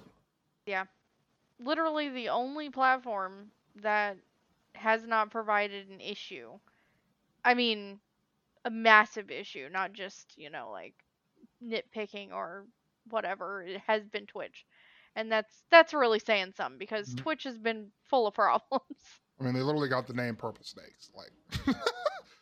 yeah, 0.67 0.85
Literally 1.61 2.09
the 2.09 2.29
only 2.31 2.71
platform 2.71 3.51
that 3.77 4.17
has 4.75 5.05
not 5.07 5.31
provided 5.31 5.89
an 5.89 6.01
issue. 6.01 6.59
I 7.45 7.55
mean, 7.55 8.01
a 8.65 8.71
massive 8.71 9.31
issue, 9.31 9.69
not 9.71 9.93
just 9.93 10.37
you 10.37 10.51
know 10.51 10.71
like 10.71 10.95
nitpicking 11.63 12.33
or 12.33 12.67
whatever. 13.09 13.63
It 13.63 13.81
has 13.87 14.07
been 14.09 14.27
Twitch. 14.27 14.67
And 15.17 15.31
that's 15.33 15.65
that's 15.71 15.95
really 15.95 16.19
saying 16.21 16.53
something 16.57 16.79
because 16.79 17.15
Mhm. 17.15 17.17
Twitch 17.17 17.45
has 17.45 17.59
been 17.59 17.93
full 18.05 18.27
of 18.27 18.35
problems. 18.35 19.21
I 19.41 19.45
mean, 19.45 19.55
they 19.55 19.63
literally 19.63 19.89
got 19.89 20.07
the 20.07 20.15
name 20.15 20.37
Purple 20.37 20.65
Snakes. 20.65 21.11
Like, 21.15 21.33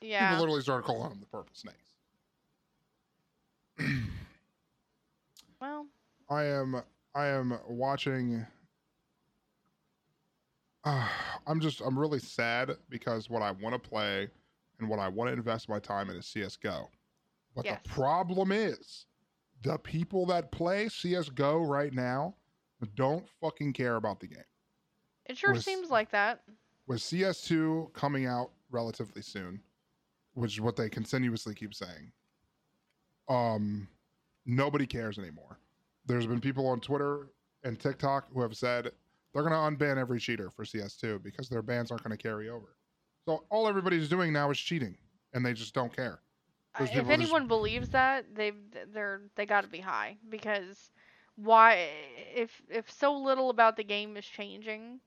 Yeah. 0.01 0.29
people 0.29 0.37
literally 0.39 0.61
started 0.63 0.85
calling 0.85 1.09
them 1.11 1.21
the 1.21 1.27
Purple 1.27 1.55
Snakes. 1.55 1.95
Well, 5.65 5.87
I 6.29 6.45
am 6.45 6.83
I 7.15 7.27
am 7.29 7.59
watching 7.67 8.45
uh, 10.85 11.09
I'm 11.47 11.59
just 11.59 11.81
I'm 11.81 11.99
really 11.99 12.19
sad 12.19 12.77
because 12.91 13.31
what 13.31 13.41
I 13.41 13.51
want 13.53 13.83
to 13.83 13.89
play 13.89 14.29
and 14.79 14.89
what 14.91 14.99
I 14.99 15.09
want 15.09 15.29
to 15.29 15.33
invest 15.33 15.71
my 15.71 15.79
time 15.79 16.11
in 16.11 16.17
is 16.17 16.27
CS:GO. 16.27 16.91
But 17.57 17.65
Yes. 17.65 17.81
the 17.83 17.89
problem 17.89 18.53
is 18.53 19.07
the 19.63 19.79
people 19.79 20.27
that 20.27 20.53
play 20.53 20.89
CS:GO 20.91 21.63
right 21.63 21.95
now 21.95 22.35
don't 22.95 23.27
fucking 23.41 23.73
care 23.73 23.97
about 23.97 24.21
the 24.21 24.27
game. 24.27 24.45
it 25.25 25.39
sure 25.39 25.53
Was- 25.53 25.65
seems 25.65 25.89
like 25.89 26.11
that. 26.11 26.43
With 26.87 27.01
CS2 27.01 27.91
coming 27.95 28.27
out 28.27 28.53
relatively 28.69 29.23
soon, 29.23 29.63
which 30.35 30.53
is 30.53 30.61
what 30.61 30.77
they 30.77 30.91
continuously 30.91 31.55
keep 31.55 31.73
saying. 31.73 32.13
Um 33.31 33.89
nobody 34.47 34.87
cares 34.87 35.19
anymore. 35.19 35.59
There's 36.07 36.27
been 36.27 36.41
people 36.41 36.67
on 36.67 36.81
Twitter 36.81 37.29
and 37.65 37.79
TikTok 37.79 38.27
who 38.33 38.43
have 38.43 38.57
said 38.57 38.91
they're 39.33 39.43
going 39.43 39.53
to 39.53 39.85
unban 39.85 39.97
every 39.97 40.21
cheater 40.21 40.51
for 40.51 40.65
CS2 40.65 41.23
because 41.23 41.49
their 41.49 41.63
bans 41.63 41.91
aren't 41.91 42.05
going 42.05 42.17
to 42.17 42.23
carry 42.23 42.49
over. 42.49 42.77
So 43.27 43.45
all 43.51 43.67
everybody's 43.67 44.09
doing 44.09 44.33
now 44.33 44.51
is 44.51 44.59
cheating 44.59 44.97
and 45.33 45.45
they 45.45 45.55
just 45.55 45.75
don't 45.75 45.95
care. 45.95 46.21
Those 46.79 46.89
if 46.89 46.95
people 46.95 47.11
just- 47.11 47.23
anyone 47.23 47.47
believes 47.49 47.89
that, 47.91 48.35
they 48.35 48.53
they're 48.93 49.23
they 49.37 49.47
got 49.47 49.63
to 49.63 49.69
be 49.69 49.79
high 49.79 50.19
because 50.29 50.91
why 51.37 51.89
if 52.35 52.63
if 52.69 52.91
so 52.91 53.13
little 53.17 53.51
about 53.51 53.77
the 53.77 53.85
game 53.85 54.17
is 54.17 54.25
changing, 54.27 55.01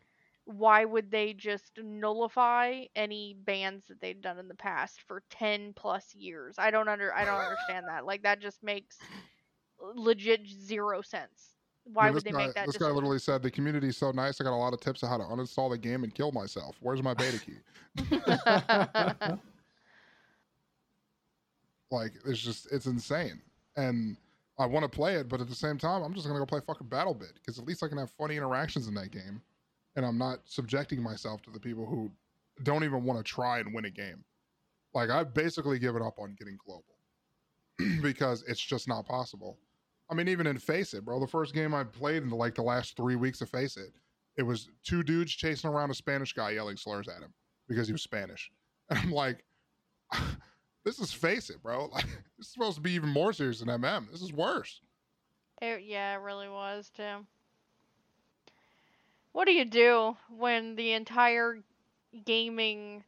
why 0.48 0.86
would 0.86 1.12
they 1.12 1.34
just 1.34 1.78
nullify 1.78 2.86
any 2.96 3.36
bans 3.46 3.84
that 3.90 4.00
they've 4.00 4.22
done 4.22 4.40
in 4.40 4.48
the 4.48 4.56
past 4.56 5.02
for 5.02 5.22
10 5.30 5.74
plus 5.76 6.16
years? 6.16 6.56
I 6.58 6.72
don't 6.72 6.88
under 6.88 7.14
I 7.14 7.26
don't 7.26 7.40
understand 7.40 7.86
that. 7.90 8.06
Like 8.06 8.24
that 8.24 8.40
just 8.40 8.64
makes 8.64 8.98
legit 9.94 10.48
zero 10.48 11.02
sense. 11.02 11.54
Why 11.84 12.04
I 12.04 12.06
mean, 12.06 12.16
would 12.16 12.24
they 12.24 12.32
guy, 12.32 12.46
make 12.46 12.56
that 12.56 12.66
This 12.66 12.78
guy 12.78 12.88
literally 12.88 13.20
said 13.20 13.44
the 13.44 13.52
community 13.52 13.90
is 13.90 13.98
so 13.98 14.12
nice. 14.12 14.40
I 14.40 14.46
got 14.46 14.54
a 14.54 14.56
lot 14.56 14.74
of 14.74 14.80
tips 14.80 15.04
on 15.04 15.10
how 15.10 15.18
to 15.18 15.24
uninstall 15.24 15.70
the 15.70 15.78
game 15.78 16.04
and 16.04 16.14
kill 16.14 16.32
myself. 16.32 16.78
Where's 16.80 17.04
my 17.04 17.14
beta 17.14 17.40
key? 17.40 17.58
Like 21.90 22.14
it's 22.26 22.40
just 22.40 22.68
it's 22.72 22.86
insane, 22.86 23.42
and 23.78 24.18
I 24.60 24.66
want 24.66 24.84
to 24.84 24.90
play 24.90 25.16
it, 25.16 25.30
but 25.30 25.40
at 25.40 25.48
the 25.48 25.56
same 25.56 25.78
time, 25.78 26.04
I'm 26.04 26.14
just 26.14 26.28
gonna 26.28 26.40
go 26.40 26.46
play 26.46 26.60
fucking 26.60 26.88
BattleBit 26.88 27.36
because 27.36 27.60
at 27.60 27.66
least 27.66 27.82
I 27.82 27.88
can 27.88 27.98
have 27.98 28.12
funny 28.12 28.36
interactions 28.36 28.88
in 28.90 28.94
that 28.96 29.12
game, 29.12 29.42
and 29.98 30.06
I'm 30.06 30.18
not 30.18 30.40
subjecting 30.46 31.02
myself 31.02 31.42
to 31.42 31.52
the 31.52 31.60
people 31.60 31.86
who 31.86 32.10
don't 32.64 32.86
even 32.86 33.04
want 33.04 33.18
to 33.20 33.24
try 33.24 33.60
and 33.60 33.74
win 33.74 33.86
a 33.86 33.90
game. 33.90 34.24
Like 34.94 35.10
I've 35.10 35.34
basically 35.34 35.80
given 35.80 36.02
up 36.02 36.20
on 36.20 36.36
getting 36.40 36.58
global 36.66 36.86
because 38.02 38.44
it's 38.48 38.62
just 38.62 38.88
not 38.88 39.06
possible. 39.06 39.58
I 40.10 40.16
mean, 40.16 40.30
even 40.30 40.48
in 40.48 40.58
FACEIT, 40.58 41.04
bro, 41.04 41.20
the 41.20 41.28
first 41.28 41.54
game 41.54 41.74
I 41.74 41.84
played 41.84 42.24
in 42.24 42.30
the, 42.30 42.36
like 42.36 42.56
the 42.56 42.62
last 42.62 42.96
three 42.96 43.18
weeks 43.18 43.42
of 43.42 43.50
FACEIT, 43.50 43.92
it 44.38 44.44
was 44.44 44.70
two 44.86 45.04
dudes 45.04 45.34
chasing 45.34 45.70
around 45.70 45.90
a 45.90 45.96
Spanish 45.96 46.32
guy 46.32 46.52
yelling 46.52 46.78
slurs 46.78 47.10
at 47.10 47.22
him 47.22 47.34
because 47.68 47.88
he 47.88 47.92
was 47.92 48.04
Spanish, 48.04 48.50
and 48.90 49.00
I'm 49.00 49.12
like. 49.12 49.44
This 50.86 51.00
is 51.00 51.12
FACEIT, 51.12 51.62
bro. 51.62 51.90
Like 51.94 52.06
this 52.38 52.48
is 52.48 52.54
supposed 52.54 52.78
to 52.78 52.82
be 52.82 52.94
even 52.94 53.10
more 53.10 53.34
serious 53.34 53.60
than 53.60 53.68
MM. 53.68 54.10
This 54.10 54.22
is 54.22 54.32
worse. 54.32 54.80
It, 55.62 55.82
yeah, 55.84 56.14
it 56.14 56.22
really 56.22 56.48
was 56.48 56.90
too. 56.96 57.26
What 59.38 59.46
do 59.46 59.54
you 59.54 59.66
do 59.66 60.18
when 60.36 60.76
the 60.76 60.94
entire 60.94 61.60
gaming 62.26 63.04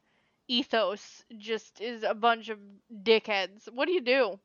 ethos 0.48 1.24
just 1.40 1.82
is 1.82 2.04
a 2.04 2.14
bunch 2.14 2.50
of 2.50 2.60
dickheads? 3.02 3.68
What 3.74 3.88
do 3.88 3.94
you 3.94 4.02
do? 4.02 4.40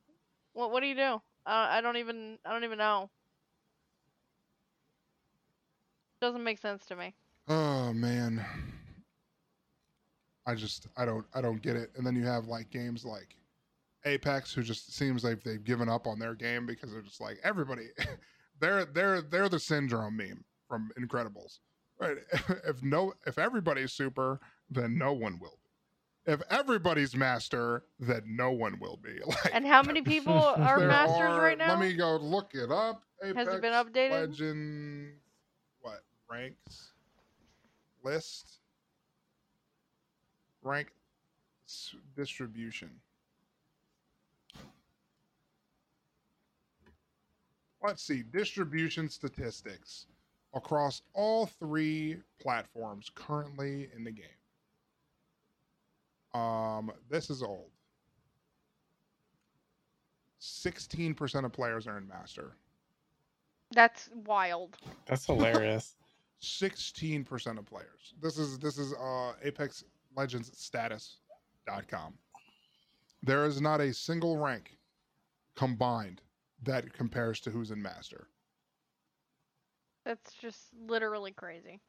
What 0.54 0.70
What 0.70 0.80
do 0.80 0.86
you 0.86 0.94
do? 0.94 1.20
Uh, 1.44 1.68
I 1.68 1.82
don't 1.82 1.98
even 1.98 2.38
I 2.42 2.54
don't 2.54 2.64
even 2.64 2.78
know. 2.78 3.10
Doesn't 6.22 6.42
make 6.42 6.58
sense 6.58 6.86
to 6.86 6.96
me. 6.96 7.12
Oh 7.48 7.92
man. 7.92 8.42
I 10.46 10.54
just 10.54 10.86
I 10.96 11.04
don't 11.04 11.26
I 11.34 11.42
don't 11.42 11.60
get 11.60 11.76
it. 11.76 11.90
And 11.96 12.06
then 12.06 12.16
you 12.16 12.24
have 12.24 12.46
like 12.46 12.70
games 12.70 13.04
like 13.04 13.36
Apex 14.06 14.54
who 14.54 14.62
just 14.62 14.94
seems 14.96 15.22
like 15.22 15.42
they've 15.42 15.62
given 15.62 15.90
up 15.90 16.06
on 16.06 16.18
their 16.18 16.34
game 16.34 16.64
because 16.64 16.90
they're 16.90 17.02
just 17.02 17.20
like 17.20 17.36
everybody 17.44 17.88
they're 18.58 18.86
they're 18.86 19.20
they're 19.20 19.50
the 19.50 19.60
syndrome 19.60 20.16
meme 20.16 20.46
from 20.66 20.90
Incredibles. 20.98 21.58
Right? 22.00 22.16
If 22.66 22.82
no 22.82 23.14
if 23.26 23.38
everybody's 23.38 23.92
super, 23.92 24.40
then 24.70 24.98
no 24.98 25.12
one 25.12 25.38
will 25.38 25.58
be. 25.62 26.32
If 26.32 26.42
everybody's 26.50 27.14
master, 27.14 27.84
then 27.98 28.22
no 28.26 28.50
one 28.50 28.78
will 28.80 28.96
be. 28.96 29.20
Like 29.26 29.54
And 29.54 29.66
how 29.66 29.82
many 29.82 30.02
people 30.02 30.32
are 30.56 30.78
masters 30.80 31.20
are- 31.20 31.40
right 31.40 31.58
now? 31.58 31.68
Let 31.68 31.80
me 31.80 31.94
go 31.94 32.16
look 32.16 32.50
it 32.54 32.70
up. 32.70 33.02
Apex 33.22 33.46
Has 33.46 33.54
it 33.54 33.62
been 33.62 33.72
updated? 33.72 34.10
Legend 34.10 35.12
what 35.80 36.02
ranks 36.30 36.92
list 38.02 38.58
rank 40.62 40.88
distribution. 42.16 42.90
Let's 47.82 48.02
see 48.02 48.22
distribution 48.22 49.08
statistics 49.08 50.06
across 50.54 51.02
all 51.12 51.46
three 51.46 52.16
platforms 52.40 53.10
currently 53.14 53.88
in 53.94 54.04
the 54.04 54.12
game. 54.12 54.24
Um, 56.40 56.92
this 57.08 57.30
is 57.30 57.42
old. 57.42 57.70
16% 60.40 61.44
of 61.44 61.52
players 61.52 61.86
are 61.86 61.98
in 61.98 62.06
master. 62.06 62.56
That's 63.72 64.10
wild. 64.26 64.76
That's 65.06 65.26
hilarious. 65.26 65.96
16% 66.42 67.58
of 67.58 67.66
players. 67.66 68.14
This 68.20 68.38
is 68.38 68.58
this 68.58 68.76
is 68.76 68.92
uh 68.94 69.32
Apex 69.42 69.84
Legends 70.14 70.50
status.com. 70.54 72.14
There 73.22 73.46
is 73.46 73.60
not 73.60 73.80
a 73.80 73.94
single 73.94 74.36
rank 74.36 74.76
combined 75.56 76.20
that 76.62 76.92
compares 76.92 77.40
to 77.40 77.50
who's 77.50 77.70
in 77.70 77.80
master. 77.80 78.28
That's 80.04 80.32
just 80.34 80.68
literally 80.86 81.32
crazy. 81.32 81.80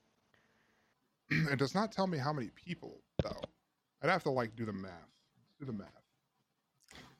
it 1.30 1.60
does 1.60 1.76
not 1.76 1.92
tell 1.92 2.08
me 2.08 2.18
how 2.18 2.32
many 2.34 2.50
people 2.56 3.02
though. 3.24 3.42
I'd 4.02 4.10
have 4.10 4.24
to 4.24 4.32
like 4.32 4.56
do 4.56 4.66
the 4.66 4.74
math. 4.74 4.92
do 5.60 5.66
the 5.66 5.74
math. 5.74 5.90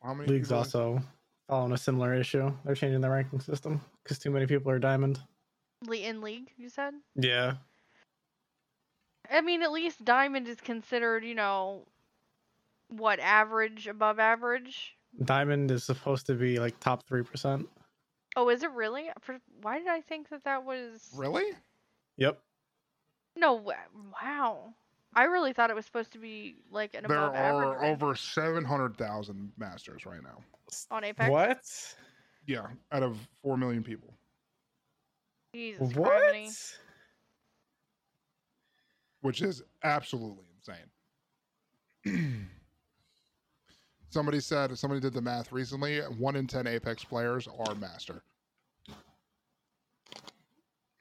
How 0.04 0.14
many 0.14 0.30
League's 0.30 0.50
people- 0.50 0.60
also 0.60 1.02
following 1.48 1.74
a 1.74 1.78
similar 1.78 2.14
issue. 2.14 2.52
They're 2.64 2.76
changing 2.76 3.02
the 3.02 3.10
ranking 3.10 3.40
system 3.40 3.82
because 4.04 4.20
too 4.20 4.32
many 4.32 4.46
people 4.46 4.72
are 4.72 4.80
diamond. 4.80 5.20
Le- 5.86 5.98
in 5.98 6.22
league, 6.22 6.52
you 6.58 6.70
said? 6.70 6.94
Yeah. 7.16 7.54
I 9.32 9.42
mean, 9.42 9.62
at 9.64 9.72
least 9.72 10.06
diamond 10.06 10.48
is 10.48 10.62
considered, 10.62 11.24
you 11.24 11.36
know, 11.36 11.88
what 12.90 13.20
average, 13.20 13.88
above 13.88 14.20
average. 14.20 14.96
Diamond 15.24 15.72
is 15.72 15.84
supposed 15.84 16.28
to 16.28 16.34
be 16.34 16.60
like 16.60 16.80
top 16.80 17.08
3%. 17.08 17.66
Oh, 18.36 18.50
is 18.50 18.64
it 18.64 18.72
really? 18.72 19.10
For, 19.22 19.40
why 19.62 19.80
did 19.80 19.88
I 19.88 20.02
think 20.02 20.30
that 20.30 20.44
that 20.44 20.66
was? 20.66 21.10
Really? 21.16 21.46
Yep. 22.18 22.40
No, 23.38 23.54
wow. 24.22 24.74
I 25.14 25.24
really 25.24 25.54
thought 25.54 25.70
it 25.70 25.76
was 25.76 25.86
supposed 25.86 26.12
to 26.14 26.18
be 26.18 26.56
like 26.72 26.94
an 26.94 27.06
There 27.08 27.18
above 27.18 27.36
average 27.36 27.68
are 27.68 27.82
rank 27.82 28.02
over 28.02 28.16
700,000 28.16 29.52
masters 29.58 30.06
right 30.06 30.22
now. 30.22 30.44
on 30.92 31.04
Apex. 31.04 31.30
What? 31.30 31.96
Yeah, 32.48 32.68
out 32.92 33.04
of 33.04 33.18
4 33.44 33.58
million 33.58 33.84
people. 33.84 34.14
Jesus 35.54 35.96
What? 35.96 36.12
criminy. 36.12 36.78
which 39.22 39.42
is 39.42 39.64
absolutely 39.84 40.46
insane. 42.06 42.46
somebody 44.16 44.40
said 44.40 44.78
somebody 44.78 45.02
did 45.02 45.14
the 45.14 45.22
math 45.22 45.52
recently. 45.52 46.00
One 46.00 46.38
in 46.38 46.48
ten 46.48 46.66
Apex 46.66 47.04
players 47.04 47.48
are 47.48 47.76
master. 47.76 48.24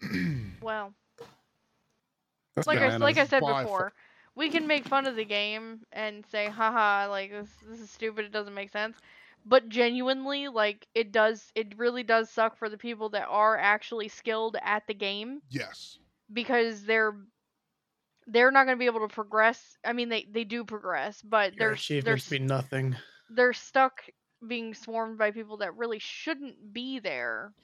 Well, 0.60 0.94
That's 2.54 2.66
like 2.66 2.78
I, 2.78 2.96
like 2.96 3.18
I 3.18 3.26
said 3.26 3.42
By 3.42 3.62
before, 3.62 3.92
we 4.34 4.48
can 4.48 4.66
make 4.66 4.86
fun 4.86 5.06
of 5.06 5.14
the 5.14 5.24
game 5.26 5.80
and 5.92 6.24
say, 6.26 6.48
haha, 6.48 7.08
like 7.10 7.30
this 7.30 7.50
this 7.68 7.80
is 7.80 7.90
stupid, 7.90 8.24
it 8.24 8.32
doesn't 8.32 8.54
make 8.54 8.70
sense. 8.72 8.96
But 9.44 9.68
genuinely, 9.68 10.48
like 10.48 10.86
it 10.94 11.12
does 11.12 11.52
it 11.54 11.78
really 11.78 12.02
does 12.02 12.30
suck 12.30 12.56
for 12.56 12.68
the 12.68 12.78
people 12.78 13.10
that 13.10 13.26
are 13.28 13.56
actually 13.58 14.08
skilled 14.08 14.56
at 14.62 14.86
the 14.86 14.94
game 14.94 15.42
yes, 15.50 15.98
because 16.32 16.84
they're 16.84 17.14
they're 18.26 18.50
not 18.50 18.64
going 18.64 18.76
to 18.76 18.80
be 18.80 18.86
able 18.86 19.06
to 19.08 19.14
progress. 19.14 19.76
I 19.84 19.92
mean, 19.92 20.08
they 20.08 20.24
they 20.30 20.44
do 20.44 20.64
progress, 20.64 21.22
but 21.22 21.54
Your 21.54 21.70
they're 21.70 21.82
they're 22.02 22.14
achievements 22.14 22.26
s- 22.26 22.36
be 22.36 22.38
nothing. 22.38 22.96
they're 23.30 23.52
stuck 23.54 24.04
being 24.46 24.74
swarmed 24.74 25.18
by 25.18 25.30
people 25.32 25.58
that 25.58 25.76
really 25.76 25.98
shouldn't 26.00 26.72
be 26.72 27.00
there, 27.00 27.54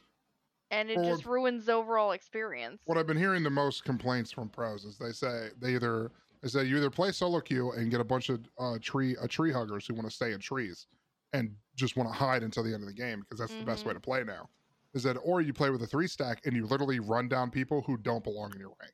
and 0.70 0.90
it 0.90 1.02
Well, 1.02 1.04
just 1.04 1.26
ruins 1.26 1.66
the 1.66 1.74
overall 1.74 2.12
experience. 2.12 2.82
what 2.84 2.98
I've 2.98 3.06
been 3.06 3.16
hearing 3.16 3.42
the 3.42 3.50
most 3.50 3.84
complaints 3.84 4.32
from 4.32 4.48
pros 4.48 4.84
is 4.84 4.98
they 4.98 5.12
say 5.12 5.50
they 5.58 5.74
either 5.74 6.10
they 6.42 6.48
say 6.48 6.64
you 6.64 6.76
either 6.78 6.90
play 6.90 7.12
solo 7.12 7.40
queue 7.40 7.72
and 7.72 7.90
get 7.90 8.00
a 8.00 8.04
bunch 8.04 8.28
of 8.28 8.44
uh, 8.58 8.78
tree 8.80 9.16
uh, 9.16 9.26
tree 9.28 9.52
huggers 9.52 9.86
who 9.86 9.94
want 9.94 10.08
to 10.08 10.14
stay 10.14 10.32
in 10.32 10.40
trees 10.40 10.86
and 11.32 11.56
just 11.76 11.96
want 11.96 12.08
to 12.08 12.12
hide 12.14 12.42
until 12.42 12.62
the 12.64 12.72
end 12.72 12.82
of 12.82 12.88
the 12.88 12.94
game 12.94 13.20
because 13.20 13.38
that's 13.38 13.54
the 13.56 13.62
best 13.64 13.84
way 13.84 13.92
Mhm. 13.92 13.94
to 13.94 14.00
play 14.00 14.24
now. 14.24 14.48
Is 14.94 15.02
that 15.04 15.14
or 15.22 15.40
you 15.40 15.52
play 15.52 15.70
with 15.70 15.82
a 15.82 15.86
three 15.86 16.08
stack 16.08 16.44
and 16.46 16.56
you 16.56 16.66
literally 16.66 16.98
run 16.98 17.28
down 17.28 17.50
people 17.50 17.82
who 17.82 17.96
don't 17.96 18.24
belong 18.24 18.52
in 18.54 18.58
your 18.60 18.74
rank. 18.80 18.92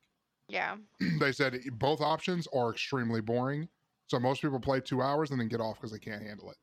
Yeah, 0.49 0.76
they 1.20 1.32
said 1.32 1.59
both 1.72 2.01
options 2.01 2.47
are 2.55 2.70
extremely 2.70 3.20
boring. 3.20 3.68
So 4.09 4.20
most 4.20 4.40
people 4.42 4.61
play 4.61 4.80
two 4.80 5.03
hours 5.03 5.30
and 5.32 5.40
then 5.40 5.49
get 5.49 5.61
off 5.61 5.76
because 5.76 5.90
they 5.90 5.99
can't 5.99 6.22
handle 6.22 6.51
it. 6.51 6.57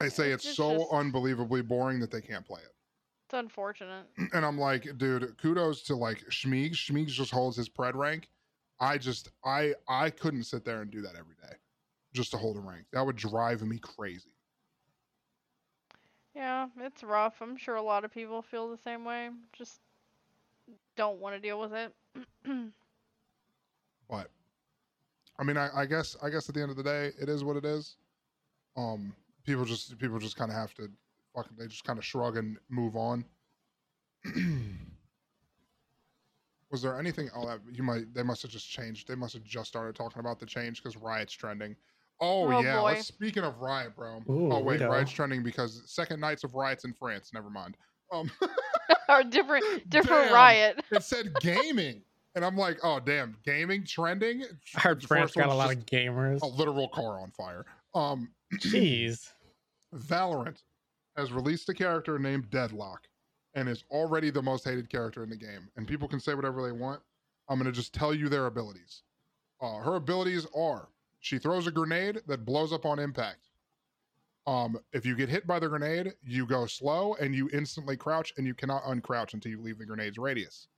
They 0.00 0.10
say 0.10 0.30
It's 0.30 0.44
it's, 0.46 0.56
so 0.56 0.76
just- 0.78 0.92
unbelievably 0.92 1.62
boring 1.62 2.00
that 2.00 2.10
they 2.10 2.20
can't 2.20 2.46
play 2.46 2.60
it. 2.60 2.74
it's 3.26 3.34
unfortunate. 3.34 4.06
And 4.34 4.44
I'm 4.44 4.58
like, 4.58 4.86
dude, 4.98 5.36
kudos 5.40 5.82
to 5.84 5.96
like 5.96 6.18
Schmeeg. 6.30 6.72
Schmeeg 6.72 7.06
just 7.06 7.30
holds 7.30 7.56
his 7.56 7.68
pred 7.68 7.94
rank. 7.94 8.28
I 8.80 8.98
just 8.98 9.30
I 9.44 9.74
I 9.88 10.10
couldn't 10.10 10.44
sit 10.44 10.64
there 10.64 10.82
and 10.82 10.90
do 10.90 11.00
that 11.02 11.14
every 11.18 11.34
day 11.42 11.56
just 12.12 12.30
to 12.32 12.36
hold 12.36 12.56
a 12.58 12.60
rank. 12.60 12.84
That 12.92 13.04
would 13.06 13.16
drive 13.16 13.62
me 13.62 13.78
crazy. 13.78 14.30
Yeah, 16.34 16.68
it's 16.78 17.02
rough. 17.02 17.40
I'm 17.40 17.56
sure 17.56 17.74
a 17.76 17.82
lot 17.82 18.04
of 18.04 18.12
people 18.12 18.42
feel 18.42 18.70
the 18.70 18.76
same 18.76 19.04
way. 19.04 19.30
Just 19.52 19.80
don't 20.96 21.18
want 21.18 21.34
to 21.34 21.40
deal 21.40 21.58
with 21.58 21.72
it. 21.72 21.92
But 24.10 24.30
I 25.38 25.44
mean, 25.44 25.58
I, 25.58 25.68
I 25.76 25.84
guess 25.86 26.16
I 26.22 26.30
guess 26.30 26.48
at 26.48 26.54
the 26.54 26.62
end 26.62 26.70
of 26.70 26.76
the 26.78 26.82
day, 26.82 27.10
it 27.20 27.28
is 27.28 27.44
what 27.44 27.56
it 27.56 27.64
is. 27.66 27.96
Um, 28.76 29.12
people 29.44 29.64
just 29.66 29.98
people 29.98 30.18
just 30.18 30.36
kind 30.36 30.50
of 30.50 30.56
have 30.56 30.72
to 30.74 30.88
fucking 31.34 31.56
they 31.58 31.66
just 31.66 31.84
kind 31.84 31.98
of 31.98 32.04
shrug 32.04 32.36
and 32.38 32.56
move 32.70 32.96
on. 32.96 33.24
Was 36.70 36.82
there 36.82 36.98
anything? 36.98 37.30
Oh, 37.34 37.46
that 37.46 37.60
you 37.72 37.82
might 37.82 38.12
they 38.14 38.22
must 38.22 38.42
have 38.42 38.50
just 38.50 38.68
changed. 38.70 39.08
They 39.08 39.14
must 39.14 39.34
have 39.34 39.44
just 39.44 39.68
started 39.68 39.94
talking 39.94 40.20
about 40.20 40.38
the 40.38 40.46
change 40.46 40.82
because 40.82 40.96
Riot's 40.96 41.32
trending. 41.32 41.76
Oh, 42.20 42.50
Oh, 42.50 42.62
yeah. 42.62 42.80
boy. 42.80 42.84
Let's, 42.86 43.06
speaking 43.06 43.44
of 43.44 43.58
Riot, 43.60 43.94
bro. 43.94 44.22
Ooh, 44.28 44.52
oh 44.52 44.60
wait, 44.62 44.80
Riot's 44.80 45.12
trending 45.12 45.42
because 45.42 45.82
second 45.86 46.20
nights 46.20 46.44
of 46.44 46.54
riots 46.54 46.84
in 46.84 46.92
France. 46.92 47.30
Never 47.32 47.48
mind. 47.50 47.76
Um, 48.12 48.30
or 49.08 49.22
different 49.22 49.64
different 49.88 50.24
Damn. 50.24 50.34
riot. 50.34 50.82
it 50.90 51.02
said 51.02 51.32
gaming, 51.40 52.02
and 52.38 52.44
I'm 52.44 52.56
like, 52.56 52.78
oh 52.84 53.00
damn, 53.00 53.36
gaming 53.44 53.82
trending. 53.82 54.44
The 54.74 55.00
France 55.04 55.32
got 55.32 55.48
a 55.48 55.54
lot 55.54 55.72
of 55.72 55.84
gamers. 55.86 56.40
a 56.42 56.46
literal 56.46 56.86
car 56.86 57.20
on 57.20 57.32
fire. 57.32 57.66
Um, 57.96 58.30
Jeez. 58.54 59.32
Valorant 59.96 60.62
has 61.16 61.32
released 61.32 61.68
a 61.68 61.74
character 61.74 62.16
named 62.16 62.48
Deadlock 62.48 63.08
and 63.54 63.68
is 63.68 63.82
already 63.90 64.30
the 64.30 64.40
most 64.40 64.64
hated 64.64 64.88
character 64.88 65.24
in 65.24 65.30
the 65.30 65.36
game. 65.36 65.68
And 65.76 65.88
people 65.88 66.06
can 66.06 66.20
say 66.20 66.34
whatever 66.34 66.62
they 66.62 66.70
want. 66.70 67.00
I'm 67.48 67.58
going 67.58 67.66
to 67.66 67.76
just 67.76 67.92
tell 67.92 68.14
you 68.14 68.28
their 68.28 68.46
abilities. 68.46 69.02
Uh, 69.60 69.78
her 69.78 69.96
abilities 69.96 70.46
are 70.56 70.90
she 71.18 71.38
throws 71.38 71.66
a 71.66 71.72
grenade 71.72 72.20
that 72.28 72.44
blows 72.44 72.72
up 72.72 72.86
on 72.86 73.00
impact. 73.00 73.48
Um, 74.46 74.78
if 74.92 75.04
you 75.04 75.16
get 75.16 75.28
hit 75.28 75.44
by 75.44 75.58
the 75.58 75.68
grenade, 75.68 76.12
you 76.22 76.46
go 76.46 76.66
slow 76.66 77.16
and 77.20 77.34
you 77.34 77.50
instantly 77.52 77.96
crouch 77.96 78.32
and 78.36 78.46
you 78.46 78.54
cannot 78.54 78.84
uncrouch 78.84 79.34
until 79.34 79.50
you 79.50 79.60
leave 79.60 79.78
the 79.78 79.84
grenade's 79.84 80.18
radius, 80.18 80.68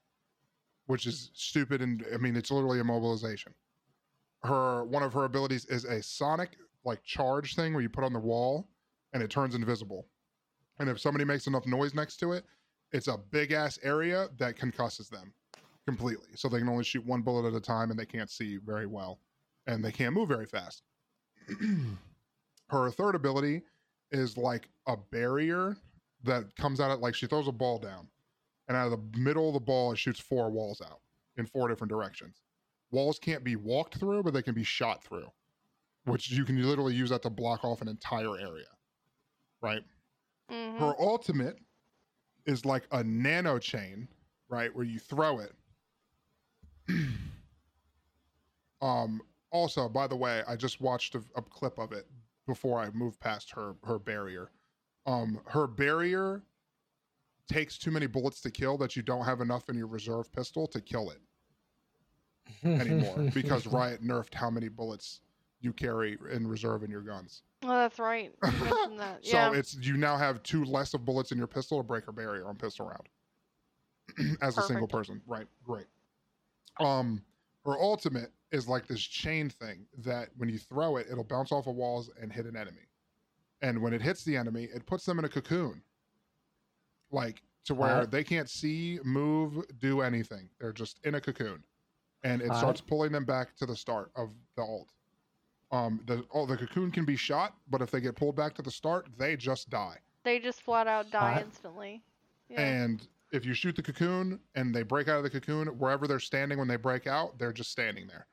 which 0.91 1.07
is 1.07 1.31
stupid. 1.35 1.81
And 1.81 2.05
I 2.13 2.17
mean, 2.17 2.35
it's 2.37 2.51
literally 2.51 2.81
immobilization. 2.81 3.53
Her 4.43 4.85
one 4.85 5.05
of 5.05 5.13
her 5.13 5.25
abilities 5.25 5.65
is 5.67 5.85
a 5.85 6.03
sonic 6.03 6.57
like 6.85 7.05
charge 7.05 7.55
thing 7.55 7.73
where 7.73 7.83
you 7.83 7.89
put 7.89 8.03
on 8.03 8.13
the 8.13 8.19
wall 8.19 8.69
and 9.13 9.23
it 9.23 9.31
turns 9.31 9.55
invisible. 9.55 10.09
And 10.81 10.89
if 10.89 10.99
somebody 10.99 11.25
makes 11.25 11.47
enough 11.47 11.65
noise 11.67 11.95
next 11.95 12.17
to 12.19 12.33
it, 12.33 12.45
it's 12.91 13.07
a 13.07 13.19
big 13.31 13.53
ass 13.53 13.79
area 13.85 14.29
that 14.39 14.57
concusses 14.57 15.09
them 15.09 15.33
completely. 15.87 16.31
So 16.35 16.49
they 16.49 16.59
can 16.59 16.69
only 16.69 16.85
shoot 16.85 17.07
one 17.07 17.23
bullet 17.23 17.47
at 17.47 17.55
a 17.55 17.61
time 17.61 17.91
and 17.91 17.99
they 17.99 18.07
can't 18.07 18.31
see 18.31 18.57
very 18.57 18.87
well 18.87 19.21
and 19.69 19.85
they 19.85 19.93
can't 19.93 20.15
move 20.15 20.29
very 20.29 20.47
fast. 20.47 20.83
Her 22.69 22.91
third 22.91 23.15
ability 23.15 23.63
is 24.11 24.37
like 24.37 24.69
a 24.89 24.97
barrier 24.97 25.77
that 26.25 26.57
comes 26.57 26.81
out 26.81 26.91
at 26.91 27.01
like 27.01 27.15
she 27.15 27.27
throws 27.27 27.47
a 27.47 27.53
ball 27.53 27.79
down 27.79 28.09
and 28.71 28.77
out 28.77 28.93
of 28.93 28.93
the 28.93 29.19
middle 29.19 29.49
of 29.49 29.55
the 29.55 29.61
ball 29.61 29.91
it 29.91 29.99
shoots 29.99 30.21
four 30.21 30.49
walls 30.49 30.81
out 30.81 31.01
in 31.37 31.45
four 31.45 31.67
different 31.69 31.91
directions. 31.91 32.41
Walls 32.93 33.19
can't 33.19 33.43
be 33.43 33.57
walked 33.57 33.97
through, 33.99 34.23
but 34.23 34.33
they 34.33 34.43
can 34.43 34.55
be 34.55 34.63
shot 34.63 35.03
through, 35.03 35.27
which 36.05 36.31
you 36.31 36.45
can 36.45 36.63
literally 36.63 36.95
use 36.95 37.11
that 37.11 37.21
to 37.23 37.31
block 37.31 37.65
off 37.65 37.83
an 37.83 37.89
entire 37.89 38.39
area. 38.39 38.69
Right? 39.61 39.83
Mhm. 40.49 40.79
Her 40.79 40.95
ultimate 41.01 41.59
is 42.47 42.65
like 42.65 42.87
a 42.93 43.03
nano 43.03 43.59
chain, 43.59 44.07
right, 44.49 44.73
where 44.73 44.85
you 44.85 45.01
throw 45.01 45.41
it. 45.41 45.53
um. 48.81 49.21
Also, 49.53 49.89
by 49.89 50.07
the 50.07 50.15
way, 50.15 50.45
I 50.47 50.55
just 50.55 50.81
watched 50.81 51.17
a, 51.17 51.25
a 51.35 51.43
clip 51.43 51.77
of 51.77 51.91
it 51.91 52.07
before 52.47 52.79
I 52.79 52.89
moved 52.91 53.19
past 53.19 53.51
her 53.51 53.75
her 53.83 53.99
barrier. 53.99 54.53
Um, 55.07 55.41
her 55.47 55.67
barrier 55.67 56.45
takes 57.51 57.77
too 57.77 57.91
many 57.91 58.07
bullets 58.07 58.41
to 58.43 58.51
kill 58.51 58.79
that 58.79 58.95
you 58.95 59.03
don't 59.03 59.25
have 59.25 59.41
enough 59.41 59.69
in 59.69 59.77
your 59.77 59.89
reserve 59.89 60.33
pistol 60.33 60.67
to 60.69 60.81
kill 60.81 61.11
it 61.11 61.19
anymore 62.65 63.29
because 63.35 63.67
Riot 63.67 64.03
nerfed 64.03 64.35
how 64.35 64.51
many 64.51 64.69
bullets 64.69 65.21
you 65.61 65.73
carry 65.73 66.17
in 66.33 66.47
reserve 66.47 66.85
in 66.85 66.91
your 66.91 67.03
guns. 67.03 67.43
Oh, 67.63 67.69
that's 67.69 67.99
right. 67.99 68.33
You 68.43 68.53
mentioned 68.65 69.01
that. 69.01 69.21
So 69.25 69.37
Yeah. 69.37 69.53
it's 69.53 69.75
you 69.75 69.97
now 69.97 70.17
have 70.17 70.43
two 70.43 70.65
less 70.65 70.95
of 70.95 71.05
bullets 71.05 71.33
in 71.33 71.39
your 71.39 71.47
pistol 71.47 71.79
to 71.79 71.83
break 71.83 72.09
a 72.09 72.13
barrier 72.13 72.47
on 72.47 72.57
pistol 72.57 72.87
round 72.87 74.39
as 74.43 74.57
a 74.57 74.63
single 74.63 74.87
person. 74.89 75.21
Right, 75.27 75.47
great. 75.65 75.87
Um, 76.79 77.23
her 77.67 77.79
ultimate 77.79 78.33
is 78.53 78.67
like 78.69 78.87
this 78.87 79.01
chain 79.01 79.51
thing 79.51 79.87
that 79.99 80.31
when 80.39 80.49
you 80.49 80.59
throw 80.59 80.97
it, 80.97 81.09
it'll 81.11 81.25
bounce 81.25 81.53
off 81.53 81.67
of 81.67 81.75
walls 81.75 82.11
and 82.21 82.33
hit 82.33 82.47
an 82.47 82.57
enemy. 82.57 82.87
And 83.61 83.83
when 83.83 83.93
it 83.93 84.01
hits 84.01 84.25
the 84.25 84.37
enemy, 84.37 84.69
it 84.75 84.87
puts 84.87 85.05
them 85.05 85.19
in 85.19 85.27
a 85.27 85.29
cocoon, 85.29 85.83
like 87.11 87.43
to 87.65 87.75
where 87.75 87.89
Hot. 87.97 88.11
they 88.11 88.25
can't 88.25 88.49
see, 88.49 88.99
move, 89.05 89.65
do 89.81 90.01
anything. 90.01 90.49
They're 90.59 90.73
just 90.73 90.99
in 91.05 91.15
a 91.15 91.21
cocoon, 91.21 91.63
and 92.25 92.43
it 92.43 92.49
Hot. 92.49 92.59
starts 92.59 92.81
pulling 92.81 93.13
them 93.13 93.25
back 93.25 93.57
to 93.57 93.67
the 93.67 93.77
start 93.77 94.11
of 94.17 94.31
the 94.57 94.63
ult. 94.63 94.93
Um, 95.73 96.01
the 96.07 96.25
oh, 96.33 96.47
the 96.47 96.57
cocoon 96.57 96.91
can 96.91 97.05
be 97.05 97.17
shot, 97.17 97.55
but 97.69 97.81
if 97.81 97.91
they 97.91 98.01
get 98.01 98.17
pulled 98.17 98.37
back 98.37 98.55
to 98.55 98.63
the 98.63 98.71
start, 98.71 99.07
they 99.19 99.37
just 99.37 99.71
die. 99.71 99.99
they 100.25 100.39
just 100.39 100.63
flat 100.63 100.87
out 100.87 101.11
die 101.11 101.35
Hot. 101.35 101.43
instantly. 101.43 102.03
Yeah. 102.49 102.61
And 102.61 103.07
if 103.33 103.47
you 103.47 103.55
shoot 103.55 103.77
the 103.77 103.83
cocoon 103.83 104.41
and 104.57 104.75
they 104.75 104.83
break 104.83 105.09
out 105.09 105.19
of 105.19 105.23
the 105.23 105.31
cocoon, 105.31 105.69
wherever 105.79 106.09
they're 106.09 106.19
standing 106.19 106.59
when 106.59 106.67
they 106.67 106.77
break 106.77 107.07
out, 107.07 107.39
they're 107.39 107.53
just 107.53 107.71
standing 107.71 108.09
there. 108.09 108.27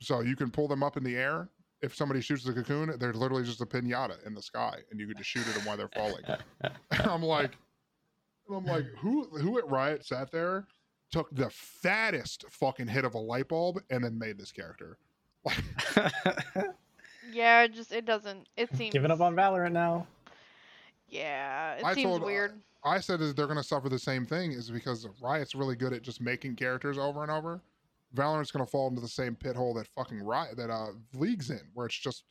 So 0.00 0.20
you 0.20 0.34
can 0.34 0.50
pull 0.50 0.66
them 0.66 0.82
up 0.82 0.96
in 0.96 1.04
the 1.04 1.16
air. 1.16 1.48
If 1.80 1.94
somebody 1.94 2.20
shoots 2.20 2.44
the 2.44 2.52
cocoon, 2.52 2.94
they're 2.98 3.12
literally 3.12 3.44
just 3.44 3.60
a 3.60 3.66
pinata 3.66 4.24
in 4.26 4.34
the 4.34 4.42
sky, 4.42 4.78
and 4.90 4.98
you 4.98 5.06
can 5.06 5.16
just 5.16 5.30
shoot 5.30 5.46
at 5.46 5.54
them 5.54 5.64
while 5.64 5.76
they're 5.76 5.88
falling. 5.88 6.22
I'm 6.90 7.22
like, 7.22 7.52
and 8.48 8.56
I'm 8.56 8.64
like, 8.66 8.86
who 8.98 9.24
who 9.24 9.58
at 9.58 9.68
Riot 9.68 10.04
sat 10.04 10.30
there, 10.30 10.66
took 11.10 11.34
the 11.34 11.50
fattest 11.50 12.44
fucking 12.50 12.88
hit 12.88 13.04
of 13.04 13.14
a 13.14 13.18
light 13.18 13.48
bulb, 13.48 13.80
and 13.90 14.02
then 14.04 14.18
made 14.18 14.38
this 14.38 14.52
character? 14.52 14.98
yeah, 17.32 17.62
it 17.62 17.74
just 17.74 17.92
it 17.92 18.04
doesn't. 18.04 18.48
It 18.56 18.74
seems 18.76 18.92
Giving 18.92 19.10
up 19.10 19.20
on 19.20 19.34
Valorant 19.34 19.72
now. 19.72 20.06
Yeah, 21.08 21.74
it 21.74 21.84
I 21.84 21.94
seems 21.94 22.04
told- 22.06 22.22
uh, 22.22 22.26
weird. 22.26 22.52
I 22.84 22.98
said 22.98 23.20
is 23.20 23.32
they're 23.34 23.46
going 23.46 23.58
to 23.58 23.62
suffer 23.62 23.88
the 23.88 23.98
same 23.98 24.26
thing 24.26 24.50
is 24.50 24.68
because 24.68 25.06
Riot's 25.22 25.54
really 25.54 25.76
good 25.76 25.92
at 25.92 26.02
just 26.02 26.20
making 26.20 26.56
characters 26.56 26.98
over 26.98 27.22
and 27.22 27.30
over. 27.30 27.60
Valorant's 28.12 28.50
going 28.50 28.64
to 28.64 28.70
fall 28.70 28.88
into 28.88 29.00
the 29.00 29.06
same 29.06 29.36
pit 29.36 29.54
hole 29.54 29.72
that 29.74 29.86
fucking 29.86 30.20
Riot 30.20 30.56
that 30.56 30.68
uh 30.68 30.88
League's 31.14 31.50
in, 31.50 31.60
where 31.74 31.86
it's 31.86 31.96
just 31.98 32.24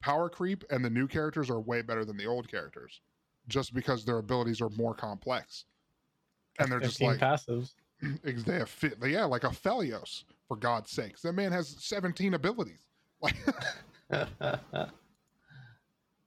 power 0.00 0.28
creep, 0.28 0.64
and 0.70 0.84
the 0.84 0.90
new 0.90 1.08
characters 1.08 1.50
are 1.50 1.60
way 1.60 1.82
better 1.82 2.04
than 2.04 2.16
the 2.16 2.26
old 2.26 2.48
characters, 2.48 3.00
just 3.48 3.74
because 3.74 4.04
their 4.04 4.18
abilities 4.18 4.60
are 4.60 4.70
more 4.70 4.94
complex, 4.94 5.64
and 6.58 6.70
they're 6.70 6.80
just 6.80 7.00
like 7.00 7.18
passives. 7.18 7.72
they 8.22 8.54
have 8.54 8.68
fit, 8.70 8.96
yeah, 9.06 9.24
like 9.24 9.42
Aphelios 9.42 10.24
for 10.48 10.56
God's 10.56 10.90
sakes. 10.90 11.22
That 11.22 11.34
man 11.34 11.52
has 11.52 11.76
seventeen 11.78 12.34
abilities, 12.34 12.80
like 13.22 13.36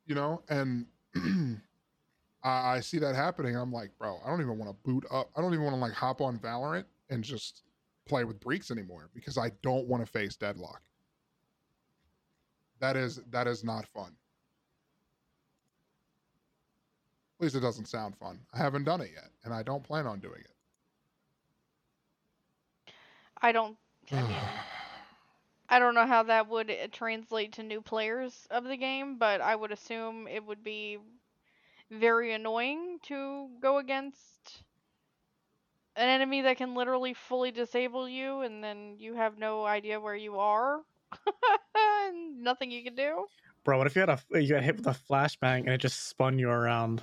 you 0.05 0.15
know, 0.15 0.41
and 0.49 0.85
I, 2.43 2.75
I 2.75 2.79
see 2.79 2.99
that 2.99 3.15
happening. 3.15 3.55
I'm 3.55 3.71
like, 3.71 3.91
bro, 3.97 4.19
I 4.25 4.29
don't 4.29 4.41
even 4.41 4.57
want 4.57 4.71
to 4.71 4.77
boot 4.83 5.05
up. 5.11 5.29
I 5.35 5.41
don't 5.41 5.53
even 5.53 5.65
want 5.65 5.75
to 5.75 5.81
like 5.81 5.93
hop 5.93 6.21
on 6.21 6.37
Valorant 6.39 6.85
and 7.09 7.23
just 7.23 7.63
play 8.05 8.23
with 8.23 8.39
Breeks 8.39 8.71
anymore 8.71 9.09
because 9.13 9.37
I 9.37 9.51
don't 9.61 9.87
want 9.87 10.05
to 10.05 10.11
face 10.11 10.35
Deadlock. 10.35 10.81
That 12.79 12.97
is 12.97 13.21
that 13.31 13.47
is 13.47 13.63
not 13.63 13.87
fun. 13.87 14.11
At 17.32 17.32
least 17.43 17.55
it 17.55 17.61
doesn't 17.61 17.87
sound 17.87 18.15
fun. 18.17 18.39
I 18.53 18.57
haven't 18.57 18.85
done 18.85 19.01
it 19.01 19.11
yet, 19.13 19.29
and 19.43 19.53
I 19.53 19.63
don't 19.63 19.83
plan 19.83 20.07
on 20.07 20.19
doing 20.19 20.41
it. 20.41 20.53
I 23.41 23.51
don't. 23.51 23.77
I 24.11 24.21
mean, 24.21 24.31
I 25.69 25.79
don't 25.79 25.95
know 25.95 26.05
how 26.05 26.23
that 26.23 26.49
would 26.49 26.69
uh, 26.69 26.87
translate 26.91 27.53
to 27.53 27.63
new 27.63 27.81
players 27.81 28.47
of 28.51 28.63
the 28.63 28.77
game, 28.77 29.17
but 29.17 29.41
I 29.41 29.55
would 29.55 29.71
assume 29.71 30.27
it 30.27 30.45
would 30.45 30.63
be 30.63 30.99
very 31.91 32.33
annoying 32.33 32.99
to 33.03 33.49
go 33.61 33.77
against 33.77 34.63
an 35.95 36.09
enemy 36.09 36.41
that 36.41 36.57
can 36.57 36.75
literally 36.75 37.13
fully 37.13 37.51
disable 37.51 38.07
you, 38.07 38.41
and 38.41 38.63
then 38.63 38.95
you 38.97 39.15
have 39.15 39.37
no 39.37 39.65
idea 39.65 39.99
where 39.99 40.15
you 40.15 40.37
are, 40.39 40.81
and 41.75 42.41
nothing 42.43 42.71
you 42.71 42.83
can 42.83 42.95
do. 42.95 43.25
Bro, 43.63 43.77
what 43.77 43.87
if 43.87 43.95
you 43.95 44.01
had 44.01 44.09
a 44.09 44.19
you 44.41 44.49
got 44.49 44.63
hit 44.63 44.77
with 44.77 44.87
a 44.87 44.97
flashbang 45.09 45.59
and 45.59 45.69
it 45.69 45.77
just 45.77 46.07
spun 46.07 46.37
you 46.37 46.49
around? 46.49 47.01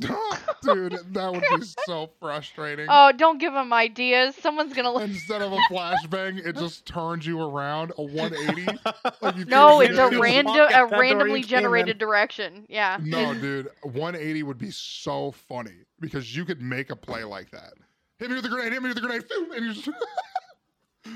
Dude, 0.62 0.98
that 1.12 1.32
would 1.32 1.60
be 1.60 1.66
so 1.84 2.10
frustrating. 2.20 2.86
Oh, 2.88 3.12
don't 3.16 3.38
give 3.38 3.52
them 3.52 3.72
ideas. 3.72 4.36
Someone's 4.36 4.72
gonna. 4.72 4.92
Look. 4.92 5.02
Instead 5.02 5.42
of 5.42 5.52
a 5.52 5.58
flashbang, 5.70 6.46
it 6.46 6.56
just 6.56 6.86
turns 6.86 7.26
you 7.26 7.40
around 7.42 7.92
a 7.98 8.02
180. 8.02 8.78
Like 9.20 9.36
you 9.36 9.44
No, 9.46 9.80
it's 9.80 9.98
a 9.98 10.08
random, 10.18 10.54
a 10.54 10.68
that 10.68 10.90
door 10.90 11.04
you 11.04 11.10
randomly 11.10 11.42
generated 11.42 11.98
direction. 11.98 12.64
Yeah. 12.68 12.98
No, 13.02 13.34
dude, 13.40 13.68
180 13.82 14.42
would 14.44 14.58
be 14.58 14.70
so 14.70 15.32
funny 15.32 15.84
because 15.98 16.34
you 16.34 16.44
could 16.44 16.62
make 16.62 16.90
a 16.90 16.96
play 16.96 17.24
like 17.24 17.50
that. 17.50 17.72
Hit 18.18 18.30
me 18.30 18.36
with 18.36 18.44
the 18.44 18.50
grenade, 18.50 18.72
hit 18.72 18.82
me 18.82 18.88
with 18.88 18.96
the 18.96 19.06
grenade, 19.06 19.24
and 19.54 19.66
you 19.66 19.74
just. 19.74 19.88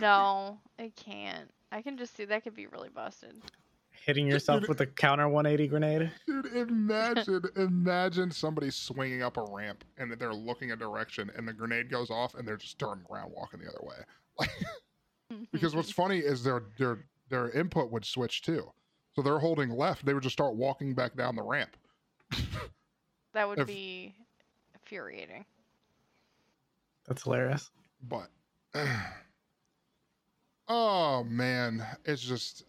No, 0.01 0.59
I 0.79 0.91
can't. 0.97 1.51
I 1.71 1.83
can 1.83 1.97
just 1.97 2.17
see 2.17 2.25
that 2.25 2.43
could 2.43 2.55
be 2.55 2.67
really 2.67 2.89
busted. 2.89 3.35
Hitting 4.05 4.27
yourself 4.27 4.69
with 4.69 4.81
a 4.81 4.87
counter 4.87 5.29
180 5.29 5.69
grenade. 5.69 6.11
Dude, 6.27 6.47
imagine, 6.47 7.43
imagine 7.57 8.31
somebody 8.33 8.71
swinging 8.71 9.23
up 9.23 9.37
a 9.37 9.45
ramp 9.49 9.85
and 9.97 10.13
they're 10.13 10.35
looking 10.35 10.73
a 10.73 10.77
direction 10.77 11.31
and 11.37 11.47
the 11.47 11.53
grenade 11.53 11.89
goes 11.89 12.11
off 12.11 12.35
and 12.35 12.47
they're 12.47 12.57
just 12.57 12.79
turning 12.81 13.05
around 13.11 13.31
walking 13.33 13.61
the 13.61 13.69
other 13.69 13.79
way. 13.83 13.97
Like, 14.39 14.51
because 15.53 15.77
what's 15.77 15.93
mm-hmm. 15.93 16.03
funny 16.03 16.19
is 16.19 16.43
their 16.43 16.65
their 16.79 17.05
their 17.29 17.51
input 17.51 17.93
would 17.93 18.05
switch 18.05 18.43
too. 18.43 18.73
So 19.15 19.23
they're 19.23 19.39
holding 19.39 19.71
left. 19.71 20.05
They 20.05 20.15
would 20.15 20.23
just 20.23 20.33
start 20.33 20.55
walking 20.55 20.95
back 20.95 21.15
down 21.17 21.37
the 21.37 21.43
ramp. 21.43 21.77
That 23.35 23.49
would 23.49 23.61
If- 23.61 23.67
be 23.67 24.15
infuriating. 24.75 25.47
That's 27.07 27.23
hilarious. 27.23 27.71
But 28.09 28.29
oh 30.69 31.25
man, 31.25 31.85
it's 32.05 32.23
just 32.23 32.65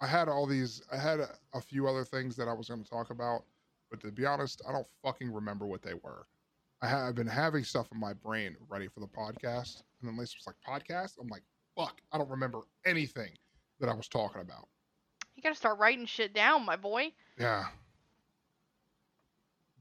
I 0.00 0.06
had 0.06 0.28
all 0.28 0.46
these. 0.46 0.82
I 0.92 0.96
had 0.96 1.20
a, 1.20 1.30
a 1.54 1.60
few 1.60 1.88
other 1.88 2.04
things 2.04 2.36
that 2.36 2.48
I 2.48 2.52
was 2.52 2.68
going 2.68 2.82
to 2.82 2.88
talk 2.90 3.10
about, 3.10 3.44
but 3.90 4.00
to 4.00 4.10
be 4.12 4.26
honest, 4.26 4.60
I 4.68 4.72
don't 4.72 4.86
fucking 5.02 5.32
remember 5.32 5.66
what 5.66 5.82
they 5.82 5.94
were. 5.94 6.26
I 6.82 6.88
have 6.88 7.14
been 7.14 7.26
having 7.26 7.64
stuff 7.64 7.88
in 7.92 7.98
my 7.98 8.12
brain 8.12 8.56
ready 8.68 8.88
for 8.88 9.00
the 9.00 9.06
podcast, 9.06 9.82
and 10.00 10.08
then 10.08 10.16
Lisa 10.18 10.36
was 10.38 10.46
like, 10.46 10.56
"Podcast." 10.84 11.14
I'm 11.20 11.28
like, 11.28 11.42
"Fuck!" 11.76 12.00
I 12.12 12.18
don't 12.18 12.28
remember 12.28 12.60
anything 12.84 13.30
that 13.80 13.88
I 13.88 13.94
was 13.94 14.08
talking 14.08 14.42
about. 14.42 14.68
You 15.34 15.42
gotta 15.42 15.54
start 15.54 15.78
writing 15.78 16.04
shit 16.06 16.34
down, 16.34 16.64
my 16.66 16.76
boy. 16.76 17.12
Yeah, 17.38 17.64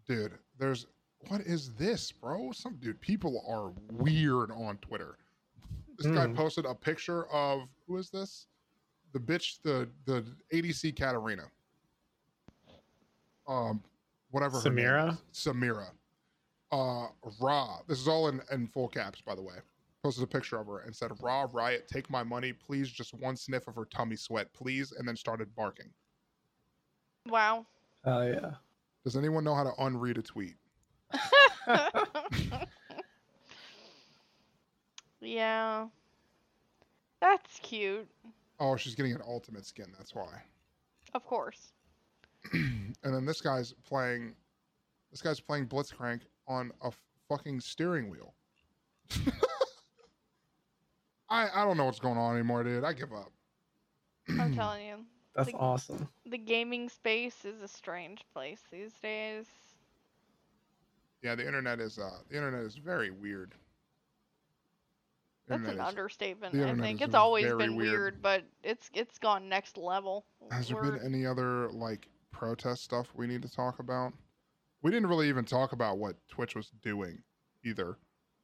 dude. 0.07 0.33
There's 0.57 0.87
what 1.27 1.41
is 1.41 1.73
this, 1.73 2.11
bro? 2.11 2.51
Some 2.51 2.75
dude. 2.77 3.01
People 3.01 3.43
are 3.47 3.71
weird 3.97 4.51
on 4.51 4.77
Twitter. 4.77 5.17
This 5.97 6.07
guy 6.07 6.27
Mm. 6.27 6.35
posted 6.35 6.65
a 6.65 6.75
picture 6.75 7.25
of 7.27 7.67
who 7.87 7.97
is 7.97 8.09
this? 8.09 8.47
The 9.15 9.21
bitch, 9.21 9.61
the 9.63 9.87
the 10.03 10.25
ADC 10.53 10.97
Katarina. 10.97 11.43
Um, 13.47 13.81
whatever. 14.31 14.59
her 14.59 14.69
name 14.69 14.85
Samira? 14.85 15.13
is. 15.13 15.17
Samira. 15.33 15.87
Uh, 16.69 17.07
Ra. 17.39 17.77
This 17.87 18.01
is 18.01 18.09
all 18.09 18.27
in 18.27 18.41
in 18.51 18.67
full 18.67 18.89
caps, 18.89 19.21
by 19.21 19.33
the 19.33 19.41
way. 19.41 19.55
Posted 20.03 20.25
a 20.25 20.27
picture 20.27 20.59
of 20.59 20.67
her 20.67 20.79
and 20.79 20.93
said, 20.93 21.11
"Raw 21.21 21.47
riot, 21.53 21.87
take 21.87 22.09
my 22.09 22.23
money, 22.23 22.51
please. 22.51 22.89
Just 22.91 23.13
one 23.13 23.37
sniff 23.37 23.69
of 23.69 23.75
her 23.75 23.85
tummy 23.85 24.17
sweat, 24.17 24.51
please." 24.51 24.91
And 24.91 25.07
then 25.07 25.15
started 25.15 25.55
barking. 25.55 25.93
Wow. 27.27 27.67
Oh 28.03 28.21
yeah. 28.21 28.55
Does 29.05 29.15
anyone 29.15 29.45
know 29.45 29.55
how 29.55 29.63
to 29.63 29.71
unread 29.81 30.17
a 30.17 30.23
tweet? 30.23 30.57
yeah. 35.21 35.87
That's 37.21 37.59
cute. 37.63 38.09
Oh, 38.59 38.75
she's 38.75 38.95
getting 38.95 39.11
an 39.13 39.21
ultimate 39.27 39.65
skin. 39.65 39.87
That's 39.97 40.15
why. 40.15 40.41
Of 41.13 41.25
course. 41.25 41.73
and 42.53 42.95
then 43.03 43.25
this 43.25 43.41
guy's 43.41 43.73
playing. 43.87 44.33
This 45.11 45.21
guy's 45.21 45.39
playing 45.39 45.67
Blitzcrank 45.67 46.21
on 46.47 46.71
a 46.81 46.91
fucking 47.29 47.59
steering 47.61 48.09
wheel. 48.09 48.33
I 51.29 51.47
I 51.53 51.65
don't 51.65 51.77
know 51.77 51.85
what's 51.85 51.99
going 51.99 52.17
on 52.17 52.35
anymore, 52.35 52.63
dude. 52.63 52.83
I 52.83 52.93
give 52.93 53.13
up. 53.13 53.31
I'm 54.39 54.53
telling 54.55 54.85
you. 54.85 54.95
That's 55.35 55.47
Like- 55.51 55.61
awesome. 55.61 56.07
The 56.25 56.37
gaming 56.37 56.87
space 56.89 57.43
is 57.45 57.61
a 57.61 57.67
strange 57.67 58.21
place 58.33 58.61
these 58.71 58.93
days. 59.01 59.45
Yeah, 61.21 61.35
the 61.35 61.45
internet 61.45 61.79
is 61.79 61.97
uh 61.99 62.19
the 62.29 62.35
internet 62.37 62.61
is 62.63 62.75
very 62.75 63.09
weird. 63.11 63.53
That's 65.47 65.67
an 65.67 65.79
understatement. 65.79 66.55
I 66.55 66.73
think 66.75 67.01
it's 67.01 67.13
always 67.13 67.45
been 67.53 67.75
weird. 67.75 67.91
weird. 67.91 68.21
but 68.21 68.43
it's 68.63 68.89
it's 68.93 69.19
gone 69.19 69.47
next 69.47 69.77
level. 69.77 70.25
Has 70.51 70.69
there 70.69 70.81
We're- 70.81 70.97
been 70.97 71.05
any 71.05 71.25
other 71.25 71.69
like 71.69 72.07
protest 72.31 72.83
stuff 72.83 73.07
we 73.15 73.27
need 73.27 73.41
to 73.43 73.49
talk 73.49 73.79
about? 73.79 74.13
We 74.81 74.91
didn't 74.91 75.07
really 75.07 75.29
even 75.29 75.45
talk 75.45 75.71
about 75.71 75.97
what 75.97 76.15
Twitch 76.29 76.55
was 76.55 76.69
doing 76.83 77.21
either. 77.63 77.97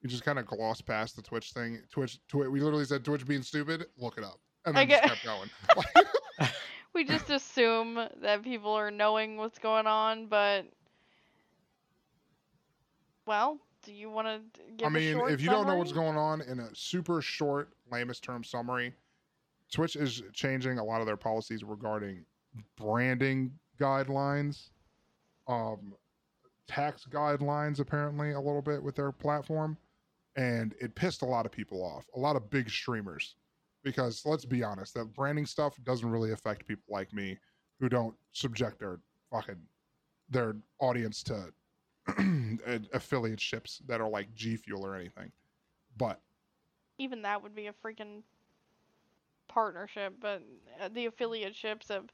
We 0.04 0.10
just 0.10 0.24
kind 0.24 0.40
of 0.40 0.46
glossed 0.48 0.86
past 0.86 1.16
the 1.16 1.22
Twitch 1.22 1.52
thing. 1.52 1.80
Twitch, 1.92 2.20
Twi- 2.28 2.48
we 2.48 2.60
literally 2.60 2.86
said 2.86 3.04
Twitch 3.06 3.26
being 3.28 3.44
stupid. 3.44 3.86
Look 3.98 4.18
it 4.18 4.24
up, 4.24 4.40
and 4.66 4.78
I 4.78 4.86
then 4.86 5.00
just 5.02 5.04
kept 5.04 5.24
going. 5.24 5.50
we 6.94 7.04
just 7.04 7.30
assume 7.30 8.00
that 8.22 8.44
people 8.44 8.72
are 8.72 8.90
knowing 8.90 9.38
what's 9.38 9.60
going 9.60 9.86
on, 9.86 10.28
but 10.28 10.66
well, 13.28 13.60
do 13.84 13.94
you 13.94 14.10
want 14.10 14.28
to 14.28 14.42
give 14.78 14.86
I 14.86 14.90
a 14.90 14.92
mean, 14.92 15.22
if 15.30 15.42
you 15.42 15.50
don't 15.50 15.68
know 15.68 15.76
what's 15.76 15.92
going 15.92 16.18
on 16.18 16.42
in 16.42 16.60
a 16.60 16.70
super 16.74 17.22
short, 17.22 17.70
lamest 17.92 18.24
term 18.24 18.44
summary, 18.44 18.94
Twitch 19.72 19.96
is 19.96 20.22
changing 20.34 20.78
a 20.78 20.84
lot 20.84 21.02
of 21.02 21.08
their 21.08 21.18
policies 21.18 21.64
regarding 21.64 22.26
branding 22.78 23.52
guidelines, 23.80 24.70
um, 25.48 25.94
tax 26.68 27.06
guidelines, 27.10 27.80
apparently, 27.80 28.32
a 28.32 28.40
little 28.40 28.62
bit 28.62 28.82
with 28.84 28.96
their 28.96 29.12
platform. 29.12 29.78
And 30.36 30.76
it 30.80 30.96
pissed 30.96 31.24
a 31.24 31.26
lot 31.26 31.46
of 31.46 31.52
people 31.52 31.84
off, 31.84 32.06
a 32.16 32.20
lot 32.20 32.36
of 32.36 32.50
big 32.50 32.70
streamers. 32.70 33.36
Because 33.84 34.22
let's 34.26 34.46
be 34.46 34.64
honest, 34.64 34.94
that 34.94 35.14
branding 35.14 35.46
stuff 35.46 35.76
doesn't 35.84 36.08
really 36.08 36.32
affect 36.32 36.68
people 36.68 36.84
like 36.90 37.12
me 37.14 37.38
who 37.80 37.90
don't 37.90 38.14
subject 38.32 38.80
their 38.80 39.00
fucking 39.32 39.58
their 40.30 40.56
audience 40.80 41.24
to 41.24 41.52
affiliate 42.94 43.40
ships 43.40 43.82
that 43.88 44.02
are 44.02 44.10
like 44.10 44.34
G 44.36 44.58
Fuel 44.58 44.86
or 44.86 44.96
anything. 44.96 45.32
But 45.98 46.20
Even 46.98 47.22
that 47.24 47.42
would 47.42 47.56
be 47.56 47.68
a 47.68 47.74
freaking 47.74 48.24
partnership, 49.48 50.16
but 50.20 50.42
uh, 50.82 50.90
the 50.94 51.06
affiliate 51.06 51.56
ships 51.56 51.90
of 51.90 52.10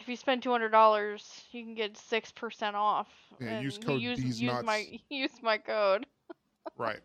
if 0.00 0.08
you 0.08 0.16
spend 0.16 0.42
two 0.42 0.50
hundred 0.50 0.70
dollars, 0.70 1.44
you 1.52 1.62
can 1.62 1.74
get 1.74 1.96
six 1.96 2.32
percent 2.32 2.74
off. 2.74 3.08
Yeah, 3.40 3.60
use 3.60 3.78
code 3.78 4.00
use, 4.00 4.18
D's 4.18 4.40
use 4.40 4.62
my 4.64 5.00
use 5.10 5.42
my 5.42 5.58
code. 5.58 6.06
right, 6.76 7.00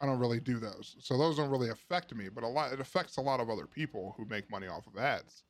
I 0.00 0.06
don't 0.06 0.18
really 0.18 0.40
do 0.40 0.58
those, 0.58 0.96
so 1.00 1.16
those 1.16 1.36
don't 1.36 1.50
really 1.50 1.70
affect 1.70 2.14
me. 2.14 2.28
But 2.28 2.44
a 2.44 2.48
lot, 2.48 2.72
it 2.72 2.80
affects 2.80 3.16
a 3.16 3.22
lot 3.22 3.40
of 3.40 3.48
other 3.48 3.66
people 3.66 4.14
who 4.16 4.26
make 4.26 4.50
money 4.50 4.66
off 4.66 4.86
of 4.86 4.98
ads. 4.98 5.44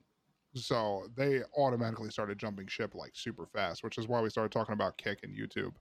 So 0.55 1.09
they 1.17 1.43
automatically 1.57 2.11
started 2.11 2.39
jumping 2.39 2.67
ship 2.67 2.95
like 2.95 3.13
super 3.15 3.47
fast, 3.47 3.83
which 3.83 3.97
is 3.97 4.07
why 4.07 4.21
we 4.21 4.29
started 4.29 4.53
talking 4.53 4.75
about 4.75 4.99
Kick 4.99 5.21
and 5.23 5.35
YouTube, 5.35 5.73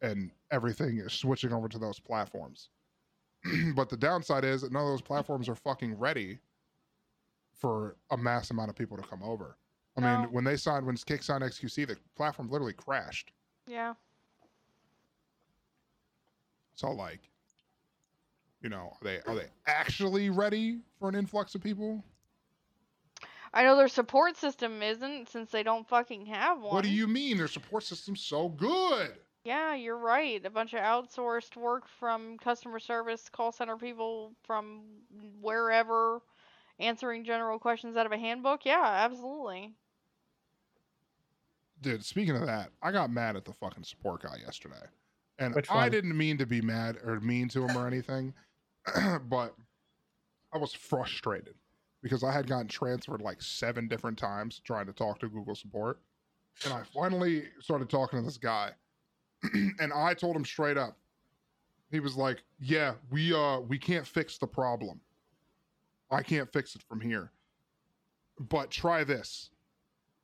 and 0.00 0.30
everything 0.50 0.98
is 0.98 1.12
switching 1.12 1.52
over 1.52 1.68
to 1.68 1.78
those 1.78 2.00
platforms. 2.00 2.70
but 3.74 3.88
the 3.88 3.96
downside 3.96 4.44
is 4.44 4.62
that 4.62 4.72
none 4.72 4.82
of 4.82 4.88
those 4.88 5.02
platforms 5.02 5.48
are 5.48 5.54
fucking 5.54 5.98
ready 5.98 6.38
for 7.52 7.96
a 8.10 8.16
mass 8.16 8.50
amount 8.50 8.70
of 8.70 8.76
people 8.76 8.96
to 8.96 9.02
come 9.04 9.22
over. 9.22 9.56
I 9.96 10.00
mean, 10.00 10.32
when 10.32 10.42
they 10.42 10.56
signed, 10.56 10.86
when 10.86 10.96
Kick 10.96 11.22
signed 11.22 11.44
XQC, 11.44 11.86
the 11.86 11.96
platform 12.16 12.48
literally 12.48 12.72
crashed. 12.72 13.30
Yeah. 13.66 13.94
So 16.74 16.90
like, 16.90 17.20
you 18.62 18.70
know, 18.70 18.96
are 19.00 19.04
they 19.04 19.20
are 19.26 19.34
they 19.34 19.46
actually 19.66 20.30
ready 20.30 20.78
for 20.98 21.08
an 21.08 21.14
influx 21.14 21.54
of 21.54 21.62
people? 21.62 22.02
I 23.54 23.64
know 23.64 23.76
their 23.76 23.88
support 23.88 24.36
system 24.36 24.82
isn't 24.82 25.28
since 25.28 25.50
they 25.50 25.62
don't 25.62 25.86
fucking 25.86 26.26
have 26.26 26.60
one. 26.60 26.74
What 26.74 26.84
do 26.84 26.90
you 26.90 27.06
mean? 27.06 27.36
Their 27.36 27.48
support 27.48 27.82
system's 27.82 28.22
so 28.22 28.48
good. 28.48 29.12
Yeah, 29.44 29.74
you're 29.74 29.98
right. 29.98 30.44
A 30.44 30.50
bunch 30.50 30.72
of 30.72 30.80
outsourced 30.80 31.56
work 31.56 31.88
from 31.98 32.38
customer 32.38 32.78
service, 32.78 33.28
call 33.28 33.52
center 33.52 33.76
people 33.76 34.32
from 34.44 34.82
wherever 35.40 36.20
answering 36.78 37.24
general 37.24 37.58
questions 37.58 37.96
out 37.96 38.06
of 38.06 38.12
a 38.12 38.18
handbook. 38.18 38.64
Yeah, 38.64 38.82
absolutely. 38.82 39.74
Dude, 41.82 42.04
speaking 42.04 42.36
of 42.36 42.46
that, 42.46 42.70
I 42.80 42.92
got 42.92 43.10
mad 43.10 43.36
at 43.36 43.44
the 43.44 43.52
fucking 43.52 43.84
support 43.84 44.22
guy 44.22 44.36
yesterday. 44.44 44.86
And 45.38 45.54
Which 45.54 45.70
I 45.70 45.88
didn't 45.88 46.16
mean 46.16 46.38
to 46.38 46.46
be 46.46 46.60
mad 46.60 46.98
or 47.04 47.18
mean 47.18 47.48
to 47.48 47.66
him 47.66 47.76
or 47.76 47.86
anything, 47.86 48.32
but 49.28 49.54
I 50.52 50.58
was 50.58 50.72
frustrated 50.72 51.54
because 52.02 52.24
I 52.24 52.32
had 52.32 52.48
gotten 52.48 52.66
transferred 52.66 53.22
like 53.22 53.40
seven 53.40 53.88
different 53.88 54.18
times 54.18 54.60
trying 54.64 54.86
to 54.86 54.92
talk 54.92 55.20
to 55.20 55.28
Google 55.28 55.54
support. 55.54 56.00
And 56.64 56.74
I 56.74 56.82
finally 56.92 57.44
started 57.60 57.88
talking 57.88 58.18
to 58.18 58.24
this 58.24 58.36
guy. 58.36 58.72
and 59.80 59.92
I 59.92 60.14
told 60.14 60.36
him 60.36 60.44
straight 60.44 60.76
up. 60.76 60.98
He 61.90 62.00
was 62.00 62.16
like, 62.16 62.42
"Yeah, 62.58 62.94
we 63.10 63.34
uh 63.34 63.60
we 63.60 63.78
can't 63.78 64.06
fix 64.06 64.38
the 64.38 64.46
problem. 64.46 65.00
I 66.10 66.22
can't 66.22 66.52
fix 66.52 66.74
it 66.74 66.82
from 66.82 67.00
here. 67.00 67.32
But 68.38 68.70
try 68.70 69.04
this." 69.04 69.50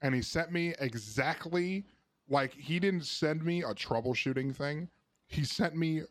And 0.03 0.15
he 0.15 0.23
sent 0.23 0.53
me 0.53 0.75
exactly 0.81 1.85
like 2.29 2.55
he 2.55 2.79
didn't 2.79 3.05
send 3.05 3.45
me 3.45 3.63
a 3.63 3.75
troubleshooting 3.75 4.55
thing. 4.55 4.89
He 5.27 5.45
sent 5.45 5.77
me 5.77 6.03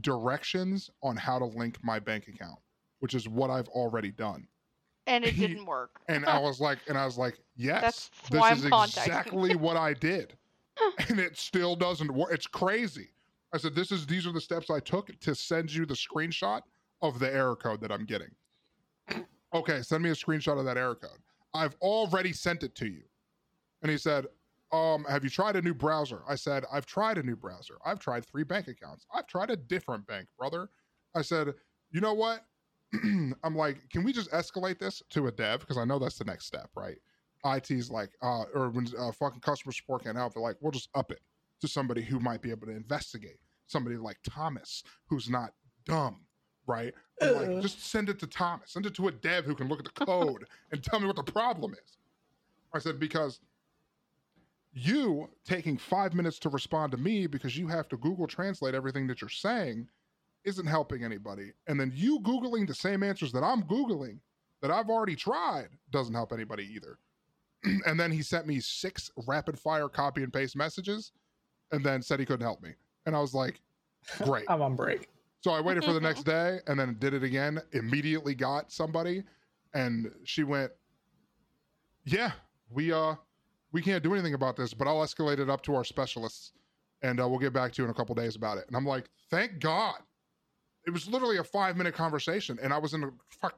directions 0.00 0.90
on 1.02 1.16
how 1.16 1.38
to 1.38 1.44
link 1.44 1.78
my 1.82 1.98
bank 1.98 2.28
account, 2.28 2.58
which 3.00 3.14
is 3.14 3.28
what 3.28 3.50
I've 3.50 3.68
already 3.68 4.10
done. 4.10 4.48
And 5.06 5.24
it 5.24 5.34
He- 5.34 5.46
didn't 5.46 5.66
work. 5.66 6.00
And 6.08 6.24
I 6.24 6.38
was 6.38 6.60
like, 6.60 6.78
and 6.88 6.96
I 6.96 7.04
was 7.04 7.18
like, 7.18 7.38
yes, 7.56 7.80
That's 7.80 8.10
this 8.30 8.58
is 8.58 8.64
I'm 8.64 8.70
contacting 8.70 9.12
exactly 9.12 9.56
what 9.56 9.76
I 9.76 9.94
did. 9.94 10.36
and 11.08 11.20
it 11.20 11.36
still 11.36 11.76
doesn't 11.76 12.12
work. 12.12 12.30
It's 12.32 12.46
crazy. 12.46 13.08
I 13.52 13.58
said, 13.58 13.74
this 13.74 13.92
is 13.92 14.06
these 14.06 14.26
are 14.26 14.32
the 14.32 14.40
steps 14.40 14.70
I 14.70 14.80
took 14.80 15.18
to 15.20 15.34
send 15.34 15.72
you 15.72 15.86
the 15.86 15.94
screenshot 15.94 16.62
of 17.02 17.18
the 17.18 17.32
error 17.32 17.54
code 17.54 17.80
that 17.80 17.92
I'm 17.92 18.04
getting. 18.04 18.30
okay, 19.54 19.82
send 19.82 20.02
me 20.02 20.10
a 20.10 20.14
screenshot 20.14 20.58
of 20.58 20.64
that 20.64 20.76
error 20.76 20.96
code. 20.96 21.20
I've 21.54 21.76
already 21.80 22.32
sent 22.32 22.64
it 22.64 22.74
to 22.76 22.86
you. 22.86 23.02
And 23.82 23.90
he 23.90 23.98
said, 23.98 24.26
um, 24.72 25.04
have 25.04 25.22
you 25.22 25.30
tried 25.30 25.54
a 25.54 25.62
new 25.62 25.74
browser? 25.74 26.22
I 26.28 26.34
said, 26.34 26.64
I've 26.72 26.86
tried 26.86 27.18
a 27.18 27.22
new 27.22 27.36
browser. 27.36 27.74
I've 27.84 28.00
tried 28.00 28.26
three 28.26 28.42
bank 28.42 28.66
accounts. 28.66 29.06
I've 29.14 29.28
tried 29.28 29.50
a 29.50 29.56
different 29.56 30.04
bank, 30.06 30.26
brother. 30.36 30.68
I 31.14 31.22
said, 31.22 31.54
you 31.92 32.00
know 32.00 32.14
what? 32.14 32.44
I'm 33.44 33.56
like, 33.56 33.88
can 33.90 34.04
we 34.04 34.12
just 34.12 34.30
escalate 34.30 34.78
this 34.78 35.02
to 35.10 35.26
a 35.26 35.32
dev? 35.32 35.60
Because 35.60 35.78
I 35.78 35.84
know 35.84 35.98
that's 35.98 36.18
the 36.18 36.24
next 36.24 36.46
step, 36.46 36.70
right? 36.76 36.98
IT's 37.44 37.90
like, 37.90 38.10
uh, 38.22 38.44
or 38.54 38.70
when 38.70 38.86
uh, 38.98 39.12
fucking 39.12 39.40
customer 39.40 39.72
support 39.72 40.04
can't 40.04 40.16
help, 40.16 40.34
they're 40.34 40.42
like, 40.42 40.56
we'll 40.60 40.72
just 40.72 40.88
up 40.94 41.10
it 41.10 41.20
to 41.60 41.68
somebody 41.68 42.02
who 42.02 42.18
might 42.20 42.42
be 42.42 42.50
able 42.50 42.66
to 42.66 42.72
investigate. 42.72 43.38
Somebody 43.66 43.96
like 43.96 44.18
Thomas, 44.28 44.82
who's 45.06 45.28
not 45.28 45.52
dumb, 45.86 46.20
right? 46.66 46.94
Like, 47.20 47.62
just 47.62 47.84
send 47.86 48.08
it 48.08 48.18
to 48.20 48.26
Thomas. 48.26 48.72
Send 48.72 48.86
it 48.86 48.94
to 48.94 49.08
a 49.08 49.12
dev 49.12 49.44
who 49.44 49.54
can 49.54 49.68
look 49.68 49.78
at 49.78 49.84
the 49.84 50.04
code 50.04 50.44
and 50.72 50.82
tell 50.82 51.00
me 51.00 51.06
what 51.06 51.16
the 51.16 51.22
problem 51.22 51.72
is. 51.72 51.98
I 52.74 52.78
said, 52.78 52.98
because 52.98 53.40
you 54.72 55.28
taking 55.44 55.78
five 55.78 56.14
minutes 56.14 56.38
to 56.40 56.48
respond 56.48 56.90
to 56.92 56.98
me 56.98 57.26
because 57.26 57.56
you 57.56 57.68
have 57.68 57.88
to 57.88 57.96
Google 57.96 58.26
translate 58.26 58.74
everything 58.74 59.06
that 59.06 59.20
you're 59.20 59.30
saying 59.30 59.88
isn't 60.44 60.66
helping 60.66 61.04
anybody. 61.04 61.52
And 61.66 61.78
then 61.78 61.92
you 61.94 62.20
Googling 62.20 62.66
the 62.66 62.74
same 62.74 63.02
answers 63.02 63.32
that 63.32 63.42
I'm 63.42 63.62
Googling 63.62 64.18
that 64.62 64.70
I've 64.70 64.88
already 64.88 65.16
tried 65.16 65.68
doesn't 65.90 66.14
help 66.14 66.32
anybody 66.32 66.68
either. 66.74 66.98
and 67.86 67.98
then 67.98 68.10
he 68.10 68.22
sent 68.22 68.46
me 68.46 68.60
six 68.60 69.10
rapid 69.26 69.58
fire 69.58 69.88
copy 69.88 70.22
and 70.22 70.32
paste 70.32 70.56
messages 70.56 71.12
and 71.72 71.84
then 71.84 72.02
said 72.02 72.20
he 72.20 72.26
couldn't 72.26 72.44
help 72.44 72.62
me. 72.62 72.70
And 73.06 73.16
I 73.16 73.20
was 73.20 73.34
like, 73.34 73.60
great. 74.22 74.44
I'm 74.48 74.62
on 74.62 74.76
break. 74.76 75.08
So 75.44 75.50
I 75.50 75.60
waited 75.60 75.84
for 75.84 75.92
the 75.92 76.00
next 76.00 76.22
day 76.24 76.60
and 76.66 76.80
then 76.80 76.96
did 76.98 77.12
it 77.12 77.22
again. 77.22 77.60
Immediately 77.72 78.34
got 78.34 78.72
somebody, 78.72 79.24
and 79.74 80.10
she 80.24 80.42
went, 80.42 80.72
"Yeah, 82.06 82.32
we 82.70 82.92
uh, 82.92 83.16
we 83.70 83.82
can't 83.82 84.02
do 84.02 84.14
anything 84.14 84.32
about 84.32 84.56
this, 84.56 84.72
but 84.72 84.88
I'll 84.88 85.02
escalate 85.02 85.40
it 85.40 85.50
up 85.50 85.62
to 85.64 85.74
our 85.74 85.84
specialists, 85.84 86.52
and 87.02 87.20
uh, 87.20 87.28
we'll 87.28 87.38
get 87.38 87.52
back 87.52 87.72
to 87.72 87.82
you 87.82 87.84
in 87.84 87.90
a 87.90 87.94
couple 87.94 88.14
days 88.14 88.36
about 88.36 88.56
it." 88.56 88.64
And 88.68 88.74
I'm 88.74 88.86
like, 88.86 89.10
"Thank 89.30 89.58
God!" 89.58 89.96
It 90.86 90.90
was 90.92 91.08
literally 91.08 91.38
a 91.38 91.44
five 91.44 91.76
minute 91.76 91.94
conversation, 91.94 92.58
and 92.62 92.72
I 92.72 92.78
was 92.78 92.94
in 92.94 93.04
a 93.04 93.10
fuck 93.40 93.54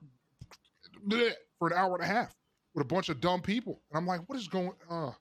for 1.59 1.69
an 1.69 1.73
hour 1.75 1.95
and 1.95 2.03
a 2.05 2.07
half 2.07 2.35
with 2.75 2.83
a 2.83 2.87
bunch 2.87 3.09
of 3.09 3.21
dumb 3.21 3.41
people, 3.43 3.81
and 3.91 3.99
I'm 3.99 4.07
like, 4.07 4.21
"What 4.29 4.39
is 4.39 4.49
going?" 4.49 4.73
Uh, 4.89 5.13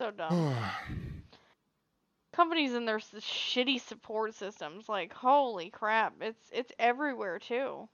So 0.00 0.10
dumb. 0.10 0.56
Companies 2.32 2.74
and 2.74 2.86
their 2.86 2.96
s- 2.96 3.10
shitty 3.18 3.80
support 3.80 4.34
systems, 4.34 4.88
like 4.88 5.12
holy 5.12 5.68
crap, 5.70 6.14
it's 6.20 6.48
it's 6.52 6.72
everywhere 6.78 7.38
too. 7.38 7.88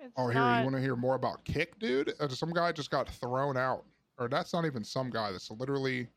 It's 0.00 0.12
Oh, 0.16 0.28
here, 0.28 0.40
not... 0.40 0.58
you 0.58 0.64
want 0.64 0.76
to 0.76 0.82
hear 0.82 0.96
more 0.96 1.14
about 1.14 1.44
Kick, 1.44 1.78
dude? 1.78 2.12
Uh, 2.18 2.28
some 2.28 2.52
guy 2.52 2.72
just 2.72 2.90
got 2.90 3.08
thrown 3.08 3.56
out. 3.56 3.84
Or 4.18 4.28
that's 4.28 4.52
not 4.52 4.64
even 4.64 4.82
some 4.84 5.10
guy. 5.10 5.30
That's 5.30 5.50
literally 5.50 6.08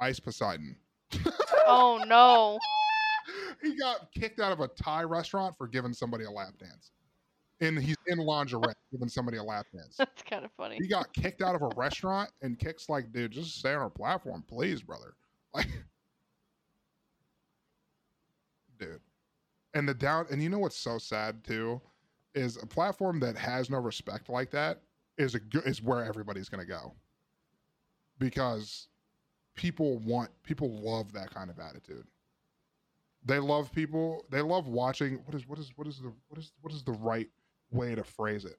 Ice 0.00 0.20
Poseidon. 0.20 0.76
Oh 1.66 2.04
no. 2.06 2.58
He 3.66 3.76
got 3.76 4.12
kicked 4.12 4.40
out 4.40 4.52
of 4.52 4.60
a 4.60 4.68
Thai 4.68 5.04
restaurant 5.04 5.56
for 5.56 5.66
giving 5.66 5.92
somebody 5.92 6.24
a 6.24 6.30
lap 6.30 6.54
dance. 6.58 6.92
And 7.60 7.78
he's 7.78 7.96
in 8.06 8.18
lingerie 8.18 8.74
giving 8.92 9.08
somebody 9.08 9.38
a 9.38 9.42
lap 9.42 9.66
dance. 9.72 9.96
That's 9.96 10.22
kind 10.22 10.44
of 10.44 10.50
funny. 10.56 10.78
He 10.80 10.88
got 10.88 11.12
kicked 11.12 11.42
out 11.42 11.54
of 11.54 11.62
a 11.62 11.70
restaurant, 11.76 12.30
and 12.42 12.58
Kick's 12.58 12.88
like, 12.88 13.12
dude, 13.12 13.32
just 13.32 13.58
stay 13.58 13.72
on 13.72 13.80
our 13.80 13.90
platform, 13.90 14.44
please, 14.46 14.82
brother. 14.82 15.14
Like, 15.54 15.68
dude. 18.78 19.00
And 19.74 19.88
the 19.88 19.94
down, 19.94 20.26
and 20.30 20.42
you 20.42 20.48
know 20.48 20.58
what's 20.58 20.76
so 20.76 20.98
sad 20.98 21.44
too, 21.44 21.80
is 22.34 22.60
a 22.62 22.66
platform 22.66 23.20
that 23.20 23.36
has 23.36 23.70
no 23.70 23.78
respect 23.78 24.28
like 24.28 24.50
that 24.50 24.80
is 25.18 25.34
a 25.34 25.40
good 25.40 25.66
is 25.66 25.82
where 25.82 26.04
everybody's 26.04 26.48
gonna 26.48 26.64
go. 26.64 26.94
Because 28.18 28.88
people 29.54 29.98
want 29.98 30.30
people 30.42 30.80
love 30.80 31.12
that 31.12 31.32
kind 31.32 31.50
of 31.50 31.58
attitude. 31.58 32.06
They 33.24 33.38
love 33.38 33.72
people. 33.72 34.24
They 34.30 34.42
love 34.42 34.66
watching. 34.68 35.18
What 35.24 35.34
is 35.34 35.48
what 35.48 35.58
is 35.58 35.72
what 35.76 35.86
is 35.86 35.98
the 35.98 36.12
what 36.28 36.38
is 36.38 36.52
what 36.60 36.72
is 36.72 36.82
the 36.82 36.92
right 36.92 37.28
way 37.70 37.94
to 37.94 38.04
phrase 38.04 38.44
it? 38.44 38.58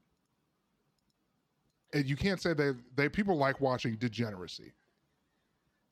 And 1.94 2.06
you 2.06 2.16
can't 2.16 2.42
say 2.42 2.54
they 2.54 2.72
they 2.96 3.08
people 3.10 3.38
like 3.38 3.62
watching 3.62 3.96
degeneracy. 3.96 4.74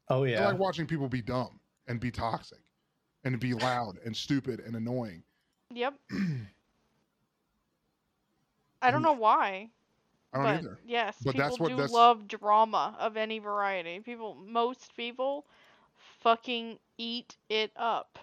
Oh 0.09 0.23
yeah, 0.23 0.39
They 0.39 0.45
like 0.47 0.59
watching 0.59 0.85
people 0.87 1.07
be 1.07 1.21
dumb 1.21 1.59
and 1.87 1.99
be 1.99 2.09
toxic 2.11 2.59
and 3.23 3.39
be 3.39 3.53
loud 3.53 3.99
and 4.05 4.15
stupid 4.15 4.59
and 4.59 4.75
annoying. 4.75 5.23
Yep. 5.71 5.93
I 8.81 8.91
don't 8.91 9.01
know 9.01 9.13
why. 9.13 9.69
I 10.33 10.37
don't 10.37 10.45
but 10.45 10.59
either. 10.59 10.79
yes, 10.85 11.15
But 11.23 11.33
people 11.35 11.47
that's 11.47 11.59
what- 11.59 11.69
do 11.69 11.75
that's- 11.75 11.91
love 11.91 12.27
drama 12.27 12.95
of 12.99 13.15
any 13.17 13.39
variety. 13.39 13.99
People, 13.99 14.35
most 14.35 14.95
people, 14.97 15.45
fucking 16.21 16.79
eat 16.97 17.37
it 17.49 17.71
up. 17.75 18.17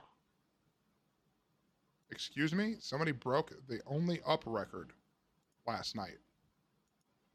Excuse 2.11 2.55
me? 2.55 2.77
Somebody 2.81 3.13
broke 3.13 3.53
the 3.69 3.81
only 3.87 4.21
up 4.27 4.43
record 4.47 4.93
last 5.67 5.95
night. 5.97 6.19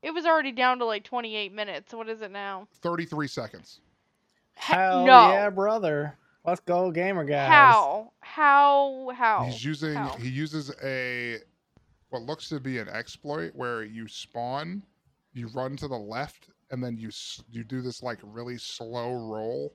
It 0.01 0.13
was 0.13 0.25
already 0.25 0.51
down 0.51 0.79
to 0.79 0.85
like 0.85 1.03
28 1.03 1.53
minutes. 1.53 1.93
What 1.93 2.09
is 2.09 2.21
it 2.21 2.31
now? 2.31 2.67
33 2.81 3.27
seconds. 3.27 3.79
Hell 4.53 5.05
no. 5.05 5.29
yeah, 5.29 5.49
brother. 5.49 6.17
Let's 6.45 6.61
go, 6.61 6.91
gamer 6.91 7.23
guys. 7.25 7.49
How? 7.49 8.11
How? 8.19 9.11
How? 9.15 9.43
He's 9.45 9.65
using 9.65 9.95
How? 9.95 10.09
he 10.09 10.29
uses 10.29 10.71
a 10.83 11.39
what 12.09 12.21
looks 12.21 12.49
to 12.49 12.59
be 12.59 12.77
an 12.77 12.87
exploit 12.87 13.51
where 13.55 13.83
you 13.83 14.07
spawn, 14.07 14.83
you 15.33 15.47
run 15.47 15.75
to 15.77 15.87
the 15.87 15.97
left, 15.97 16.49
and 16.69 16.83
then 16.83 16.97
you 16.97 17.09
you 17.49 17.63
do 17.63 17.81
this 17.81 18.03
like 18.03 18.19
really 18.23 18.57
slow 18.57 19.13
roll 19.13 19.73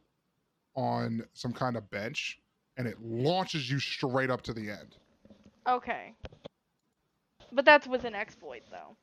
on 0.77 1.23
some 1.35 1.53
kind 1.53 1.77
of 1.77 1.91
bench, 1.91 2.41
and 2.81 2.89
it 2.89 2.97
launches 3.03 3.71
you 3.71 3.79
straight 3.79 4.31
up 4.31 4.41
to 4.41 4.55
the 4.55 4.71
end. 4.71 4.97
Okay. 5.69 6.15
But 7.53 7.67
that's 7.67 7.87
with 7.87 8.05
an 8.05 8.15
exploit, 8.15 8.63
though. 8.71 8.97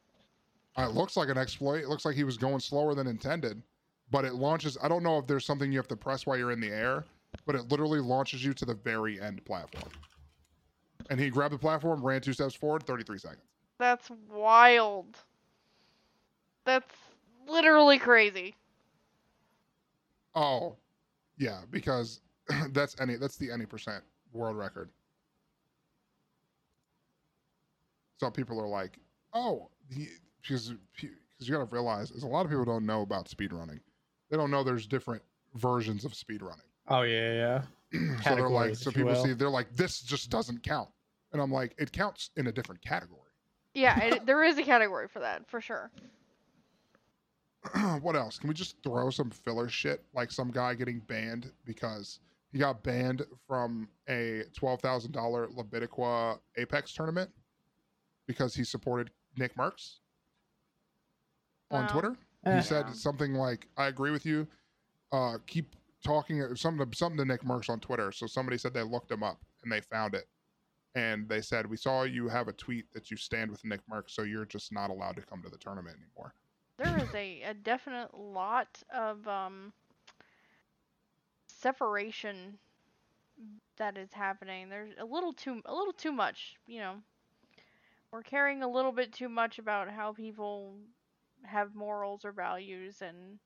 Uh, 0.82 0.88
It 0.88 0.96
looks 0.96 1.16
like 1.16 1.30
an 1.30 1.38
exploit. 1.38 1.84
It 1.84 1.88
looks 1.88 2.04
like 2.04 2.16
he 2.16 2.24
was 2.24 2.38
going 2.40 2.60
slower 2.60 2.96
than 2.96 3.06
intended, 3.06 3.62
but 4.10 4.26
it 4.26 4.34
launches. 4.34 4.80
I 4.82 4.88
don't 4.88 5.04
know 5.04 5.20
if 5.20 5.28
there's 5.28 5.46
something 5.46 5.72
you 5.72 5.78
have 5.78 5.88
to 5.90 5.96
press 5.96 6.26
while 6.26 6.38
you're 6.38 6.52
in 6.52 6.60
the 6.60 6.72
air, 6.72 7.06
but 7.46 7.54
it 7.54 7.70
literally 7.72 8.00
launches 8.00 8.44
you 8.44 8.52
to 8.56 8.66
the 8.66 8.74
very 8.74 9.22
end 9.22 9.46
platform. 9.46 9.92
And 11.12 11.20
he 11.20 11.30
grabbed 11.30 11.54
the 11.54 11.60
platform, 11.60 12.04
ran 12.04 12.22
two 12.22 12.34
steps 12.34 12.56
forward, 12.56 12.82
33 12.82 13.20
seconds. 13.20 13.44
That's 13.78 14.10
wild. 14.34 15.18
That's 16.66 16.96
literally 17.48 18.00
crazy. 18.00 18.56
Oh, 20.34 20.78
yeah, 21.38 21.60
because 21.70 22.22
that's 22.72 23.00
any 23.00 23.16
that's 23.16 23.38
the 23.38 23.52
any 23.52 23.66
percent 23.66 24.04
world 24.34 24.58
record. 24.58 24.90
So 28.18 28.32
people 28.32 28.60
are 28.60 28.68
like, 28.68 28.98
oh, 29.34 29.70
he, 29.90 30.08
because 30.42 30.74
because 30.96 31.48
you 31.48 31.54
got 31.54 31.60
to 31.60 31.74
realize 31.76 32.12
is 32.12 32.24
a 32.24 32.28
lot 32.28 32.46
of 32.46 32.50
people 32.50 32.66
don't 32.66 32.86
know 32.86 33.02
about 33.02 33.30
speed 33.30 33.54
running. 33.54 33.80
They 34.30 34.38
don't 34.38 34.52
know 34.52 34.64
there's 34.64 34.88
different 34.88 35.22
versions 35.56 36.04
of 36.06 36.14
speed 36.14 36.42
running. 36.42 36.66
Oh 36.88 37.02
yeah, 37.02 37.62
yeah. 37.94 38.18
so 38.24 38.36
they're 38.36 38.50
like, 38.50 38.76
so 38.76 38.92
people 38.92 39.12
will. 39.12 39.24
see 39.24 39.34
they're 39.34 39.50
like, 39.50 39.74
this 39.76 40.02
just 40.02 40.30
doesn't 40.30 40.64
count, 40.64 40.90
and 41.32 41.42
I'm 41.42 41.52
like, 41.52 41.76
it 41.78 41.92
counts 41.92 42.32
in 42.38 42.48
a 42.48 42.52
different 42.52 42.82
category. 42.82 43.22
Yeah, 43.74 44.00
it, 44.00 44.26
there 44.26 44.44
is 44.44 44.58
a 44.58 44.64
category 44.64 45.08
for 45.08 45.20
that, 45.20 45.48
for 45.48 45.62
sure. 45.62 45.92
what 48.02 48.16
else? 48.16 48.40
Can 48.40 48.48
we 48.48 48.56
just 48.56 48.82
throw 48.84 49.10
some 49.10 49.30
filler 49.30 49.70
shit 49.70 50.04
like 50.14 50.32
some 50.32 50.52
guy 50.52 50.74
getting 50.74 51.00
banned 51.00 51.52
because 51.66 52.20
he 52.52 52.60
got 52.60 52.84
banned 52.84 53.24
from 53.46 53.90
a 54.10 54.44
twelve 54.54 54.82
thousand 54.82 55.12
dollar 55.12 55.48
Leviticua 55.50 56.40
Apex 56.58 56.94
tournament 56.94 57.30
because 58.26 58.54
he 58.56 58.64
supported 58.64 59.12
Nickmercs 59.38 60.00
on 61.72 61.82
Wow. 61.86 61.88
Twitter? 61.88 62.18
Eh. 62.46 62.56
He 62.56 62.62
said 62.62 62.88
Yeah. 62.88 62.94
something 62.94 63.34
like, 63.34 63.68
"I 63.78 63.88
agree 63.88 64.12
with 64.12 64.26
you. 64.26 64.48
Uh, 65.12 65.38
keep 65.46 65.76
talking." 66.04 66.56
Something 66.56 66.92
something 66.94 67.18
to 67.18 67.26
Nickmercs 67.38 67.70
on 67.70 67.80
Twitter. 67.80 68.12
So 68.12 68.28
somebody 68.28 68.58
said 68.58 68.74
they 68.74 68.84
looked 68.84 69.12
him 69.12 69.24
up 69.24 69.42
and 69.64 69.72
they 69.72 69.82
found 69.82 70.16
it, 70.16 70.30
and 70.96 71.28
they 71.28 71.42
said, 71.42 71.66
"We 71.68 71.78
saw 71.78 72.04
you 72.04 72.30
have 72.30 72.48
a 72.48 72.54
tweet 72.54 72.92
that 72.94 73.12
you 73.12 73.18
stand 73.18 73.52
with 73.52 73.64
Nickmercs, 73.64 74.12
so 74.12 74.24
you're 74.24 74.46
just 74.46 74.72
not 74.72 74.90
allowed 74.90 75.16
to 75.18 75.22
come 75.22 75.42
to 75.44 75.50
the 75.50 75.58
tournament 75.58 75.98
anymore." 75.98 76.34
There 76.78 76.98
is 76.98 77.14
a, 77.14 77.42
a 77.42 77.54
definite 77.54 78.14
lot 78.14 78.82
of 78.90 79.28
um 79.28 79.74
separation 81.60 82.58
that 83.78 83.98
is 83.98 84.14
happening. 84.14 84.70
There's 84.70 84.94
a 85.00 85.06
little 85.06 85.34
too 85.34 85.62
a 85.66 85.74
little 85.74 85.94
too 85.94 86.12
much, 86.12 86.56
you 86.66 86.80
know. 86.80 86.96
We're 88.12 88.24
caring 88.24 88.64
a 88.64 88.70
little 88.70 88.92
bit 88.92 89.12
too 89.12 89.30
much 89.30 89.60
about 89.60 89.90
how 89.90 90.14
people 90.14 90.76
have 91.44 91.76
morals 91.76 92.26
or 92.26 92.32
values 92.32 93.02
and 93.02 93.38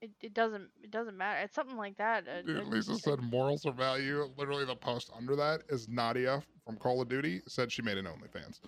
it, 0.00 0.10
it 0.22 0.34
doesn't 0.34 0.68
it 0.82 0.90
doesn't 0.90 1.16
matter. 1.16 1.40
It's 1.40 1.54
something 1.54 1.76
like 1.76 1.96
that. 1.98 2.24
a- 2.28 2.42
Dude, 2.42 2.58
a- 2.58 2.64
Lisa 2.64 2.92
a- 2.92 2.96
said 2.96 3.20
morals 3.20 3.64
or 3.64 3.72
value. 3.72 4.28
Literally, 4.36 4.64
the 4.64 4.76
post 4.76 5.10
under 5.16 5.36
that 5.36 5.62
is 5.68 5.88
Nadia 5.88 6.42
from 6.64 6.76
Call 6.76 7.00
of 7.00 7.08
Duty 7.08 7.42
said 7.46 7.70
she 7.70 7.82
made 7.82 7.98
an 7.98 8.06
OnlyFans. 8.06 8.60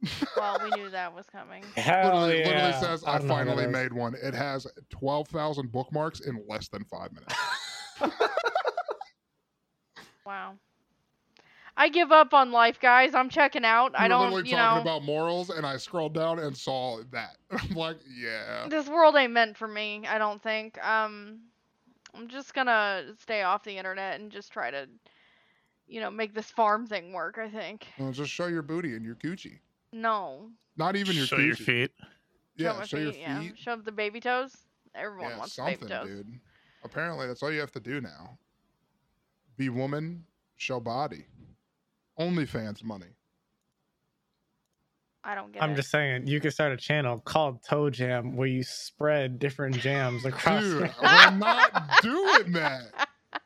well, 0.36 0.58
we 0.62 0.70
knew 0.80 0.90
that 0.90 1.12
was 1.12 1.26
coming. 1.26 1.64
Hell 1.74 2.20
literally, 2.20 2.40
yeah. 2.40 2.46
literally 2.46 2.72
says, 2.74 3.02
I, 3.04 3.18
don't 3.18 3.26
know 3.26 3.34
what 3.34 3.46
finally 3.46 3.66
made 3.66 3.92
one. 3.92 4.14
It 4.22 4.32
has 4.32 4.64
12,000 4.90 5.72
bookmarks 5.72 6.20
in 6.20 6.40
less 6.48 6.68
than 6.68 6.84
five 6.84 7.12
minutes. 7.12 7.34
Wow. 10.24 10.56
I 11.76 11.88
give 11.88 12.10
up 12.10 12.34
on 12.34 12.50
life, 12.50 12.80
guys. 12.80 13.14
I'm 13.14 13.28
checking 13.28 13.64
out. 13.64 13.92
You 13.92 13.98
I 13.98 14.08
don't, 14.08 14.30
literally 14.30 14.50
you 14.50 14.56
talking 14.56 14.76
know, 14.76 14.80
about 14.82 15.04
morals, 15.04 15.48
and 15.50 15.64
I 15.64 15.76
scrolled 15.76 16.12
down 16.14 16.38
and 16.38 16.56
saw 16.56 17.00
that. 17.12 17.36
I'm 17.50 17.70
like, 17.76 17.98
yeah. 18.12 18.66
this 18.68 18.88
world 18.88 19.14
ain't 19.16 19.32
meant 19.32 19.56
for 19.56 19.68
me. 19.68 20.04
I 20.06 20.18
don't 20.18 20.42
think. 20.42 20.76
Um, 20.84 21.40
I'm 22.14 22.28
just 22.28 22.52
gonna 22.54 23.14
stay 23.20 23.42
off 23.42 23.62
the 23.62 23.76
internet 23.76 24.20
and 24.20 24.30
just 24.30 24.50
try 24.52 24.70
to, 24.70 24.88
you 25.86 26.00
know, 26.00 26.10
make 26.10 26.34
this 26.34 26.50
farm 26.50 26.86
thing 26.86 27.12
work. 27.12 27.38
I 27.38 27.48
think. 27.48 27.86
Well, 27.98 28.12
just 28.12 28.30
show 28.30 28.46
your 28.46 28.62
booty 28.62 28.94
and 28.94 29.04
your 29.04 29.14
coochie. 29.14 29.58
No. 29.92 30.50
Not 30.76 30.96
even 30.96 31.16
your 31.16 31.26
Show 31.26 31.36
coochie. 31.36 31.46
your 31.46 31.56
feet. 31.56 31.92
Yeah, 32.56 32.72
my 32.72 32.84
show 32.84 32.98
your 32.98 33.12
feet, 33.12 33.14
feet. 33.14 33.20
Yeah. 33.20 33.42
Show 33.54 33.76
the 33.76 33.92
baby 33.92 34.20
toes. 34.20 34.56
Everyone 34.94 35.32
Yeah, 35.32 35.38
wants 35.38 35.54
something, 35.54 35.86
baby 35.86 35.86
toes. 35.86 36.08
dude. 36.08 36.40
Apparently, 36.84 37.26
that's 37.26 37.42
all 37.42 37.52
you 37.52 37.60
have 37.60 37.72
to 37.72 37.80
do 37.80 38.00
now. 38.00 38.38
Be 39.56 39.68
woman, 39.68 40.24
show 40.56 40.80
body. 40.80 41.26
OnlyFans 42.18 42.82
money. 42.84 43.06
I 45.24 45.34
don't 45.34 45.52
get 45.52 45.62
I'm 45.62 45.72
it. 45.72 45.76
just 45.76 45.90
saying, 45.90 46.26
you 46.26 46.40
could 46.40 46.52
start 46.52 46.72
a 46.72 46.76
channel 46.76 47.18
called 47.20 47.62
Toe 47.62 47.90
Jam 47.90 48.36
where 48.36 48.48
you 48.48 48.62
spread 48.62 49.38
different 49.38 49.78
jams 49.78 50.24
across. 50.24 50.62
Dude, 50.62 50.90
I'm 51.00 51.38
not 51.38 51.90
doing 52.02 52.52
that. 52.52 53.08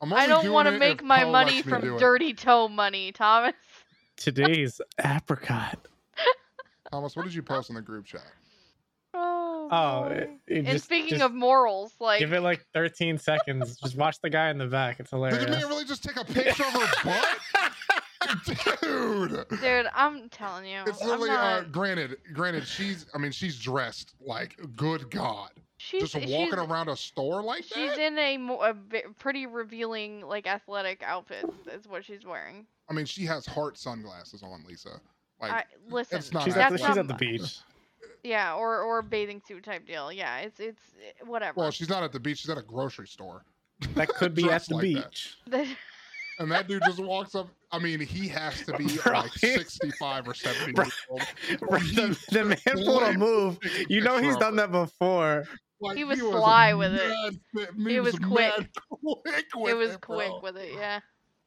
I'm 0.00 0.12
I 0.12 0.26
don't 0.26 0.52
want 0.52 0.68
to 0.68 0.78
make 0.78 1.02
my 1.02 1.24
Poe 1.24 1.32
money 1.32 1.62
from 1.62 1.80
do 1.80 1.96
it. 1.96 1.98
dirty 1.98 2.34
toe 2.34 2.68
money, 2.68 3.10
Thomas. 3.10 3.54
Today's 4.16 4.80
apricot. 5.02 5.88
Thomas, 6.92 7.16
what 7.16 7.24
did 7.24 7.34
you 7.34 7.42
post 7.42 7.70
in 7.70 7.74
the 7.76 7.82
group 7.82 8.04
chat? 8.04 8.30
Oh. 9.70 10.04
Oh, 10.04 10.08
boy. 10.08 10.14
it, 10.14 10.30
it 10.46 10.58
and 10.58 10.66
just, 10.68 10.84
speaking 10.84 11.10
just 11.10 11.22
of 11.22 11.32
morals, 11.34 11.92
like 12.00 12.20
give 12.20 12.32
it 12.32 12.40
like 12.40 12.64
13 12.74 13.18
seconds. 13.18 13.76
just 13.76 13.96
watch 13.96 14.20
the 14.20 14.30
guy 14.30 14.50
in 14.50 14.58
the 14.58 14.66
back. 14.66 15.00
It's 15.00 15.10
hilarious. 15.10 15.38
Did 15.38 15.48
hilarious. 15.48 15.64
the 15.64 15.68
man 15.68 15.76
really 15.76 15.88
just 15.88 16.02
take 16.04 16.16
a 16.16 16.24
picture 16.24 16.64
of 16.64 16.72
her 16.72 17.04
butt? 17.04 17.72
Dude. 18.46 19.44
dude, 19.60 19.86
I'm 19.94 20.28
telling 20.30 20.66
you, 20.66 20.82
It's 20.86 21.00
I'm 21.02 21.08
literally 21.08 21.30
uh, 21.30 21.62
granted, 21.64 22.16
granted, 22.32 22.66
she's 22.66 23.06
I 23.14 23.18
mean, 23.18 23.32
she's 23.32 23.58
dressed 23.58 24.14
like 24.20 24.58
good 24.76 25.10
God. 25.10 25.50
she's 25.76 26.10
just 26.10 26.14
walking 26.14 26.46
she's, 26.46 26.54
around 26.54 26.88
a 26.88 26.96
store 26.96 27.42
like 27.42 27.64
She's 27.64 27.90
that. 27.90 27.98
in 27.98 28.18
a, 28.18 28.38
mo- 28.38 28.60
a 28.62 28.74
pretty 29.18 29.46
revealing, 29.46 30.22
like 30.22 30.46
athletic 30.46 31.02
outfit. 31.04 31.44
Is 31.70 31.86
what 31.86 32.04
she's 32.04 32.24
wearing. 32.24 32.66
I 32.88 32.94
mean, 32.94 33.04
she 33.04 33.24
has 33.26 33.44
heart 33.46 33.76
sunglasses 33.78 34.42
on, 34.42 34.64
Lisa. 34.66 35.00
Like 35.40 35.52
I 35.52 35.64
listen. 35.90 36.18
it's 36.18 36.32
not 36.32 36.44
she's 36.44 36.56
at 36.56 36.72
the, 36.72 36.78
she's 36.78 36.96
at 36.96 37.08
the 37.08 37.14
beach. 37.14 37.58
Yeah, 38.24 38.54
or 38.54 38.80
or 38.80 39.02
bathing 39.02 39.40
suit 39.46 39.62
type 39.64 39.86
deal. 39.86 40.10
Yeah, 40.12 40.38
it's 40.38 40.58
it's 40.58 40.82
eh, 41.00 41.24
whatever. 41.26 41.60
well, 41.60 41.70
she's 41.70 41.88
not 41.90 42.02
at 42.02 42.10
the 42.12 42.18
beach, 42.20 42.38
she's 42.38 42.50
at 42.50 42.58
a 42.58 42.62
grocery 42.62 43.06
store. 43.06 43.44
That 43.94 44.08
could 44.08 44.34
be 44.40 44.50
at 44.50 44.66
the 44.66 44.74
like 44.76 44.94
that. 44.94 45.10
beach. 45.50 45.76
And 46.40 46.50
that 46.50 46.66
dude 46.66 46.82
just 46.84 46.98
walks 46.98 47.36
up. 47.36 47.46
I 47.70 47.78
mean, 47.78 48.00
he 48.00 48.26
has 48.26 48.60
to 48.66 48.76
be 48.76 48.86
Bro, 49.04 49.12
like 49.12 49.32
65 49.34 50.26
or 50.26 50.34
70 50.34 50.72
Bro, 50.72 50.84
years 50.86 50.94
old. 51.08 51.20
Bro, 51.60 51.78
the, 51.78 52.18
the 52.32 52.44
man 52.44 52.84
pulled 52.84 53.02
a 53.04 53.12
move. 53.16 53.56
You 53.88 54.00
know 54.00 54.18
he's 54.20 54.36
done 54.38 54.56
that 54.56 54.72
before. 54.72 55.44
Like, 55.80 55.96
He 55.96 56.02
was 56.02 56.18
sly 56.18 56.74
with 56.74 56.92
it. 56.92 57.08
mad 57.08 57.38
fit- 57.54 57.88
He 57.88 58.00
was 58.00 58.18
quick. 58.18 58.52
quick 58.90 59.44
with 59.54 59.70
it 59.70 59.74
was 59.76 59.90
it, 59.92 60.00
quick 60.00 60.26
bro. 60.30 60.40
with 60.42 60.56
it. 60.56 60.72
Yeah. 60.74 60.98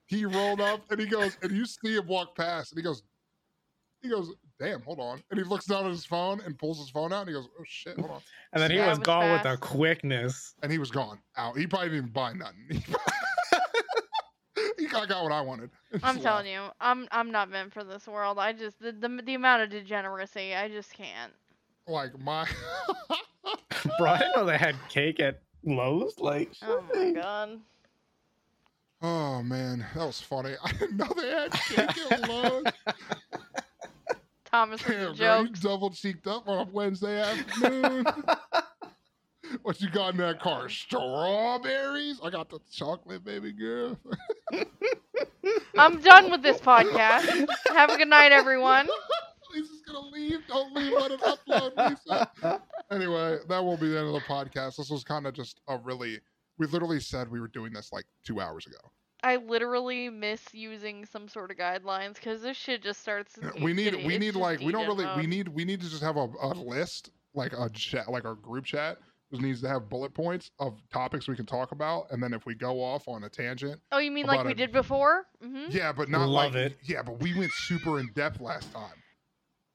He 0.06 0.24
rolled 0.24 0.62
up 0.62 0.90
and 0.90 1.02
he 1.02 1.06
goes, 1.06 1.38
and 1.42 1.52
you 1.52 1.66
see 1.66 1.98
him 1.98 2.08
walk 2.08 2.38
past, 2.38 2.72
and 2.72 2.80
he 2.80 2.84
goes, 2.84 3.04
he 4.02 4.10
goes, 4.10 4.32
damn, 4.60 4.82
hold 4.82 5.00
on. 5.00 5.24
And 5.30 5.40
he 5.40 5.46
looks 5.46 5.66
down 5.66 5.86
at 5.86 5.92
his 5.92 6.06
phone 6.06 6.42
and 6.42 6.58
pulls 6.58 6.80
his 6.80 6.90
phone 6.90 7.14
out, 7.14 7.22
and 7.22 7.30
he 7.30 7.34
goes, 7.36 7.48
oh 7.60 7.64
shit, 7.66 7.98
hold 8.00 8.12
on. 8.12 8.22
And 8.54 8.62
then 8.62 8.72
he 8.72 8.78
was 8.80 8.98
was 8.98 9.00
gone 9.00 9.32
with 9.32 9.46
a 9.46 9.58
quickness. 9.58 10.56
And 10.64 10.72
he 10.72 10.78
was 10.80 10.90
gone 10.90 11.20
out. 11.36 11.58
He 11.58 11.68
probably 11.68 11.90
didn't 11.90 11.98
even 11.98 12.12
buy 12.12 12.34
nothing. 12.34 12.56
he 14.78 14.88
got, 14.88 15.10
got 15.10 15.24
what 15.24 15.32
I 15.32 15.42
wanted. 15.42 15.70
I'm 16.04 16.20
telling 16.20 16.48
you, 16.48 16.70
I'm 16.80 17.08
I'm 17.12 17.32
not 17.32 17.50
meant 17.50 17.74
for 17.74 17.84
this 17.84 18.08
world. 18.08 18.40
I 18.40 18.54
just 18.54 18.80
the 18.80 18.94
the, 18.94 19.22
the 19.24 19.34
amount 19.36 19.64
of 19.64 19.70
degeneracy, 19.70 20.56
I 20.56 20.70
just 20.70 20.94
can't. 20.94 21.34
Like 21.88 22.18
my. 22.20 22.48
Bro, 24.00 24.12
I 24.12 24.18
didn't 24.20 24.36
know 24.36 24.46
they 24.46 24.58
had 24.58 24.76
cake 24.90 25.20
at 25.20 25.42
Lowe's. 25.64 26.18
Like, 26.20 26.52
Oh 26.64 26.84
my 26.94 27.12
god. 27.12 27.60
Oh 29.02 29.44
man, 29.44 29.86
that 29.96 30.06
was 30.06 30.20
funny. 30.20 30.56
I 30.64 30.72
didn't 30.72 30.98
know 30.98 31.12
they 31.16 31.30
had 31.30 31.52
cake 31.52 32.12
at 32.12 32.30
Lowe's. 32.30 32.64
Thomas 34.52 34.86
with 34.86 34.98
the 34.98 35.06
Damn, 35.06 35.16
girl, 35.16 35.46
you 35.46 35.54
double 35.62 35.90
cheeked 35.90 36.28
up 36.28 36.48
on 36.48 36.68
a 36.68 36.72
Wednesday 36.72 37.22
afternoon. 37.22 38.06
what 39.62 39.82
you 39.82 39.90
got 39.90 40.14
in 40.14 40.18
that 40.18 40.40
car? 40.40 40.70
Strawberries? 40.70 42.20
I 42.24 42.30
got 42.30 42.50
the 42.50 42.60
chocolate, 42.72 43.24
baby 43.24 43.52
girl. 43.52 43.98
I'm 45.78 46.00
done 46.02 46.32
with 46.32 46.42
this 46.42 46.60
podcast. 46.60 47.48
Have 47.68 47.90
a 47.90 47.98
good 47.98 48.08
night, 48.08 48.32
everyone. 48.32 48.88
Lisa's 49.54 49.82
gonna 49.86 50.08
leave. 50.08 50.40
Don't 50.48 50.74
leave. 50.74 50.94
Let 50.94 51.12
it 51.12 51.22
upload, 51.22 51.90
Lisa. 51.90 52.62
Anyway, 52.92 53.38
that 53.48 53.64
will 53.64 53.78
be 53.78 53.90
the 53.90 54.00
end 54.00 54.08
of 54.08 54.14
the 54.14 54.20
podcast. 54.22 54.78
This 54.78 54.90
was 54.90 55.04
kind 55.04 55.26
of 55.26 55.34
just 55.34 55.62
a 55.68 55.78
really. 55.78 56.20
We 56.58 56.68
literally 56.68 57.00
said 57.00 57.30
we 57.30 57.40
were 57.40 57.48
doing 57.48 57.72
this 57.72 57.94
like 57.94 58.06
two 58.26 58.42
hours 58.42 58.66
ago. 58.66 58.78
I 59.24 59.38
literally 59.38 60.10
miss 60.10 60.42
using 60.54 61.06
some 61.06 61.28
sort 61.28 61.50
of 61.52 61.58
guidelines 61.58 62.16
because 62.16 62.42
this 62.42 62.56
shit 62.58 62.84
just 62.84 63.02
starts. 63.02 63.38
we 63.62 63.74
need 63.74 63.86
getting- 63.92 64.06
we 64.08 64.18
need 64.18 64.36
like 64.36 64.60
we 64.60 64.72
don't 64.72 64.88
degen 64.88 64.98
really 64.98 65.22
we 65.22 65.28
need 65.28 65.48
we 65.48 65.66
need 65.66 65.82
to 65.82 65.90
just 65.90 66.04
have 66.04 66.18
a, 66.18 66.28
a 66.42 66.50
list 66.54 67.10
like 67.34 67.54
a 67.54 67.70
chat 67.70 68.10
like 68.10 68.26
our 68.26 68.36
group 68.36 68.66
chat 68.66 68.98
just 69.32 69.42
needs 69.42 69.62
to 69.62 69.68
have 69.68 69.90
bullet 69.90 70.14
points 70.14 70.52
of 70.60 70.80
topics 70.92 71.28
we 71.28 71.36
can 71.36 71.46
talk 71.46 71.72
about 71.72 72.06
and 72.12 72.22
then 72.24 72.34
if 72.34 72.46
we 72.46 72.56
go 72.56 72.82
off 72.82 73.08
on 73.08 73.24
a 73.26 73.30
tangent 73.30 73.82
Oh, 73.92 73.98
you 73.98 74.10
mean 74.12 74.26
like 74.28 74.46
we 74.46 74.52
a- 74.52 74.56
did 74.56 74.72
before? 74.72 75.26
hmm 75.44 75.66
yeah 75.70 75.92
but 75.92 76.10
not 76.10 76.28
Love 76.30 76.54
like 76.54 76.62
it. 76.72 76.78
yeah 76.84 77.02
but 77.02 77.20
we 77.20 77.38
went 77.38 77.52
super 77.54 78.00
in 78.00 78.10
depth 78.14 78.40
last 78.40 78.72
time 78.72 78.96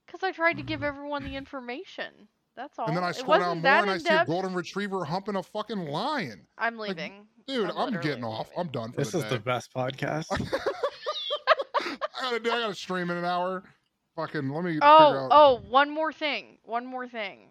Because 0.07 0.23
I 0.23 0.33
tried 0.33 0.57
to 0.59 0.63
give 0.63 0.83
everyone 0.83 1.25
the 1.25 1.37
information. 1.37 2.29
That's 2.55 2.79
all. 2.79 2.87
and 2.87 2.97
then 2.97 3.05
I 3.05 3.11
it 3.11 3.17
scroll 3.17 3.39
down 3.39 3.63
wasn't 3.63 3.63
more 3.63 3.73
and 3.83 3.91
I 3.91 3.95
in 3.95 4.01
see 4.01 4.15
a 4.15 4.25
golden 4.27 4.55
retriever 4.55 5.05
humping 5.05 5.37
a 5.37 5.43
fucking 5.43 5.87
lion 5.87 6.47
I'm 6.59 6.79
leaving. 6.79 7.27
Dude 7.47 7.71
I'm 7.71 7.77
I'm, 7.77 7.85
literally 7.87 8.09
getting 8.09 8.25
off. 8.25 8.51
I'm 8.57 8.69
done 8.69 8.93
for 8.93 8.99
this 8.99 9.13
the 9.13 9.19
is 9.19 9.25
day 9.25 9.31
the 9.31 9.39
best 9.41 9.73
podcast. 9.75 10.27
I 11.81 11.97
gotta 12.23 12.41
do 12.41 12.51
I 12.51 12.61
gotta 12.61 12.75
stream 12.75 13.11
in 13.11 13.17
an 13.17 13.25
hour 13.25 13.63
fucking 14.17 14.49
let 14.51 14.65
me 14.65 14.79
Oh, 14.83 15.07
figure 15.09 15.21
out 15.21 15.29
oh, 15.33 15.61
one 15.69 15.91
more 15.91 16.13
thing. 16.13 16.59
One 16.65 16.87
more 16.87 17.09
thing. 17.09 17.49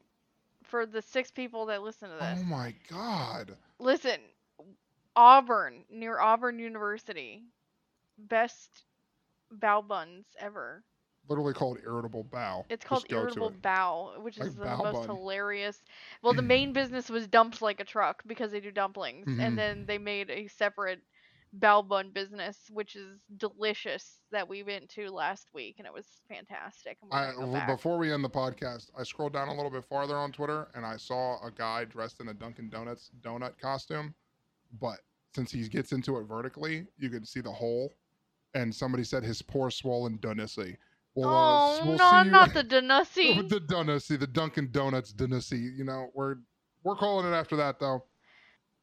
For 0.64 0.86
the 0.86 1.02
six 1.02 1.32
people 1.32 1.66
that 1.68 1.82
listen 1.84 2.10
to 2.10 2.16
oh 2.16 2.20
this. 2.20 2.40
oh 2.42 2.44
my 2.46 2.74
god 2.90 3.58
Listen, 3.80 4.20
Auburn, 5.16 5.84
near 5.92 6.20
Auburn 6.20 6.60
University. 6.60 7.44
Best 8.18 8.86
bao 9.60 9.86
buns 9.86 10.26
ever. 10.40 10.84
Literally 11.30 11.54
called 11.54 11.78
Irritable 11.86 12.26
Bao 12.26 12.66
It's 12.70 12.84
called 12.84 13.06
Irritable 13.10 13.50
it. 13.50 13.62
Bao, 13.62 14.22
which 14.22 14.38
Like 14.40 14.50
is 14.50 14.56
the 14.56 14.66
bow 14.66 14.78
most 14.84 15.08
bun. 15.08 15.16
hilarious. 15.18 15.82
Well, 16.22 16.34
the 16.34 16.42
main 16.42 16.74
business 16.74 17.10
was 17.10 17.28
Dumps 17.28 17.62
Like 17.62 17.80
a 17.80 17.86
Truck 17.86 18.24
because 18.26 18.52
they 18.52 18.60
do 18.60 18.72
dumplings, 18.72 19.28
Mhm. 19.28 19.40
and 19.40 19.58
then 19.58 19.86
they 19.86 19.98
made 19.98 20.30
a 20.30 20.48
separate 20.48 21.02
bao 21.60 21.86
bun 21.88 22.12
business, 22.12 22.70
which 22.72 22.96
is 22.96 23.20
delicious 23.38 24.22
that 24.32 24.48
we 24.48 24.64
went 24.64 24.90
to 24.90 25.10
last 25.12 25.50
week, 25.54 25.76
and 25.80 25.86
it 25.86 25.94
was 25.94 26.08
fantastic. 26.30 26.98
I, 27.12 27.26
gonna 27.26 27.34
go 27.34 27.40
w- 27.42 27.54
back. 27.58 27.68
before 27.68 27.98
we 27.98 28.12
end 28.12 28.24
the 28.24 28.30
podcast, 28.30 28.90
I 28.98 29.04
scrolled 29.04 29.34
down 29.34 29.50
a 29.50 29.54
little 29.54 29.70
bit 29.72 29.84
farther 29.86 30.16
on 30.16 30.32
Twitter 30.32 30.70
and 30.76 30.86
I 30.86 30.96
saw 30.98 31.46
a 31.46 31.52
guy 31.52 31.84
dressed 31.86 32.20
in 32.22 32.30
a 32.30 32.34
Dunkin' 32.34 32.70
Donuts 32.70 33.12
donut 33.22 33.58
costume. 33.60 34.16
But 34.80 35.00
since 35.36 35.52
he 35.52 35.68
gets 35.68 35.92
into 35.92 36.18
it 36.20 36.24
vertically, 36.24 36.88
you 36.98 37.10
can 37.10 37.26
see 37.26 37.42
the 37.42 37.52
hole. 37.52 37.92
And 38.54 38.74
somebody 38.74 39.04
said 39.04 39.24
his 39.24 39.42
poor 39.42 39.70
swollen 39.72 40.20
donussy. 40.20 40.78
Well, 41.16 41.30
oh 41.30 41.82
uh, 41.82 41.86
we'll 41.86 41.98
no, 41.98 42.24
not 42.24 42.54
the 42.54 42.64
Denussi. 42.64 43.48
the 43.50 43.60
donussy, 43.60 44.20
the 44.20 44.28
Dunkin' 44.28 44.72
Donuts 44.72 45.14
donussy. 45.14 45.78
You 45.78 45.84
know, 45.84 46.10
we're 46.14 46.36
we're 46.84 46.96
calling 46.96 47.32
it 47.32 47.36
after 47.36 47.56
that 47.58 47.80
though. 47.80 48.06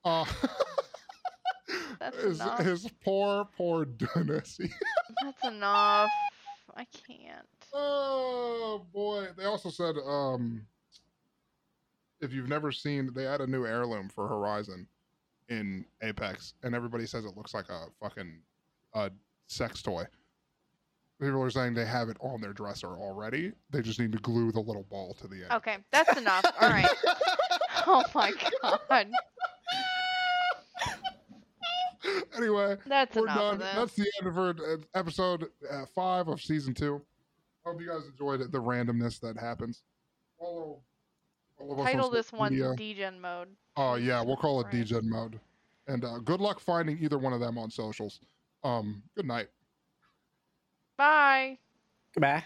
Uh, 0.05 0.24
That's 2.01 2.22
his, 2.22 2.41
enough. 2.41 2.59
his 2.61 2.89
poor, 3.05 3.49
poor 3.57 3.85
donussy. 3.85 4.70
That's 5.22 5.45
enough. 5.45 6.11
I 6.76 6.87
can't. 7.07 7.47
Oh 7.72 8.87
boy! 8.93 9.29
They 9.37 9.45
also 9.45 9.70
said 9.70 9.97
um, 10.07 10.66
if 12.20 12.33
you've 12.33 12.49
never 12.49 12.72
seen, 12.72 13.12
they 13.14 13.24
had 13.24 13.41
a 13.41 13.47
new 13.47 13.66
heirloom 13.66 14.09
for 14.09 14.29
Horizon 14.29 14.87
in 15.49 15.85
Apex, 16.03 16.55
and 16.62 16.74
everybody 16.74 17.07
says 17.07 17.24
it 17.24 17.37
looks 17.37 17.55
like 17.55 17.68
a 17.68 17.87
fucking 18.01 18.39
uh, 18.95 19.09
sex 19.47 19.83
toy. 19.83 20.05
People 21.21 21.43
are 21.43 21.51
saying 21.51 21.75
they 21.75 21.85
have 21.85 22.09
it 22.09 22.16
on 22.21 22.41
their 22.41 22.53
dresser 22.53 22.89
already. 22.89 23.53
They 23.71 23.83
just 23.83 23.99
need 23.99 24.12
to 24.12 24.19
glue 24.19 24.53
the 24.53 24.61
little 24.61 24.85
ball 24.85 25.14
to 25.14 25.27
the 25.27 25.43
end. 25.43 25.53
Okay, 25.53 25.79
that's 25.91 26.16
enough. 26.16 26.45
All 26.61 26.69
right. 26.69 26.87
Oh 27.87 28.05
my 28.14 28.33
god. 28.62 29.09
anyway, 32.37 32.77
That's 32.87 33.16
we're 33.16 33.27
done. 33.27 33.59
That's 33.59 33.95
the 33.95 34.11
end 34.21 34.29
of 34.29 34.39
our 34.39 34.51
uh, 34.51 34.77
episode 34.95 35.49
uh, 35.71 35.85
five 35.95 36.29
of 36.29 36.41
season 36.41 36.75
two. 36.75 37.03
Hope 37.64 37.81
you 37.81 37.89
guys 37.89 38.07
enjoyed 38.09 38.41
the 38.41 38.59
randomness 38.59 39.21
that 39.21 39.37
happens. 39.37 39.83
Follow. 40.39 40.81
follow 41.59 41.75
us 41.75 41.81
on 41.81 41.87
Title 41.87 42.11
this 42.11 42.33
one. 42.33 42.77
Degen 42.77 43.21
mode. 43.21 43.49
Oh 43.77 43.97
yeah, 43.97 44.23
we'll 44.23 44.37
call 44.37 44.61
it 44.61 44.64
Right. 44.64 44.85
Degen 44.85 45.11
mode. 45.11 45.41
And 45.89 46.05
uh, 46.05 46.19
good 46.19 46.41
luck 46.41 46.61
finding 46.61 46.99
either 47.01 47.19
one 47.19 47.33
of 47.33 47.41
them 47.41 47.59
on 47.59 47.71
socials. 47.71 48.21
Um, 48.62 49.03
good 49.16 49.27
night. 49.27 49.49
Bye. 50.99 51.61
Goodbye. 52.15 52.45